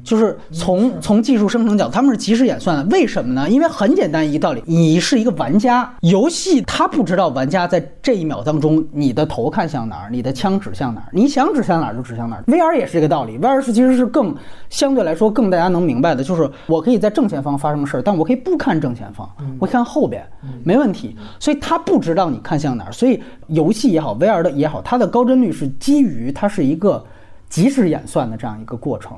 [0.02, 2.84] 就是从从技术生成角度，他们是即时演算的。
[2.96, 3.48] 为什么呢？
[3.48, 12.42] 因为很简单一个道理，你是一个玩家，游戏它不知道玩家在这一秒当中你的头看向哪儿，你的枪指向哪儿，你想指向哪儿就指向哪儿。
[12.46, 14.34] VR 也是这个道理，VR 是其实是更
[14.70, 20.26] 相对来说更大家能明白的，就是我可以在正前方发生事儿，但我可以不看正前方，我看后边，
[20.64, 21.14] 没问题。
[21.38, 27.04] 所以它不知道你看向哪儿，所以游戏也好，VR 的也好，它的高帧率是基于它是一个
[27.50, 29.16] 即时演算的这样一个过程。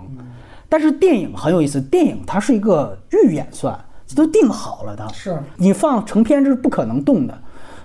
[0.70, 7.36] 但是电影很有意思，电影它是一个预演算，这都定好了的，是你放成片这是不可能动的，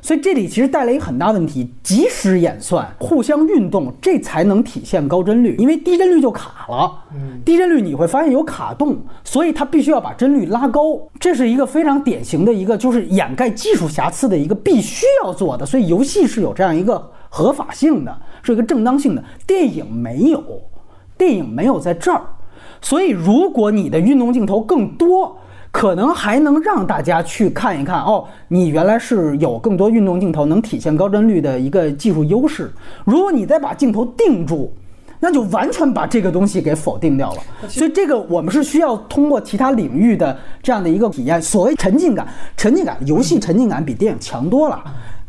[0.02, 5.56] 所以这里其实带来一个很大问题：及时演算、互相运动，这才能体现高帧率。
[5.58, 6.92] 因为低帧率就卡了，
[7.44, 10.82] 低帧率你会发现有卡动，所以它必须要把帧率拉高。
[11.20, 15.66] 这是一个非常典型的一个，就是掩盖技术瑕疵的一个必须要做的。
[15.66, 19.24] 所以游戏是有这样一个合法性的，是一个正当性的。
[19.48, 20.44] 电影没有，
[21.18, 22.22] 电影没有在这儿。
[22.86, 25.36] 所以如果你的运动镜头更多，
[25.72, 32.72] 可能还能让大家去看一看哦，你原来是有更多运动镜头能体现高帧率的一个技术优势。
[33.04, 34.72] 如果你再把镜头定住，
[35.20, 37.42] 那就完全把这个东西给否定掉了。
[37.68, 44.80] 所以这个我们是需要通过其他领域的这样的一个体验，所谓沉浸感，沉浸感，游戏沉浸感比电影强多了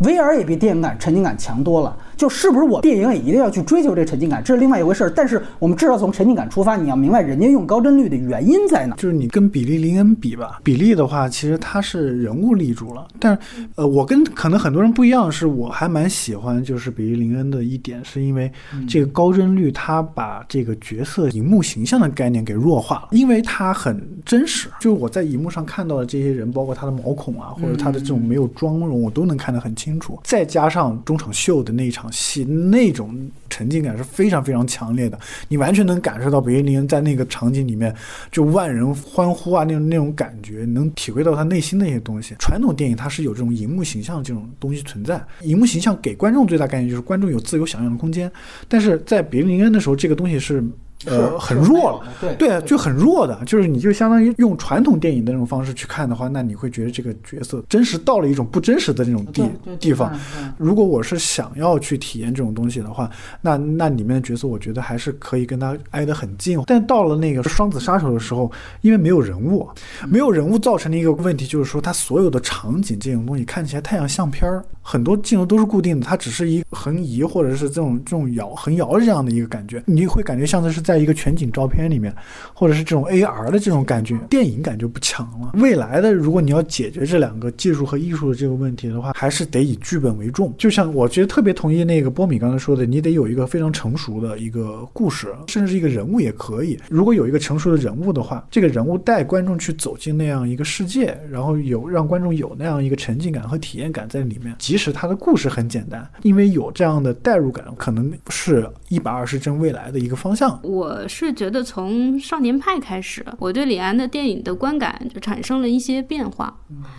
[0.00, 1.96] ，VR 也比电影感沉浸感强多了。
[2.16, 5.10] 就是不是我电影也一定要去追求这沉浸感，这是另外一回事儿。
[5.10, 8.96] 但是我们至少从沉浸感出发，你要明白人家用高帧率的原因在哪。
[8.96, 13.38] 就是你跟比利林恩比吧，比利的话其实他是人物立住了，但
[13.74, 18.50] 呃，我跟可能很多人不一样，是我还蛮喜欢就是比利林恩的一点，是因为
[18.88, 30.18] 这个高帧率他把这个角色荧幕形象的概念给弱化了，因为他很真实，就是我在荧幕上看到的这些人，包括他的毛孔啊，或者他的这种没有妆容，我都能看得很清楚。
[30.24, 32.05] 再加上中场秀的那一场。
[32.12, 33.14] 戏那种
[33.48, 37.94] 沉浸感是非常非常强烈的，你完全能感受到北野林恩在那个场景里面
[38.30, 42.34] 就万人欢呼啊那种那种感觉，能体会到他内心的一些东西。
[42.38, 48.30] 传统电影它是有这种荧幕形象这种东西存在，荧幕形象给观众最大概念就是观众有自由想象的空间，
[48.68, 50.64] 但是在比利林恩的时候，这个东西是。
[51.05, 59.44] 呃，很弱了，对对，就很弱的，就是你就相当于用传统电影的那种方式去看的话，那你会觉得这个角色真实到了一种不真实的那种地
[59.78, 60.18] 地方。
[60.57, 63.11] 如果我是想要去体验这种东西的话，
[63.42, 66.59] 那那里面的角色我觉得还是可以跟他挨得很近。
[66.66, 69.68] 但到了那个双子杀手的时候，因为没有人物，
[70.09, 80.86] 没有人物造成的一个问题就是说，它所有的场景这种东西看起来太像相片儿，很多镜头都是固定的，它只是一横移或者是这种这种摇横摇这样的一个感觉，你会感觉像是。
[80.87, 82.14] 在一个全景照片里面，
[82.55, 85.51] 或者是这种 AR 的这种感觉，电影感就不强了。
[85.55, 90.55] 未来的，如果你要解决这两个技术和艺术的这个问题的话，还是得以剧本为重。
[90.57, 96.78] 就像我觉得特别同意那个波米刚才说的，你得有一个非常成熟的一个故事，甚至是一个人物也可以。
[96.89, 104.55] 如果有一个成熟的人物的话，这个人物带观众去走进那样一个世界，然后有让观众有那样一个沉浸感和体验感在里面。
[104.59, 110.61] 即使他的故事很简单，因为有这样的代入感，可能是一百二十帧未来的一个方向。
[110.76, 116.54] 我是觉得从《少年派》开始，我对李安的电影的观感就产生了一些变化，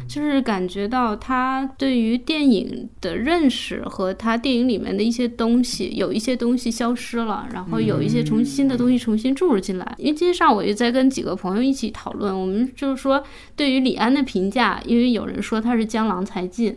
[0.07, 9.95] 就是感觉到他对于电影的认识和他电影里面的一些东西，有一些东西消失了，然后有一些重新的东西重新注入进来。
[9.99, 13.23] 因为今天上午我也在跟几个朋友一起讨论，我们就是说
[13.55, 16.75] 对于李安的评价，因为有人说他是江郎才尽，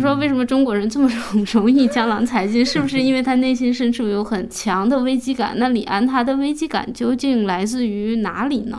[0.00, 5.54] 说为什么中国人这么容 容易江郎才尽，是不是因为他内心深处有很强的危机感？
[5.56, 6.76] 那李安他的危机感。
[6.76, 8.78] 感究竟来自于哪里呢？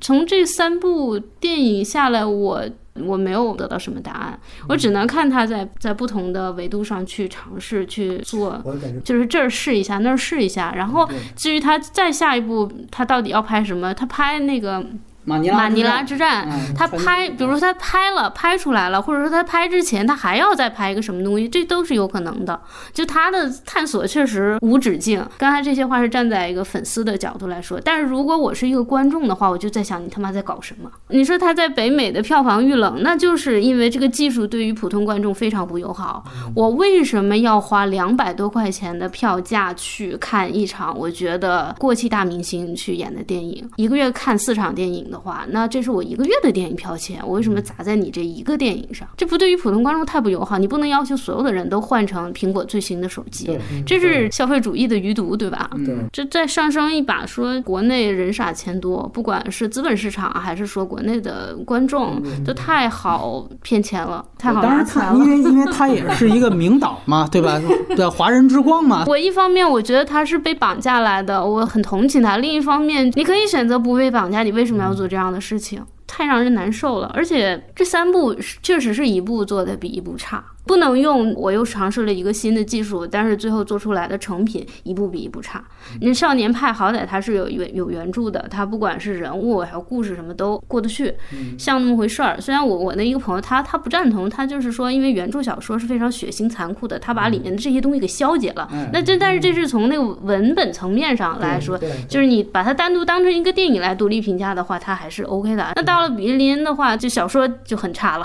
[0.00, 2.64] 从这三部电影下来，我
[3.04, 8.60] 我没有得到什么答案，我只能看他在在不同的维度上去尝试去做，
[9.04, 13.94] 就是这儿试一下，那儿试一下，然后至于他再下一步，他到底要拍什么？
[13.94, 14.84] 他拍那个。
[15.26, 22.58] 马尼拉之战，他拍，比如说他拍了，拍出来了，或者说他拍之前他还要再拍一个什么东西，这都是有可能的。
[22.92, 25.22] 就他的探索确实无止境。
[25.36, 30.88] 刚才这些话是站在一个粉丝的角度来说，但是如果我是一个观众的话，我就在想你他妈在搞什么？
[31.08, 36.24] 你说他在北美的票房遇冷，那就是因为这个技术对于普通观众非常不友好。
[36.54, 43.68] 我为什么要花两百多块钱的票价去看一场我觉得过气大明星去演的电影？
[43.74, 45.15] 一个月看四场电影的。
[45.16, 49.08] 的话，那这是我一个月的电影票钱，我为什么砸在你这一个电影上？
[49.16, 50.58] 这不对于普通观众太不友好。
[50.58, 55.70] 你不能要求所有的人都换成苹果最新的手机，这是消费主义的余毒，对吧？
[55.86, 65.14] 对，这再上升一把，说国内人傻钱多，不管是资本市场还是说国内的观众，都太好骗钱了，太好拿钱了。
[65.16, 67.58] 因为因为他也是一个名导嘛， 对吧？
[67.96, 69.04] 对，华人之光嘛。
[69.06, 75.05] 我一方面我觉得他是被绑架来的，我很同情他；另一方面，你可以选择不被绑架，你为什么要做？
[75.06, 80.44] 这样的事情太让人难受了，而且这三部确实是一部做的比一部差。
[80.66, 85.62] 不能用，我又尝试了一个新的技术，但是最后做出来的成品一步比一步差。
[86.00, 91.14] 那少年派好歹它是有原有原著的，它不管是人物还有故事什么都过得去，
[91.56, 92.40] 像那么回事儿。
[92.40, 98.68] 虽然我我的一个朋友他他不赞同，他就是说因为原著小说是非常血腥残酷的，他把里面的这些东西给消解了。
[98.92, 105.72] 那这但是这是从那个文本层面上来说，就是你把它单独当成一个电影来独立评价的话，它还是 OK 的。
[105.76, 108.24] 那到了比利林恩的话，就小说就很差了。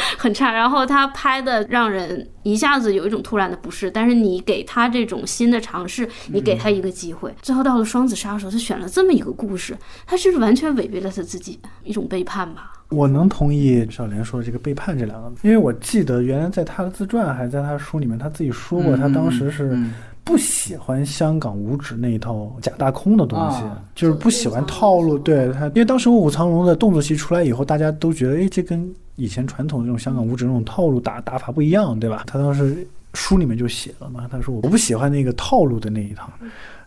[0.16, 0.52] 很差。
[0.52, 9.76] 然后他拍的让人一下子有一种突然的不适，但是你给他这种新的尝试，你给他一个机会，最后到了双子杀手，他选了这么一个故事，
[10.06, 12.72] 他就是完全违背了他自己，一种背叛吧。
[12.90, 19.92] 我能同意小莲说的这个背叛这两个字，因为我记得原来在他的自传还在他书里面，他自己说过，他当时是嗯
[20.28, 25.16] 不喜欢香港五指那一套假大空的东西，啊就是不喜欢套路。
[25.16, 32.24] 对他，因为当时《卧虎藏龙》的动作戏出来以后，大家都觉得，哎，这跟以前传统的这种香港五指那种套路打打法不一样，对吧？
[32.26, 36.30] 他当时书里面就写了嘛，他说我不喜欢那个套路的那一套，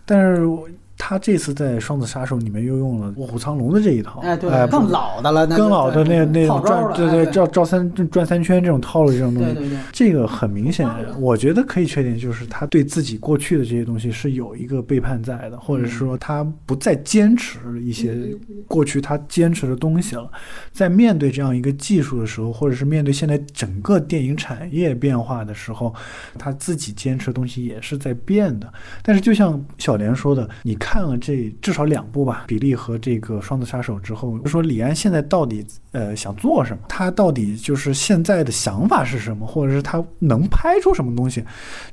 [0.05, 0.69] 但是我
[1.03, 10.87] 他这次在《双子杀手》里面又用了《卧虎藏龙》的这一套，哎，对，哎更老的了，更老的那那种转，对对，哎照照三转三圈这种套路这种东西，对对对，这个很明显，
[11.19, 18.15] 我觉得可以确定，就是他对自己过去的这些东西是有一个背叛在的，或者是说他不再坚持一些
[18.67, 20.29] 过去他坚持的东西了。
[20.71, 25.93] 在面对这样一个技术的时候，或者是面对现在整个电影产业变化的时候，
[26.37, 28.71] 他自己坚持的东西也是在变的。
[29.01, 36.83] 但是就像小莲说的，你看看了这至少两部吧，比利和这个双子杀手之后，就说李安现在到底呃想做什么？
[36.89, 41.45] 他到底就是现在的想法是什么，或者是他能拍出什么东西？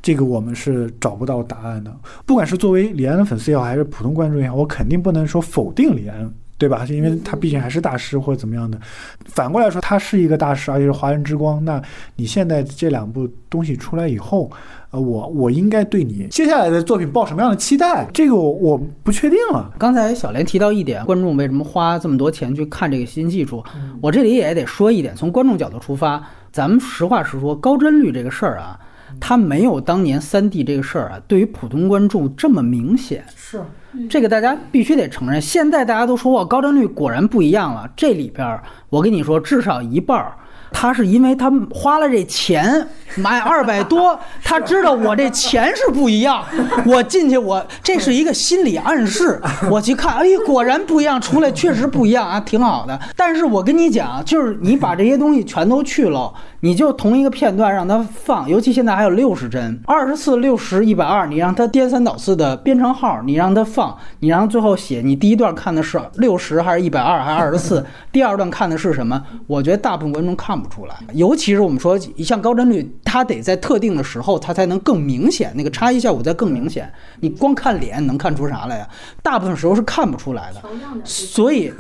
[0.03, 1.97] 这个我们是找不到答案的。
[2.27, 6.29] 不管是作为李安的粉丝也好，还是普通观众也好，我肯定不能说否定李安。
[6.59, 6.85] 对吧？
[6.89, 8.79] 因为他毕竟还是大师或者怎么样的。
[9.27, 11.65] 反过来说，他是一个大师，而且是华人之光。
[11.65, 11.81] 那
[12.17, 14.51] 你现在这两部东西出来以后，
[14.91, 18.09] 呃，我我应该对你接下来的作品抱什么样的期待？
[18.13, 19.73] 这个我我不确定了。
[19.79, 23.65] 刚才小莲提到一点，观众为什么花这么多钱去看这个新技术？
[24.01, 28.77] 我这里也得说一点，从观众角度出发，咱们实话实说，高帧率这个事儿啊，
[29.21, 33.25] 它没有当年三 D 这个事儿啊，对于普通观众这么明显。
[33.37, 33.63] 是，
[34.09, 35.41] 这个大家必须得承认。
[35.41, 37.89] 现在大家都说哇，高帧率果然不一样了。
[37.97, 40.33] 这里边儿，我跟你说，至少一半儿。
[40.71, 42.87] 他是因为他花了这钱
[43.17, 46.45] 买二百多，他知道我这钱是不一样。
[46.85, 49.41] 我进去，我这是一个心理暗示。
[49.71, 53.01] 我去看，哎，果然不一样，出来确实不一样啊，挺好的。
[53.17, 56.31] 但是我跟你讲，就是你把这些东西全都去了，
[56.61, 69.23] 你就同一个片段让它放，尤其现在还有六十帧、二十四、六十、一百二，你让它颠三倒四的编程号，你让它放，你让它最后写，你第一段看的是六十还是一百二还是二十四，第二段看的是什么？
[69.47, 76.91] 我觉得大部分观众看不出来，尤其是我们说像高帧率，它得在特定的时候它才能更明显，那个差异效果才更明显。
[77.21, 78.89] 你光看脸能看出啥来呀？
[79.23, 80.61] 大部分时候是看不出来的。
[81.05, 81.73] 所以，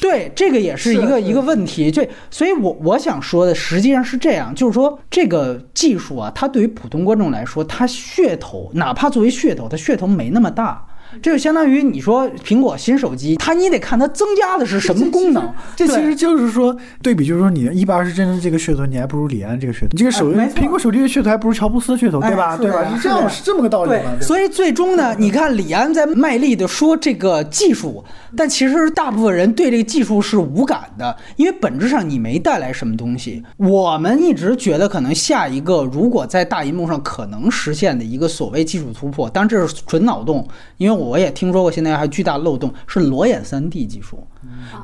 [0.00, 1.90] 对这个也是一个 一个问题。
[1.90, 10.86] 这，所以我我想说的实际上是这样，就是说这个技术啊，它对于普通观众来说，它噱头，哪怕作为噱头，它噱头没那么大。
[11.20, 15.52] 这就相当于你说苹果新手机，它你得看它增加的是什么功能。
[15.76, 19.88] 这其实就是说对比，就是说你一百二十帧的这个噱头，你还不如李安这个噱头。
[19.90, 22.54] 你这个手、哎苹果手机的噱头还不如乔布斯的噱头，对吧？
[22.54, 22.82] 哎对吧？
[22.82, 28.04] 的是这样，是这么个道理所以最终呢，你看李安在卖力的说这个技术，
[28.36, 33.42] 但其实大部分人对这个技术是无感的，因为本质上你没带来什么东西。
[33.56, 40.46] 我们一直觉得，可能下一个如果在大荧幕上可能实现的一个所谓技术突破，当然这是纯脑洞，
[40.76, 44.26] 因为我也听说过现在还有巨大漏洞是裸眼 3D 技术。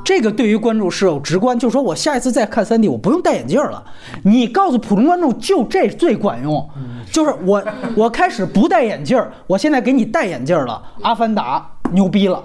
[0.05, 3.83] 这个对于观众是有直观，就是说我下一次再看 3D，我不用戴眼镜了。
[4.25, 6.69] 你告诉普通观众，就这最管用，
[7.11, 7.63] 就是我
[7.97, 12.43] 我开始不戴眼镜儿，我现在给你戴眼镜儿了，《阿凡达》牛逼了。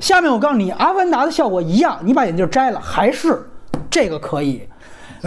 [0.00, 3.48] 下面我告诉你，《阿凡达》的效果一样，你把眼镜摘了还是
[3.90, 4.62] 这个可以。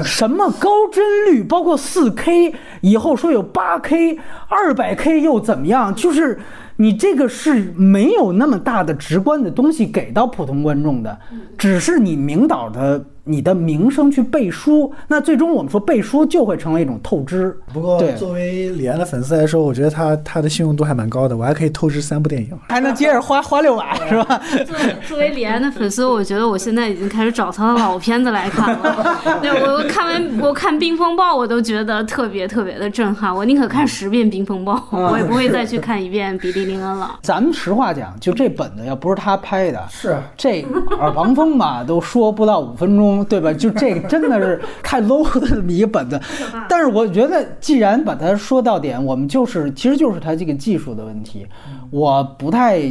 [0.04, 5.94] 什么高帧率，包括四 K，以后说有八 K、二百 K 又怎么样？
[5.94, 6.40] 就是
[6.82, 11.20] 你这个是没有那么大的直观的东西给到普通观众的，
[11.58, 17.56] 只是你明导的你的名声去背书，那最终我们说背书就会成为一种透支。
[17.72, 22.50] 不过对作为李安的粉丝来说，我觉得他他的信用度还蛮高的，我还可以透支三部电影。
[22.70, 24.42] 还能接着花花六百是吧？
[24.66, 29.20] 作为作为李安的粉丝，我觉得我现在已经开始找他的老片子来看了。
[29.44, 33.36] 对我看完我看《冰风暴》，我都觉得特别特别的震撼。
[33.36, 37.20] 我宁可看十遍《冰风暴》， 我也不会再去看一遍《比利林恩》了。
[37.22, 40.66] 咱们实话讲，就这本子要不是他拍的，是这
[41.00, 43.52] 耳旁风吧，都说不到五分钟，对吧？
[43.54, 46.20] 就这个真的是太 low 的这么一个本子。
[46.68, 51.48] 但是我觉得，既然把它说到点，我们就是其实就是它这个技术的问题，
[51.92, 52.82] 我不太。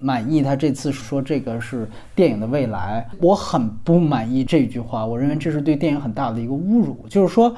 [0.00, 5.06] 满意他这次说这个是电影的未来，我很不满意这句话。
[5.06, 7.06] 我认为这是对电影很大的一个侮辱。
[7.08, 7.54] 就是说，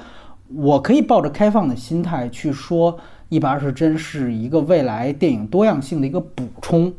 [0.54, 2.96] 我可以抱着开放的心态去说
[3.28, 6.92] 一百二十帧是一个未来电影多样性的一个补充。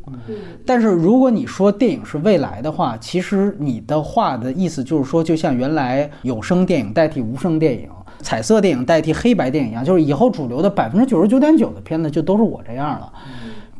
[0.66, 7.88] 但是如果你说电影是未来的话，其实你的话的意思就是说，就像原来有声电影代替无声电影，
[8.20, 13.12] 彩色电影代替黑白电影一样，就是以后主流的百分之九十九点九的片子就都是我这样了。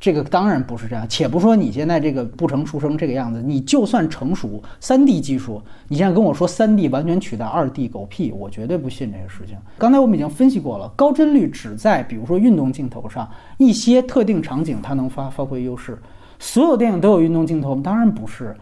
[0.00, 9.56] 这个当然不是这样，且不说你现在这个不成书成这个样子，你就算成熟，三 D 技术，你现在跟我说三 D 完全取代二 D 狗屁，我绝对不信这个事情。
[9.76, 15.98] 刚才我们已经分析过了，高帧率只在比如说运动镜头上一些特定场景它能发发挥优势，
[16.38, 18.54] 所有电影都有运动镜头，当然不是。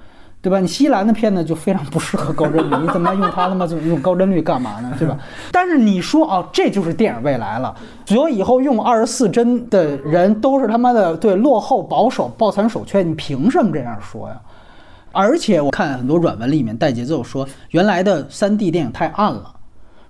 [0.46, 0.60] 对吧？
[0.60, 4.94] 你西兰的片子就非常不适合高帧率，你怎么用它他妈就用高帧率干嘛呢？
[4.96, 5.18] 对吧？
[5.50, 7.74] 但是你说哦，这就是电影未来了，
[8.04, 14.40] 所以以后用二十四帧的人都是他妈的对落后、保守、抱残守缺，你凭什么这样说呀？
[15.10, 19.52] 而且我看很多软文里面带节奏说，原来的三 D 电影太暗了，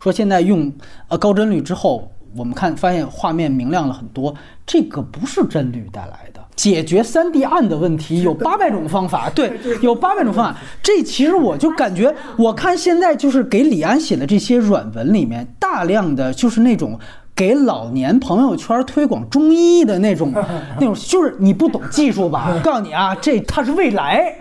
[0.02, 0.70] 说现在用
[1.08, 4.34] 呃高帧率之后，我们看发现画面明亮了很多，
[4.66, 6.40] 这个不是帧率带来的。
[6.56, 9.52] 解决三 D 案的问题有八百种方法， 对，
[9.82, 10.60] 有八百种方法。
[10.82, 16.98] 这其实我就感觉，我看现在就是给李安写的这些软文里面，大量的就是那种。
[17.36, 20.32] 给老年朋友圈推广中医的那种，
[20.80, 22.50] 那种就是你不懂技术吧？
[22.52, 24.34] 我 告诉你啊，这它是未来。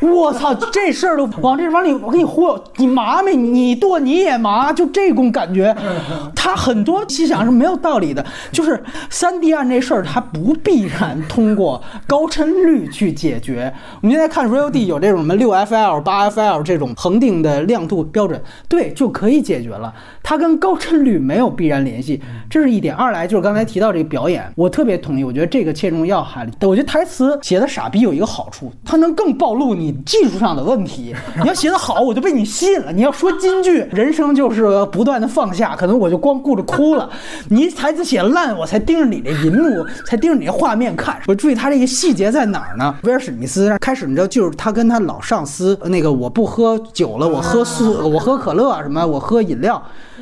[0.00, 3.36] 我操，这事儿都往这往里，我给你忽悠，你麻没？
[3.36, 5.74] 你剁你也麻，就这种感觉。
[6.34, 13.72] 他很多思想是没有道理的，就是三 D 按这事儿，它不必然通过高帧率去解决。
[14.00, 19.94] 我们现在看 Real D 有这种什么六 FL、八 FL 这种恒定的亮度标准，对，就可以解决了。
[20.22, 22.20] 它跟高帧率没有必然联系。
[22.50, 25.22] 这是一点，二来就是刚才提到这个表演，我特别同意。
[25.22, 26.44] 我觉得这个切中要害。
[26.62, 31.14] 我觉得台词写的傻逼有一个好处，它能更暴露你技术上的问题。
[31.40, 32.90] 你要写的好，我就被你吸引了。
[32.90, 37.08] 你要说金句，人生就是不断的放下，可能我就光顾着哭了。
[37.50, 41.20] 你台词写烂，我才盯着你的银幕，才盯着你的画面看。
[41.28, 42.92] 我注意他这个细节在哪儿呢？
[43.04, 49.80] 威尔史密斯开始你知道，就是他跟他老上司那个，我不喝酒了，我喝素，我喝可乐什么，我喝饮料。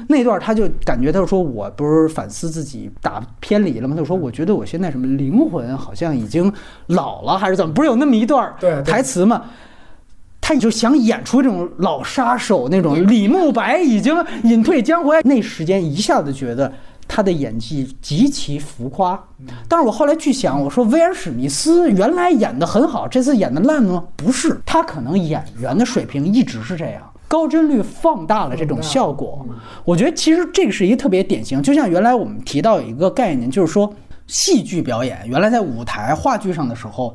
[0.09, 3.95] 那段他就感觉他说我不是反思自己打偏离了吗？
[3.97, 6.53] 他说我觉得我现在什么灵魂好像已经
[6.87, 7.73] 老了还是怎么？
[7.73, 8.53] 不是有那么一段
[8.85, 9.45] 台词吗？
[10.41, 14.13] 他就想演出这种老杀手那种李慕白已经
[14.43, 16.73] 隐退江湖，那时间一下子觉得
[17.07, 19.23] 他的演技极其浮夸。
[19.69, 24.03] 但是我后来去想，我说威尔史密斯原来演的很好，这次演的烂吗？
[24.17, 27.03] 不是，他可能演员的水平一直是这样。
[27.29, 29.47] 高帧率放大了这种效果，
[29.85, 31.63] 我觉得其实这个是一个特别典型。
[31.63, 33.93] 就像原来我们提到有一个概念，就是说
[34.27, 37.15] 戏剧表演，原来在舞台话剧上的时候，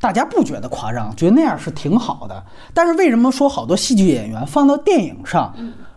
[0.00, 2.44] 大家不觉得夸张，觉得那样是挺好的。
[2.74, 5.54] 但是为什么说好多戏剧演员放到电影上，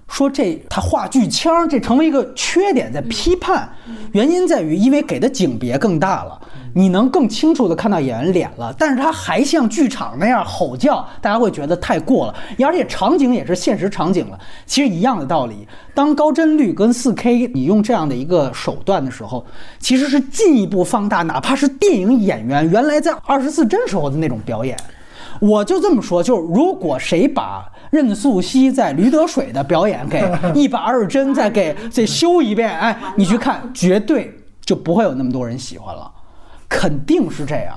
[0.07, 3.67] 说这他话剧腔，这成为一个缺点，在批判？
[4.11, 6.39] 原因在于因为给的景别更大了。
[6.77, 12.35] 你能更清楚地看到演员脸了，但是他还像剧场那样吼叫，大家会觉得太过了。
[12.65, 15.65] 而且场景也是现实场景了，其实一样的道理。
[15.93, 19.45] 当高帧率跟 4K 你用这样的一个手段的时候，
[19.79, 24.77] 其实是进一步放大，哪怕是电影演员原来在二十四帧时候的那种表演。
[25.39, 30.21] 我就这么说，就是如果谁把任素汐在驴得水的表演给
[30.53, 34.29] 一百二十帧再给再修一遍，哎，你去看，绝对
[34.65, 36.11] 就不会有那么多人喜欢了。
[36.75, 37.73] 肯定是这样，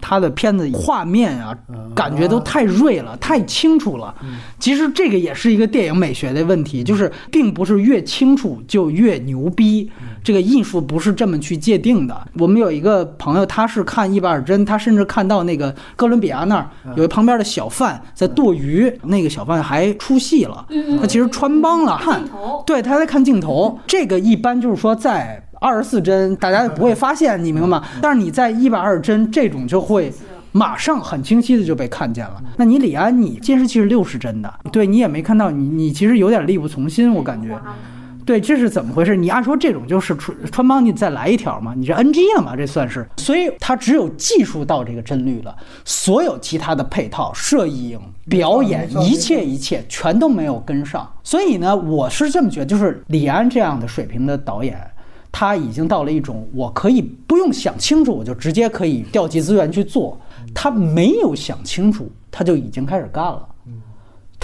[0.00, 1.56] 他的片子画面啊，
[1.94, 4.12] 感觉都太锐了，太清楚了。
[4.58, 9.90] 其实这个也是一个电影美学的问题，就是并不是越清楚就越牛逼。
[10.22, 12.26] 这个艺术不是这么去界定的。
[12.38, 20.66] 我们有一个朋友，他是看一百二帧，他甚至看到那个哥伦比亚那儿有一旁边的小贩在剁鱼，那个小贩还出戏了，
[21.00, 22.22] 他其实穿帮了，看，
[22.66, 23.78] 对，他在看镜头。
[23.86, 25.43] 这个一般就是说在。
[25.64, 27.82] 二十四帧，大家也不会发现，你明白吗？
[28.02, 30.12] 但是你在一百二十帧这种就会
[30.52, 32.42] 马上很清晰的就被看见了。
[32.58, 37.58] 那你李安，你监视器是六十帧的，对你也没看到，你你其实有点力不从心，我感觉。
[38.26, 39.16] 对，这是怎么回事？
[39.16, 41.74] 你按说这种就是穿穿帮，你再来一条嘛？
[41.74, 42.54] 你这 NG 了嘛？
[42.56, 43.06] 这算是。
[43.16, 45.54] 所以它只有技术到这个帧率了，
[45.84, 47.98] 所有其他的配套、摄影、
[48.28, 51.06] 表演，一切一切全都没有跟上。
[51.22, 54.78] 所以呢，我是这么觉得，就是李安这样的水平的导演。
[55.36, 60.16] 他已经到了一种，我可以不用想清楚，我就直接可以调集资源去做。
[60.54, 63.48] 他没有想清楚，他就已经开始干了。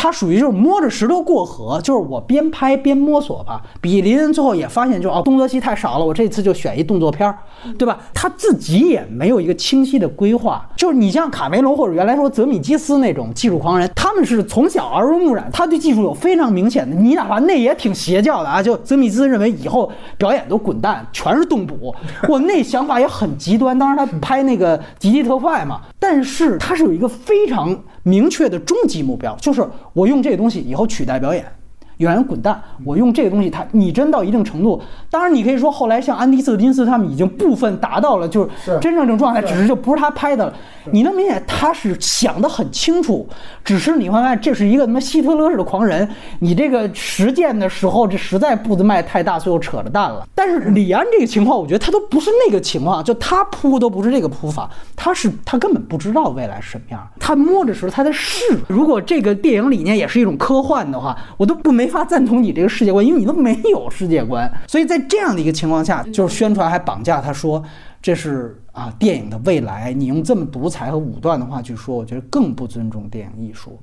[0.03, 3.61] 他属于就是摸着石头过河，就是我边拍边摸索吧。
[3.83, 7.37] 比林最后也发现，就哦动作戏太少了，我这次就选一动作片儿，
[7.77, 7.99] 对吧？
[8.15, 10.67] 他自己也没有一个清晰的规划。
[10.75, 16.97] 就是你像卡梅隆或者原来说泽米基斯那种技术狂人，他们是从小耳濡目染，他对技术有非常明显的。
[16.97, 21.95] 你哪怕那也挺邪教的啊，就泽米斯认为以后表演都滚蛋，全是动捕，
[22.27, 23.79] 我那想法也很极端。
[23.79, 27.79] 当时他拍那个极地特快嘛，但是他是有一个非常。
[28.03, 31.45] 明确的终极目标就是我用这个东西以后取代表演，
[32.01, 32.61] 演员滚蛋！
[32.85, 34.81] 我用这个东西，它拟真到一定程度。
[35.11, 40.55] 当然，你可以说后来像安迪瑟金斯他们已经部分达到了，就是真正这种状态，只是就不是他拍的了。
[40.91, 43.29] 你能明显他是想得很清楚，
[43.63, 46.09] 只是你会发现这是一个他妈希特勒式的狂人。
[46.39, 50.27] 你这个实践的时候，这实在步子迈太大，最后扯着蛋了。
[50.35, 58.41] 但是李安这个情况，我觉得他都不是那个情况，就他铺都不是这个铺法，他是他根本不知道未来是什么样，他摸着时候他在试。
[58.69, 64.51] 如果这个电影理念也是一种科幻的话，我都不没法赞同你这个世界观，因为你都没有世界观。
[64.67, 67.63] 所以在这样的一个情况下，就是宣传还绑架他说
[68.01, 73.79] 这是啊电影的未来，你用这么独裁和武断的话去说，我觉得更不尊重电影艺术。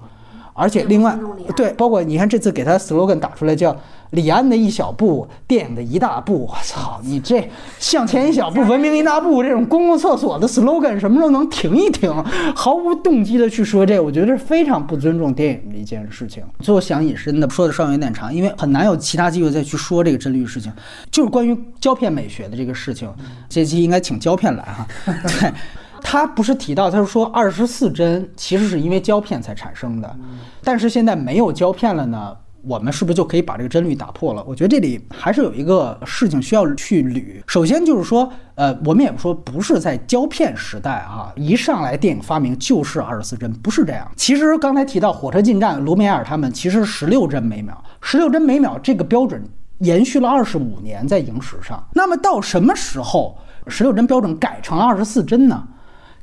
[0.57, 1.17] 而且另外，
[1.55, 3.73] 对，包括你看这次给他 slogan 打出来叫。
[4.11, 6.47] 李安的一小步，电影的一大步。
[6.49, 7.45] 我操，你这
[7.77, 12.09] 向前一小步，文明一大步，这种公共厕所的 slogan 什么时候能停一停？
[12.55, 16.41] 毫无动机的去说这，我觉得是非常不尊重电影的一件事情。
[16.59, 20.71] 最后想引申的说的稍微有点长，因为很难有其他机会再去说这个真律事情，
[21.11, 23.13] 就是关于胶片美学的这个事情。
[23.49, 24.87] 这期应该请胶片来哈。
[25.05, 25.51] 对，
[26.01, 30.15] 他不是提到，他是说二十四帧其实是因为胶片才产生的，
[30.63, 32.35] 但是现在没有胶片了呢。
[32.63, 34.43] 我们是不是就可以把这个帧率打破了？
[34.45, 37.41] 我觉得这里还是有一个事情需要去捋。
[37.47, 44.05] 首先就是说，呃，我们也不说不是在胶片时代啊，一上来电影发明就是二十四帧，不是这样。
[44.17, 49.41] 其实刚才提到火车进站，卢米埃尔他们其实十六帧每秒，十六帧每秒这个标准
[49.77, 51.81] 延续了二十五年在影史上。
[51.93, 53.37] 那么到什么时候
[53.67, 55.65] 十六帧标准改成了二十四帧呢？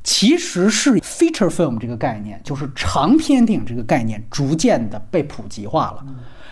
[0.05, 6.05] 其实是 feature film 这个概念，就是长篇电影这个概念逐渐的被普及化了。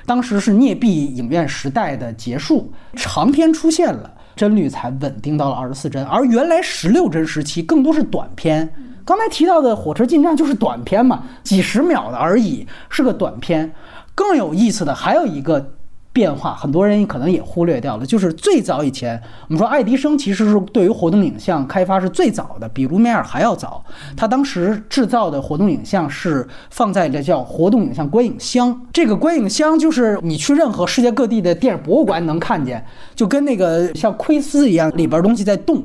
[0.06, 6.04] 当时是镍币影院时代的结束，长片出现了，帧率才稳定到了二十四帧。
[6.06, 8.68] 而原来十六帧时期更多是短片，
[9.04, 13.72] 刚才提到的火车进站就是短片嘛，几十秒的而已，是个短片。
[14.14, 15.74] 更有意思的还有一个。
[16.12, 18.04] 变化，很多人可能也忽略掉了。
[18.04, 23.82] 就是最早以前，我们说爱迪生其实是对于活动影像开发是最早的，比卢米埃尔还要早。
[24.16, 28.78] 他当时制造的活动影像是放在这叫活动影像观影箱。
[28.92, 32.84] 这个观影箱就是你去任何世界各地的电影博物馆能看见，
[33.14, 35.82] 就跟那个像窥丝一样，里边东西在动。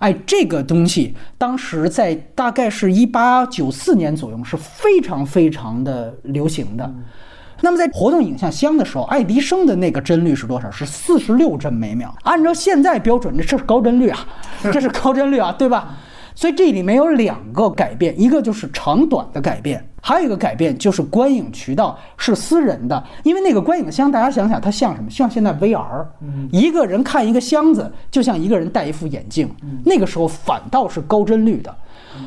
[0.00, 6.92] 哎，这个东西当时在大概是一八九四年左右是非常非常的流行的。
[7.62, 10.70] 那么在活动影像箱的时候，爱迪生的那个帧率是多少？
[10.70, 12.14] 是四十六帧每秒。
[12.24, 14.26] 按照现在标准，这是高帧率啊，
[14.72, 15.96] 这是高帧率啊，对吧？
[16.34, 23.04] 所以这里面有两个改变，一个就是长短的改变，还有一个改变就是观影渠道是私人的。
[23.22, 25.10] 因为那个观影箱，大家想想，它像什么？
[25.10, 26.06] 像现在 VR，
[26.50, 29.48] 一个人看一个箱子，就像一个人戴一副眼镜。
[29.84, 31.72] 那个时候反倒是高帧率的。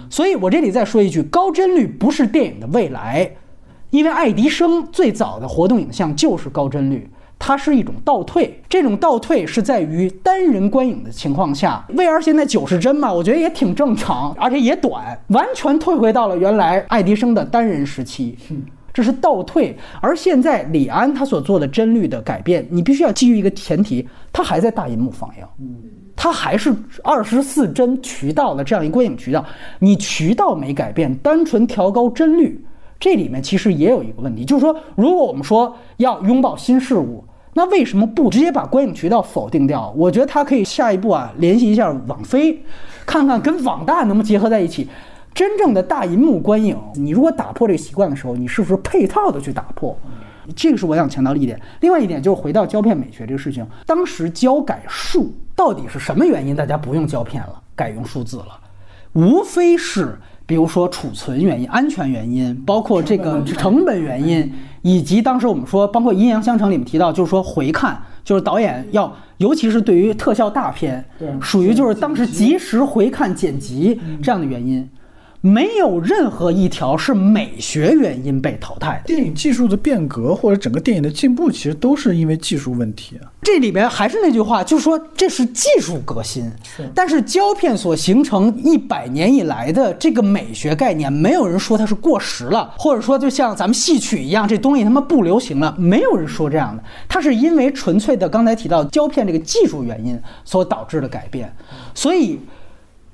[0.10, 3.30] 所以我这里再说一句，高帧率不是电影的未来。
[3.92, 7.10] 因为爱迪生最早的活动影像就是高帧率，
[7.40, 8.62] 它是一种倒退。
[8.68, 18.38] 这种倒退是在于单人观影的情况下，VR 现在九十帧嘛，我觉得也挺正常，而且也短，完全退回到了原来爱迪生的单人时期。
[18.94, 19.78] 这是倒退。
[20.02, 25.46] 而现在李安他所做的帧率的改变，你必须要基于一个前提，他还在大银幕放映，
[26.16, 29.46] 他还是二十四帧渠道的这样一个观影渠道，
[29.80, 32.66] 你渠道没改变，单纯调高帧率。
[33.00, 37.24] 这里面其实也有一个问题，就是说，如果我们说要拥抱新事物，
[37.54, 39.94] 那为什么不直接把观影渠道否定掉？
[39.96, 42.64] 我觉得他可以下一步啊，联系一下网飞，
[43.06, 44.90] 看看跟网大能不能结合在一起。
[45.34, 49.98] 真正的大银幕观影，你如果打破这个习惯的时候，你是不是配套的去打破？
[50.56, 51.60] 这个是我想强调的一点。
[51.82, 56.56] 另外一点就是回到胶片美学这个事情，当时胶改数到底是什么原因？
[56.56, 58.60] 大家不用胶片了，改用数字了，
[59.14, 60.18] 无非是。
[60.46, 64.52] 比如说储存原因、安全原因，包括这个成本原因，
[64.82, 71.04] 以及当时我们说，包括《阴阳相城》里面提到，就是说回看，就是导演要，尤其是对于特效大片，
[71.42, 74.88] 属于就是当时及时回看剪辑这样的原因。
[75.46, 79.00] 没有任何一条是美学原因被淘汰。
[79.06, 83.20] 电影技术的变革或者整个电影的进步，其实都是因为技术问题。
[83.44, 86.52] 这里边还是那句话，就是说这是技术革新。
[86.64, 86.90] 是。
[86.96, 96.84] 但是胶片所形成一百年以来的这个美学概念，没有人说它是过时了，或者说就像咱们戏曲一样，这东西他妈不流行了，没有人说这样的。
[97.08, 101.56] 它是因为纯粹的刚才提到胶片这个技术原因所导致的改变，
[101.94, 102.40] 所以。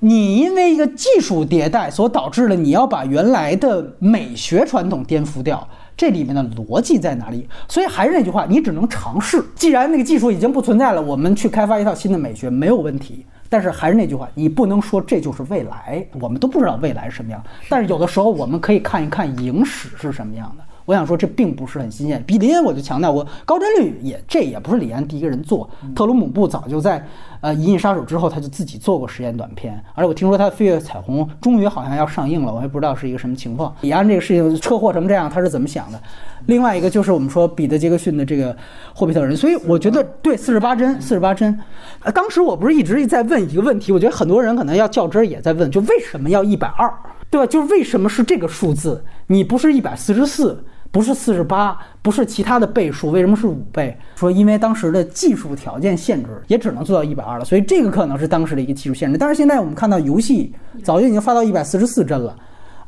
[0.03, 7.47] 你因为一个技术迭代所导致了你要把原来的美学传统颠覆掉，这里面的逻辑在哪里？
[7.67, 9.43] 所以还是那句话，你只能尝试。
[9.55, 13.23] 既然那个技术已经不存在了，我们去开发一套新的美学没有问题。
[13.47, 17.43] 但是还是那句话，你不能说这就是未来，我们都不知道未来是什么样。
[17.69, 20.63] 但是有的时候我们可以看一看影史是什么样的。
[20.83, 22.21] 我想说这并不是很新鲜。
[22.25, 27.05] 比林恩我就强调过，高帧率也这也不是李安第一个人做，特鲁姆布早就在
[27.41, 33.76] 呃《银翼杀手》之后他就自己做过实验短片，而且我听说他的《飞越彩虹》终于好像要上映了，我也不知道是一个什么情况。
[33.81, 35.99] 李安这个事情车祸成这样，他是怎么想的？
[36.47, 38.53] 另外一个就是我们说彼得·杰克逊的这个
[38.95, 41.59] 《霍比特人》，所以我觉得对四十八帧，四十八帧。
[42.03, 46.91] 呃，当时我不是一直在问一个问题，我觉得很多人可能要较真儿，也在问，就为什么要一百二，
[47.30, 47.45] 对吧？
[47.45, 49.03] 就是为什么是这个数字？
[49.27, 53.97] 你不是一百四十四，不是四十八，不是其他的倍数，为什么是五倍？
[54.15, 59.18] 说因为当时的技术条件限制，也只能做到一百二了，所以这个可能是当时的一个技术限制。
[59.18, 60.53] 但是现在我们看到游戏
[60.84, 62.35] 早就已经发到一百四十四帧了。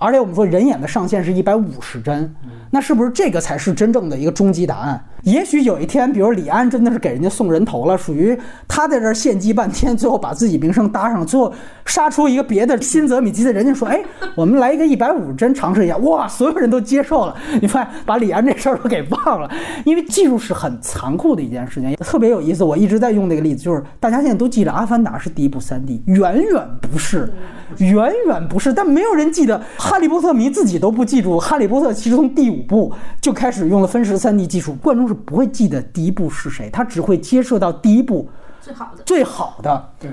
[0.04, 2.30] 而且我们说人眼的上限是一百五十帧，
[2.72, 5.02] 那是不是这个才是真正的一个终极答案？
[5.24, 11.54] 也许有一天，比如李安真的是给人家送人头了，属于他在这儿献祭半天，最后把自己名声搭上，最后
[11.86, 14.04] 杀出一个别的新泽米基的人家说：“哎，
[14.36, 17.34] 我们来一个一百五十帧尝试一下。”哇，所有人都接受了。
[17.62, 19.50] 你发现把李安这事儿都给忘了，
[19.86, 22.62] 因为技术是很残酷的一件事情，特别有意思。
[22.66, 27.32] 我一直在用那个例子，就是大家现在都记得《阿凡达》是第一部三 D，远远不是，
[27.78, 28.74] 远远不是。
[28.74, 29.62] 但没有人记得，
[29.94, 32.92] 哈利波特迷自己都不记住，哈利波特其实从第五部
[33.22, 38.28] 就开始用了分时三 D 技术，观众是不会记得第一部是谁，他只会接受到第一部
[38.60, 39.04] 最好的。
[39.04, 39.90] 最好的。
[40.00, 40.10] 对，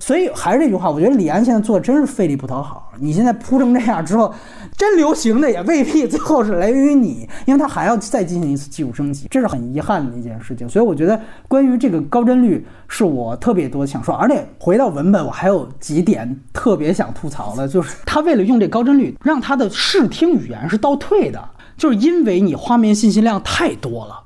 [0.00, 2.92] 所以还是那句话，我觉得李安现在做的真是费力不讨好。
[3.00, 4.32] 你现在铺成这样之后，
[4.76, 10.68] 真流行的也未必最后是来源于你，因为他还要再进行一次技术升级，这是很遗憾的一件事情。
[10.68, 21.42] 所以我觉得关于这个高帧率是我特别多想说，而且回到文本，我还有几点特别想吐槽的，就是他为了用这高帧率，让他的视听语言是倒退的，
[21.76, 24.24] 就是因为你画面信息量太多了。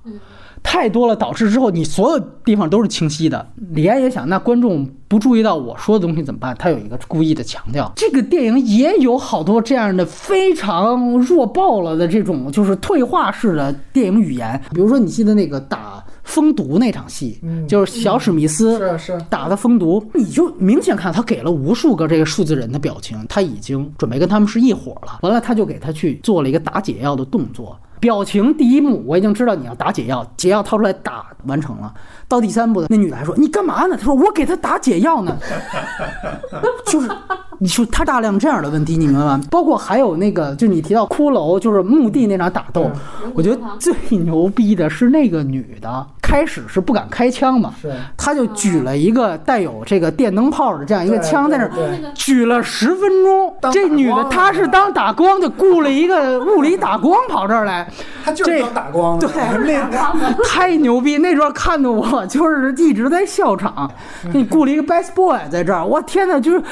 [0.62, 3.46] 太多了，导致之后你所有地方都是清晰的。
[3.72, 6.56] 李安也想，那观众不注意到我说的东西怎么办？
[6.58, 14.60] 他有一个故意的强调，这个电影也有好多这样的非常弱爆了的这种就是退化式的电影语言。
[14.72, 25.18] 比如说，你记得那个打蜂毒那场戏，就是小史密斯是是打的蜂毒，你就明显看他给了无数个这个数字人的表情，他已经准备跟他们是一伙了。
[25.22, 27.76] 完了，他就给他去做了一个打解药的动作。
[28.02, 31.94] 表情第一幕我已经知道你要打解药，解药掏出来打完成了。
[32.26, 33.96] 到第三步，那女的还说你干嘛呢？
[33.96, 35.36] 她说我给他打解药呢。
[36.86, 37.08] 就是
[37.58, 39.40] 你说他大量这样的问题，你明白吗？
[39.48, 42.90] 包括还有那个，就你提到骷髅，就是墓地那场打斗，
[43.34, 51.70] 我觉得最牛逼的是那个女的，开始是不敢开枪嘛，是她就举了一个带有这个电灯泡的这样一个枪在那儿
[52.14, 53.54] 举了十分钟。
[53.70, 57.88] 这女的她是当打光的，雇了一个物理打光跑这儿来。
[58.24, 60.12] 他就是打光的，对那
[60.44, 61.18] 太牛逼！
[61.18, 63.90] 那段看的我 就是一直在笑场。
[64.32, 66.62] 你雇了一个 best boy 在这儿，我天哪，就是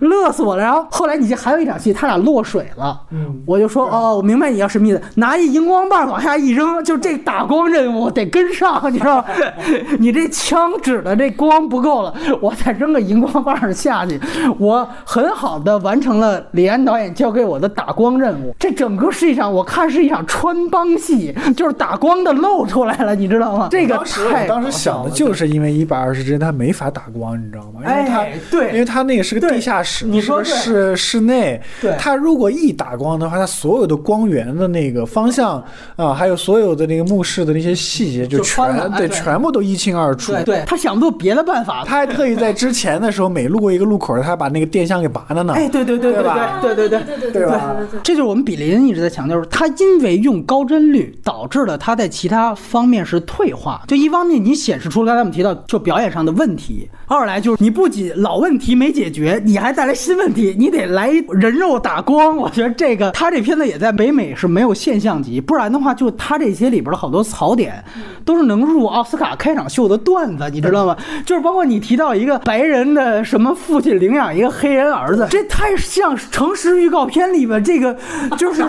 [0.00, 0.62] 乐死我了。
[0.62, 9.24] 然后后来你这还有一场戏，他俩落水了，嗯我就说哦，我明白你要什么意思，拿一荧光棒往下一扔，就这打光任务得跟上，你知道吗？
[9.98, 14.20] 你这枪指的这光不够了，我再扔个荧光棒下去，
[14.58, 18.54] 我很好的完成了李安导演交给我的打光任务。
[18.58, 23.68] 这整个是一场，我看是一场穿帮戏，就是打光的露出来了，你知道吗？
[23.70, 27.80] 这个当时我太当时想的就是因为一百二十帧它没法打光，你知道吗？
[27.82, 35.62] 因为它哎对因为它那个是个地下室，你说是个室室内，对它如果一打光的话，它所有的光源的那个方向
[35.96, 40.32] 啊，还有所有的那个墓室的那些细节，就全对全部都一清二楚。
[40.32, 45.52] 对对，他想不出别的办法，他还特意在之前的时候，每路过一个路口，他还把那个电箱给拔了呢。
[45.54, 47.20] 哎，对对对对对吧对对对对。
[47.20, 53.80] 对对吧这就是我们比林一直在强调，他因为用高高帧率，导致了他在其他方面是退化。
[53.88, 62.36] 就一方面你显示出刚才我们提到就表演上的问题，二来就是你不仅老问题没解决，你还带来新问题，你得来人肉打光。
[62.36, 67.82] 我觉得这个他这片子也在北美是没有现象级，不然的话，就他这些里边的好多槽点
[68.26, 70.94] 都是能入奥斯卡开场秀的段子，你知道吗？
[71.24, 77.96] 就是包括你提到一个白人的什么父亲领养一个黑人儿子，这太像诚实预告片里边这个，
[78.36, 78.62] 就是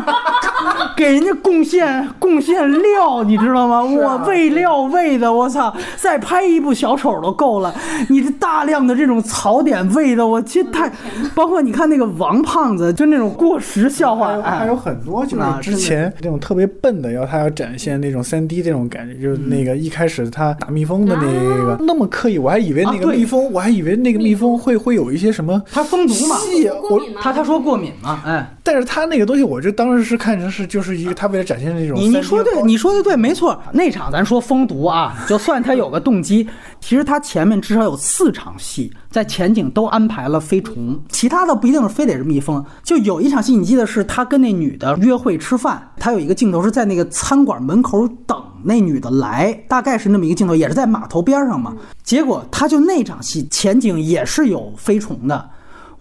[0.95, 1.80] 给人家贡献
[2.19, 3.77] 贡献料，你知道吗？
[3.77, 5.73] 啊我喂料喂的，我操！
[5.97, 7.73] 再拍一部小丑都够了，
[8.09, 10.91] 你这大量的这种槽点喂的，我其实太，
[11.35, 26.35] 包括你看那个王胖子，就那种过时笑话还有，还哎有，很多就是啊之前那种特别笨的，要他要展现那种三 D 这种感觉，就是那个一开始他打蜜蜂的那个那么刻意，我还以为那个蜜蜂，我还以为那个蜜蜂会会有一些什么他蜂毒嘛，
[26.81, 28.47] 我过敏吗他他说过敏嘛，哎。
[28.63, 33.59] 但是他那个东西，我就当时是看成是就是一个他为了展现那种你你说对，你说的对，没错。
[33.73, 36.47] 那场咱说封毒啊，就算他有个动机，
[36.79, 42.63] 其实他前面至少有四场戏在前景都安排了飞虫，其他的不一定是非得是蜜蜂。
[42.83, 51.75] 就有一场戏，你记得是他跟那女的约会吃饭，他有一个镜头是在那个餐馆门口等那女的来，大概是那么一个镜头，也是在码头边上嘛。
[52.03, 55.49] 结果他就那场戏前景也是有飞虫的。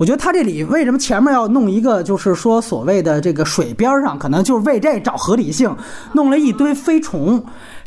[0.01, 5.77] 我觉得他这里为什么前面要弄一个，就是说所谓的这个水边上，可能就是为这找合理性，
[6.15, 7.45] 弄了一堆飞虫，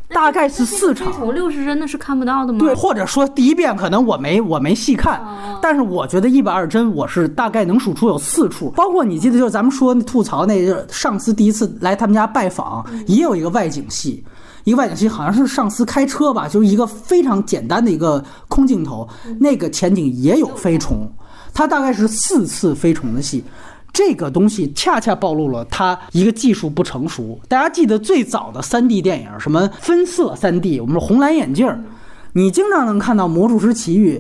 [0.10, 1.18] 大概是四场飞。
[1.18, 2.60] 虫六十帧的是看不到的吗？
[2.60, 5.20] 对，或者说第一遍可能我没我没细看，
[5.60, 14.24] 但是我觉得一百二十帧我是大概能数出有四处，包括你记得就是咱们说那吐槽那上司第一次来他们家拜访，也有一个外景戏。
[14.66, 19.10] 一个外景戏好像是上司开车吧，就是一个非常简单的一个空镜头，
[19.40, 21.12] 那个前景也有飞虫，
[21.54, 23.44] 它大概是四次飞虫的戏。
[23.92, 27.40] 这个东西恰恰暴露了它一个技术不成熟。
[27.48, 31.80] 大家记得最早的 3D 电影，什么分色 3D，我们说红蓝眼镜儿，
[32.34, 34.18] 你经常能看到《魔术师奇遇》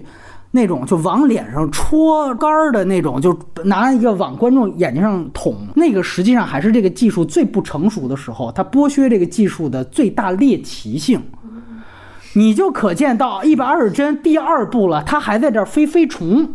[0.52, 11.20] 那种就往脸上戳杆儿的那种，就拿一个往观众眼睛上捅，那个实际上还是这个技术最不成熟的时候，它剥削这个技术的最大猎奇性。
[12.36, 16.54] 你就可见到一百二十帧第二部了，它还在这儿飞飞虫。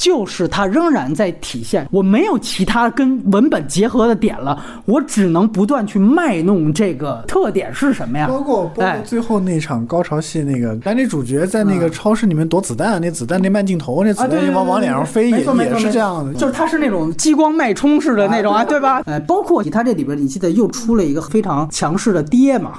[0.00, 8.26] 就是它仍然在体现，我没有其他跟文本结合的点了，我只能不断去卖弄这个特点是什么呀？
[8.26, 16.32] 包括包括哎最后那场高潮戏，那个男女主角在那个超市里面躲子弹，那子弹那慢镜头，那子弹往往脸上飞，也也是这样的。
[16.32, 19.02] 就是它是那种激光脉冲式的那种啊，对吧？
[19.04, 22.72] 哎，包括它这里边，你记得又出了一个非常强势的爹嘛？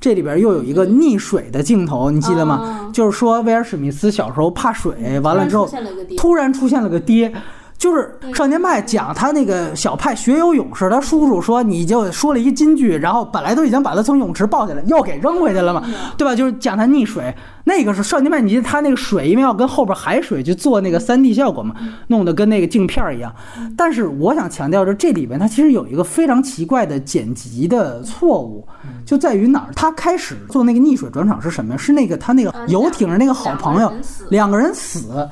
[0.00, 2.54] 这里边又有一个溺水的镜头，你记得吗？
[2.56, 7.32] 啊就是说威尔史密斯小时候怕水，完了之后突然出现了个爹突然出现了个爹。
[7.78, 15.84] 就是少年派讲他那个小派学游泳时，他叔叔说你就说了一金句，然后本来都已经把他从泳池抱起来，又给扔回去了嘛，
[16.16, 16.34] 对吧？
[16.34, 17.34] 就是讲他溺水，
[17.64, 21.74] 那个是少年派，你他那个水因为要跟后边海水去做那个三 D 效果嘛，
[22.08, 23.34] 弄得跟那个镜片儿一样。
[23.76, 28.66] 但是我想强调的，这里边它其实有一个非常奇怪的剪辑的错误，
[29.04, 29.72] 就在于哪儿？
[29.76, 31.76] 他开始做那个溺水转场是什么呀？
[31.78, 33.92] 是那个他那个啊游艇上那个好朋友
[34.30, 35.28] 两个人死，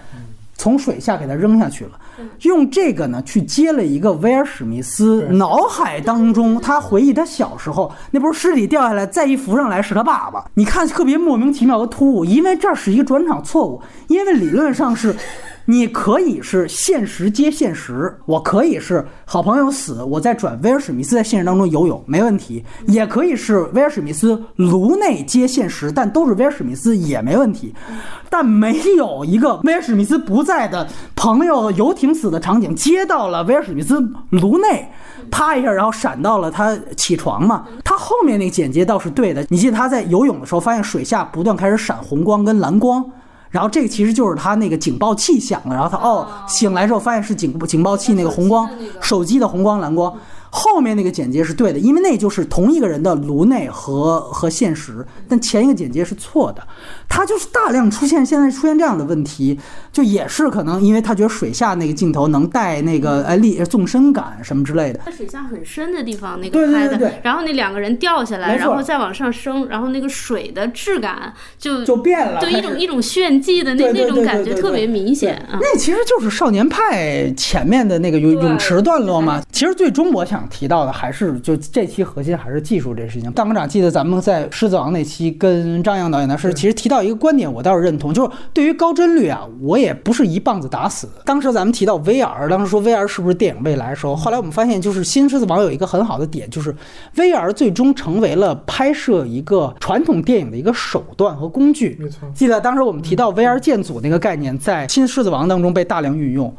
[0.55, 1.93] 从水下给他扔下去了。
[2.43, 10.45] 用这个呢去接了一个威尔史密斯脑海当中，他回忆他小时候，那不是尸体掉下来，再一浮上来是他爸爸。
[10.55, 15.15] 你看特别莫名其妙和突兀，因为这是一个转场错误，因为理论上是。
[15.67, 27.75] 你可以是现实接现实，我可以是好朋友死，我在转威尔史密斯在现实当中游泳没问题，也可以是威尔史密斯颅内接现实，但都是威尔史密斯也没问题，
[28.29, 34.01] 但没有一个威尔史密斯不在的朋友游艇死的场景接到了威尔史密斯
[34.31, 34.89] 颅内。
[35.31, 37.65] 啪一下，然后闪到了他起床嘛。
[37.83, 39.43] 他后面那个剪接倒是对的。
[39.49, 43.03] 你记得他在游泳的时候，发现水下不断开始闪红光跟蓝光，
[43.55, 48.69] 然后这个其实就是他那个警报器响了，然后他哦醒来之后发现是警警报器那个红光，
[49.01, 50.13] 手机的红光蓝光。
[50.57, 56.63] 后面那个剪接是对的，因为那就是同一个人的颅内和和现实，但前一个剪接是错的，
[57.09, 59.59] 他就是大量出现现在出现这样的问题，
[59.93, 75.59] 就也是可能因为他觉得水下那个镜头能带那个呃力纵深感什么之类的，在水下很深的地方那个拍的，然后那两个人掉下来，然后再往上升，然后那个水的质感就就变了，对一种一种炫技的那那种感觉特别明显啊。
[75.61, 79.43] 那其实就是少年派前面的那个泳泳池段落嘛。
[79.51, 83.31] 其实最终我想提到的还是就这期核心还是技术这事情。
[83.33, 91.09] 大科长记得咱们在《狮子王》那期跟张扬导演的是其实提到一个观点，我倒是认同，就是对于高帧率啊，我也不是一棒子打死。
[91.25, 96.75] 当时咱们提到 VR，当时说 VR 是不是电影未来的时候，后来我们发现就是《新狮子王》有一个很好的点，就是
[97.17, 101.97] VR 最终成为了拍摄一个传统电影的一个手段和工具。
[102.01, 106.55] 没错，记得当时我们提到 VR 建组那个概念，在《新狮子王》当中被大量运用，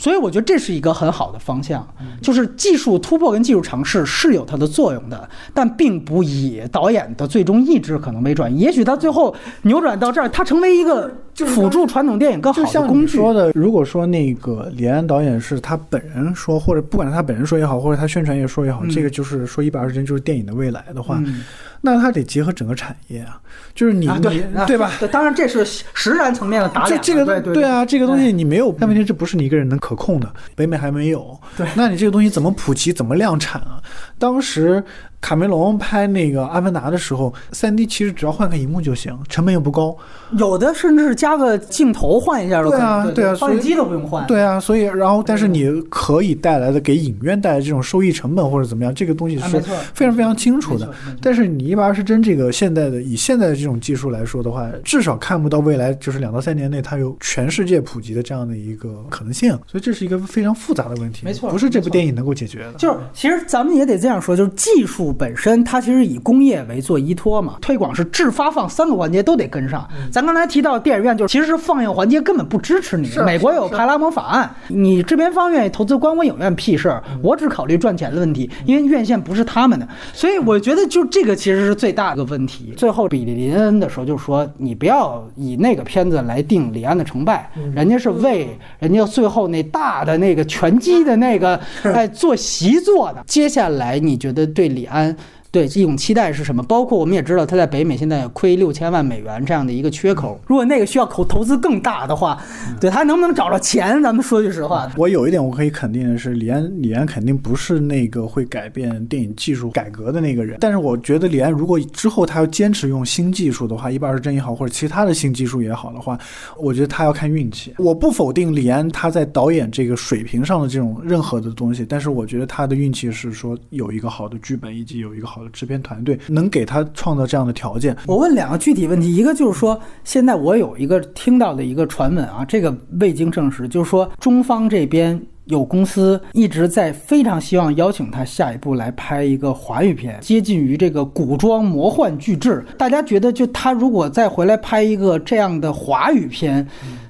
[0.00, 1.86] 所以我觉得这是一个很好的方向，
[2.22, 8.60] 就是技术突破跟技术尝试是有它的作用的，但并不以导演的最终意志可能为转移。
[8.60, 13.18] 也许他最后扭转到这儿，它成为一个辅助传统电影更好的工具。
[13.18, 21.44] 说的，如果说那个李安导演是他本人说，或者不管是他本人说也好，或者他宣传也说也好，嗯这个就是说一百二十帧就是电影的未来的话，嗯
[21.82, 23.40] 那它得结合整个产业啊，
[23.74, 24.90] 就是你、你啊对吧？
[24.98, 27.00] 对，当然这是实然层面的打脸。
[27.02, 31.38] 这这个对对东啊，这个东西你没有，但问题这不是你一个人能可控的，北美还没有。
[31.56, 33.80] 对那你这个东西怎么普及，怎么量产啊？
[34.20, 34.84] 当时
[35.20, 39.96] 卡梅隆拍那个《阿凡达》的时候，三 D 其实只要换个荧幕就行，成本又不高。
[40.38, 44.26] 有的甚至是加个镜头换一下都可以，对啊对对啊所以放映机都不用换。
[44.26, 49.60] 对啊，所以然后但是你可以带来的给影院带来这种收益成本或者怎么样，这个东西啊，是
[49.94, 50.88] 非常非常清楚的。
[51.20, 62.72] 但是你一百二十帧这个现在的以现在的这种技术来说的话，至少看不到未来就是两到三年内它有全世界普及的这样的一个可能性，所以这是一个非常复杂的问题，没错不是这部电影能够解决的。
[62.78, 69.88] 就是，其实咱们也得这样说，就是技术本身它其实以工业为做依托嘛，推广是制发放三个环节都得跟上。
[70.10, 73.08] 咱刚才提到电影院，就是其实是放映环节根本不支持你。
[73.24, 82.74] 美国有派拉蒙法案，你制片方愿意投资观光影院屁事儿，我只考虑赚钱的问题，因为院线不是他们的，所以我觉得就这个其实是最大的问题。
[82.76, 93.22] 最后比利林恩的时候就说，你不要以那个片子来定李安的成败，人家是为人家最后那大的那个拳击的那个 哎做习作的。
[93.26, 95.16] 接下来你觉得对李安？
[95.50, 96.62] 对这种期待是什么？
[96.62, 102.40] 包括我们也知道他在北美现在亏六千万美元这样的一个缺口，如果那个需要投投资更大的话，
[102.80, 104.00] 对他能不能找着钱？
[104.02, 110.58] 咱们说句实话，我有一点我可以肯定的是，李安李安肯定不是那个会改变电影技术改革的那个人。
[110.60, 116.16] 但是我觉得李安如果之后他要坚持用新技术的话，一百二十帧也好，或者其他的新技术也好的话，
[116.56, 117.74] 我觉得他要看运气。
[117.78, 127.96] 我不否定李安他在导演这个水平上的这种任何的东西，但是我觉得他的运气是说有一个好的剧本以及有一个好的制片团队能给他创造这样的条件。
[128.06, 142.64] 我问两个具体问题，一个就是说，现在我有一个听到的一个传闻啊，这个未经证实，就是说中方这边有公司一直在非常希望邀请他下一步来拍一个华语片，接近于这个古装魔幻巨制。
[142.78, 146.66] 大家觉得，就他如果再回来拍一个这样的华语片，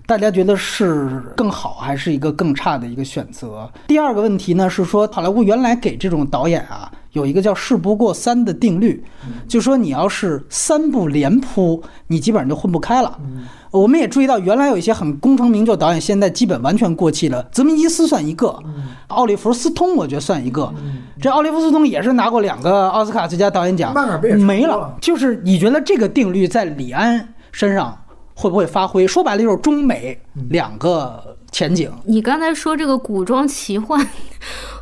[0.06, 3.70] 大家觉得是更好，还是一个更差的一个选择？
[3.86, 9.04] 第二个问题呢是说，好莱坞原来给这种导演啊有一个叫“事不过三”的定律，
[9.48, 13.18] 就说你要是三步连扑，你基本上就混不开了。
[13.72, 17.42] 我们也注意到，原来有一些很功成名就导演，现在基本完全过气了。
[17.52, 18.58] 泽明伊斯算一个，
[19.08, 20.72] 奥利弗斯通我觉得算一个。
[21.20, 23.94] 这奥利弗斯通也是拿过两个奥斯卡最佳导演奖
[24.38, 24.96] 没了。
[25.00, 27.96] 就是你觉得这个定律在李安身上
[28.34, 29.06] 会不会发挥？
[29.06, 31.92] 说白了就是中美两个前景。
[32.04, 34.04] 你刚才说这个古装奇幻，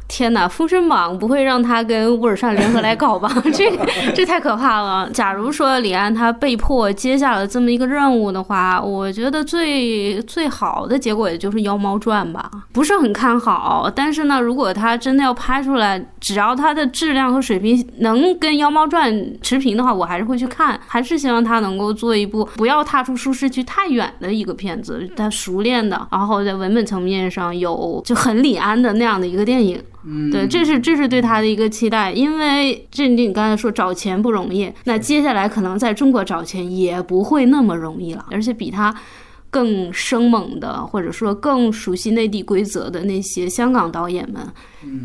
[0.08, 3.30] 天哪，《封神榜》不会让他跟乌尔善联合来搞吧？
[3.52, 3.70] 这
[4.14, 5.08] 这太可怕了。
[5.10, 13.92] 假如说李安他被迫接下了这么一个任务的话，我觉得最最好的结果也就是《妖猫传》吧，不是很看好。
[13.94, 19.12] 但是呢，如果他真的要拍出来，只要他的质量和水平能跟《妖猫传》
[19.42, 20.80] 持平的话，我还是会去看。
[20.86, 29.78] 还是希望他能够做一部不要踏出舒适区太远的一个片子，他熟练的，然后在文本层面上有就很李安的那样的一个电影。
[30.10, 38.94] 嗯，对，这是这是对他的一个期待，因为这你刚才说找钱不容易，那接下来可能在中国找钱也不会那么容易了，而且比他
[39.50, 44.42] 更生猛的，或者说更熟悉内地规则的那些香港导演们，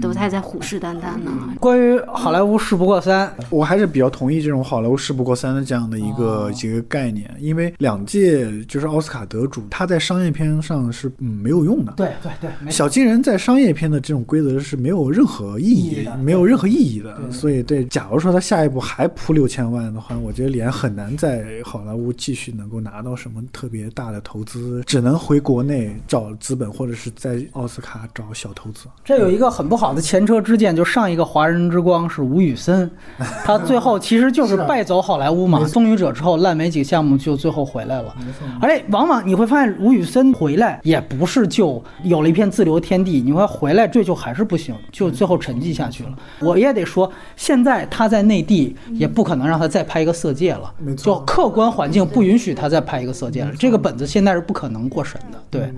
[0.02, 1.32] 都还在虎视眈眈呢。
[1.60, 11.94] 关于好莱坞事不过三，我还是比较同意这种好莱坞事不过三的这样的一个、哦一个概念，因为两届就是奥斯卡得主，他在商业片上是嗯没有用的。
[11.98, 17.32] 对对对，小金人在商业片的这种规则是没有任何意义意义的没有任何意义的。
[17.32, 28.86] 所以，对，假如说他下一步还扑六千万的话，我觉得脸很难在好莱坞继续能够拿到什么特别大的投资，只能回国内找资本，或者是在奥斯卡找小投资。
[29.04, 32.90] 这有一个很不好的前车之鉴，就上一个华人之光是吴宇森，
[33.44, 38.14] 他最后其实就是败走好莱坞嘛，风雨者之后烂尾几个项目就最后回来了。
[38.62, 46.10] 而且往往你会发现吴宇森回来也不是就有了一片自留天地，你会回来这就还是不行，就最后沉寂下去了。
[46.40, 55.38] 我也得说，现在他在内地也不可能让他再拍一个色戒了就客观环境不允许他再拍一个色戒了，这个本子现在是不可能过审的。
[55.50, 55.72] 对，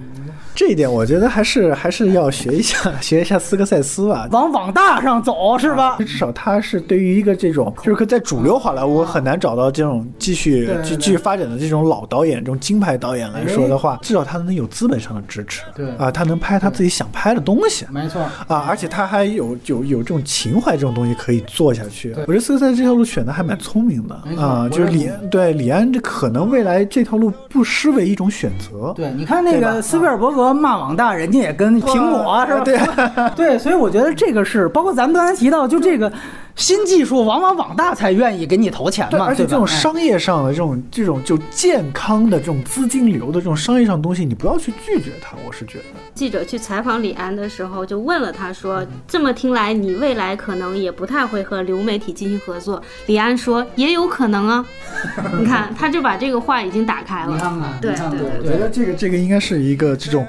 [0.56, 4.28] 这一点，我觉得还是还是要学一下， 学一下斯科塞斯吧。
[4.32, 5.98] 往网大上走是吧？
[6.00, 17.86] 至少他是对于一个这种，就是在主流好莱坞很难找到这种继续继继续发展的这种老导演、这种金牌导演来说的话，至少他能有资本上的支持，对啊，他能拍他自己想拍的东西。
[17.92, 18.22] 没错。
[18.48, 22.14] 啊，而且他还有有有这种情怀这种东西可以做下去。
[22.28, 28.94] 我觉得斯科塞斯这条路选的还蛮聪明的啊，就是李对李安这可能未来这条路不失为一种选择。
[28.96, 32.62] 对，你看那个斯皮尔伯格骂网大，人家也跟苹果是吧？
[32.64, 32.78] 对
[33.36, 36.12] 对，所以我觉得这个是包括咱们刚才提到，就这个
[36.56, 45.36] 新技术往往网大才愿意给你投钱，嘛，而且这种商业上的这种这种就健康的这种资金流的这种商业上的东西，你不要去拒绝它。
[45.46, 45.84] 我是觉得，
[46.14, 54.66] 记者去采访李安的时候，就问了他说：“这么听来，你未来可能也不太会和流媒体进行合作。”李安说：“也有可能啊。
[55.38, 57.34] ”你看，他就把这个话已经打开了。
[57.34, 60.26] 你看看，对你看看对我觉得这个这个应该是一个这种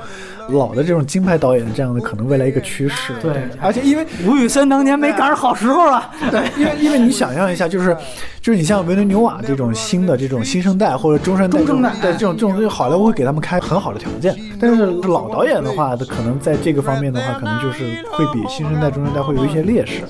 [0.48, 3.12] 老的这种金牌导演这样的可能未来一个趋势。
[3.20, 7.96] 对而且因为吴宇森当年没赶上好时候啊，对，因为因为你想象一下，就是
[8.40, 20.02] 就是你像维伦纽瓦这种新的这种新生代或者中生代这种中生代对这种这种好莱坞会给他们开很好的条件，但是老导演的话，他可能在这个方面的话，可能就是会比新生代、中生代会有一些劣势。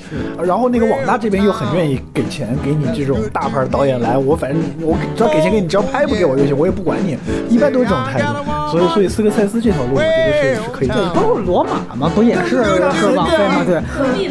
[0.44, 7.16] 然后那个网大这边又很愿意给钱给你这种大牌导演来，我反正我只要给钱给你，只要拍不给我就行，我也不管你，
[7.48, 8.26] 一般都是这种态度。
[8.70, 11.10] 所以所以斯科塞斯这条路，我觉得是是可以走的。
[11.14, 12.62] 都是罗马嘛，不也是
[12.94, 13.64] 是网飞吗？
[13.64, 13.82] 对，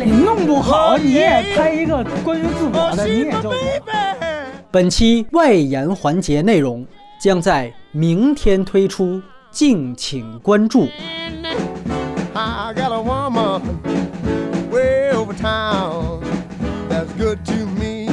[0.06, 3.54] 你弄不好你也拍一个关于自我的，你也就。
[4.72, 6.86] 本期外延环节内容
[7.20, 10.88] 将在明天推出，敬请关注。
[12.34, 13.62] I got a woman
[14.70, 16.20] way over town
[16.90, 18.10] that's good to me.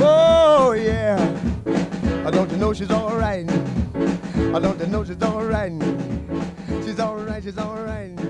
[0.00, 1.18] Oh yeah.
[2.26, 3.48] I don't you know she's alright.
[4.52, 5.72] I don't you know she's alright.
[7.00, 8.27] Alright, she's alright.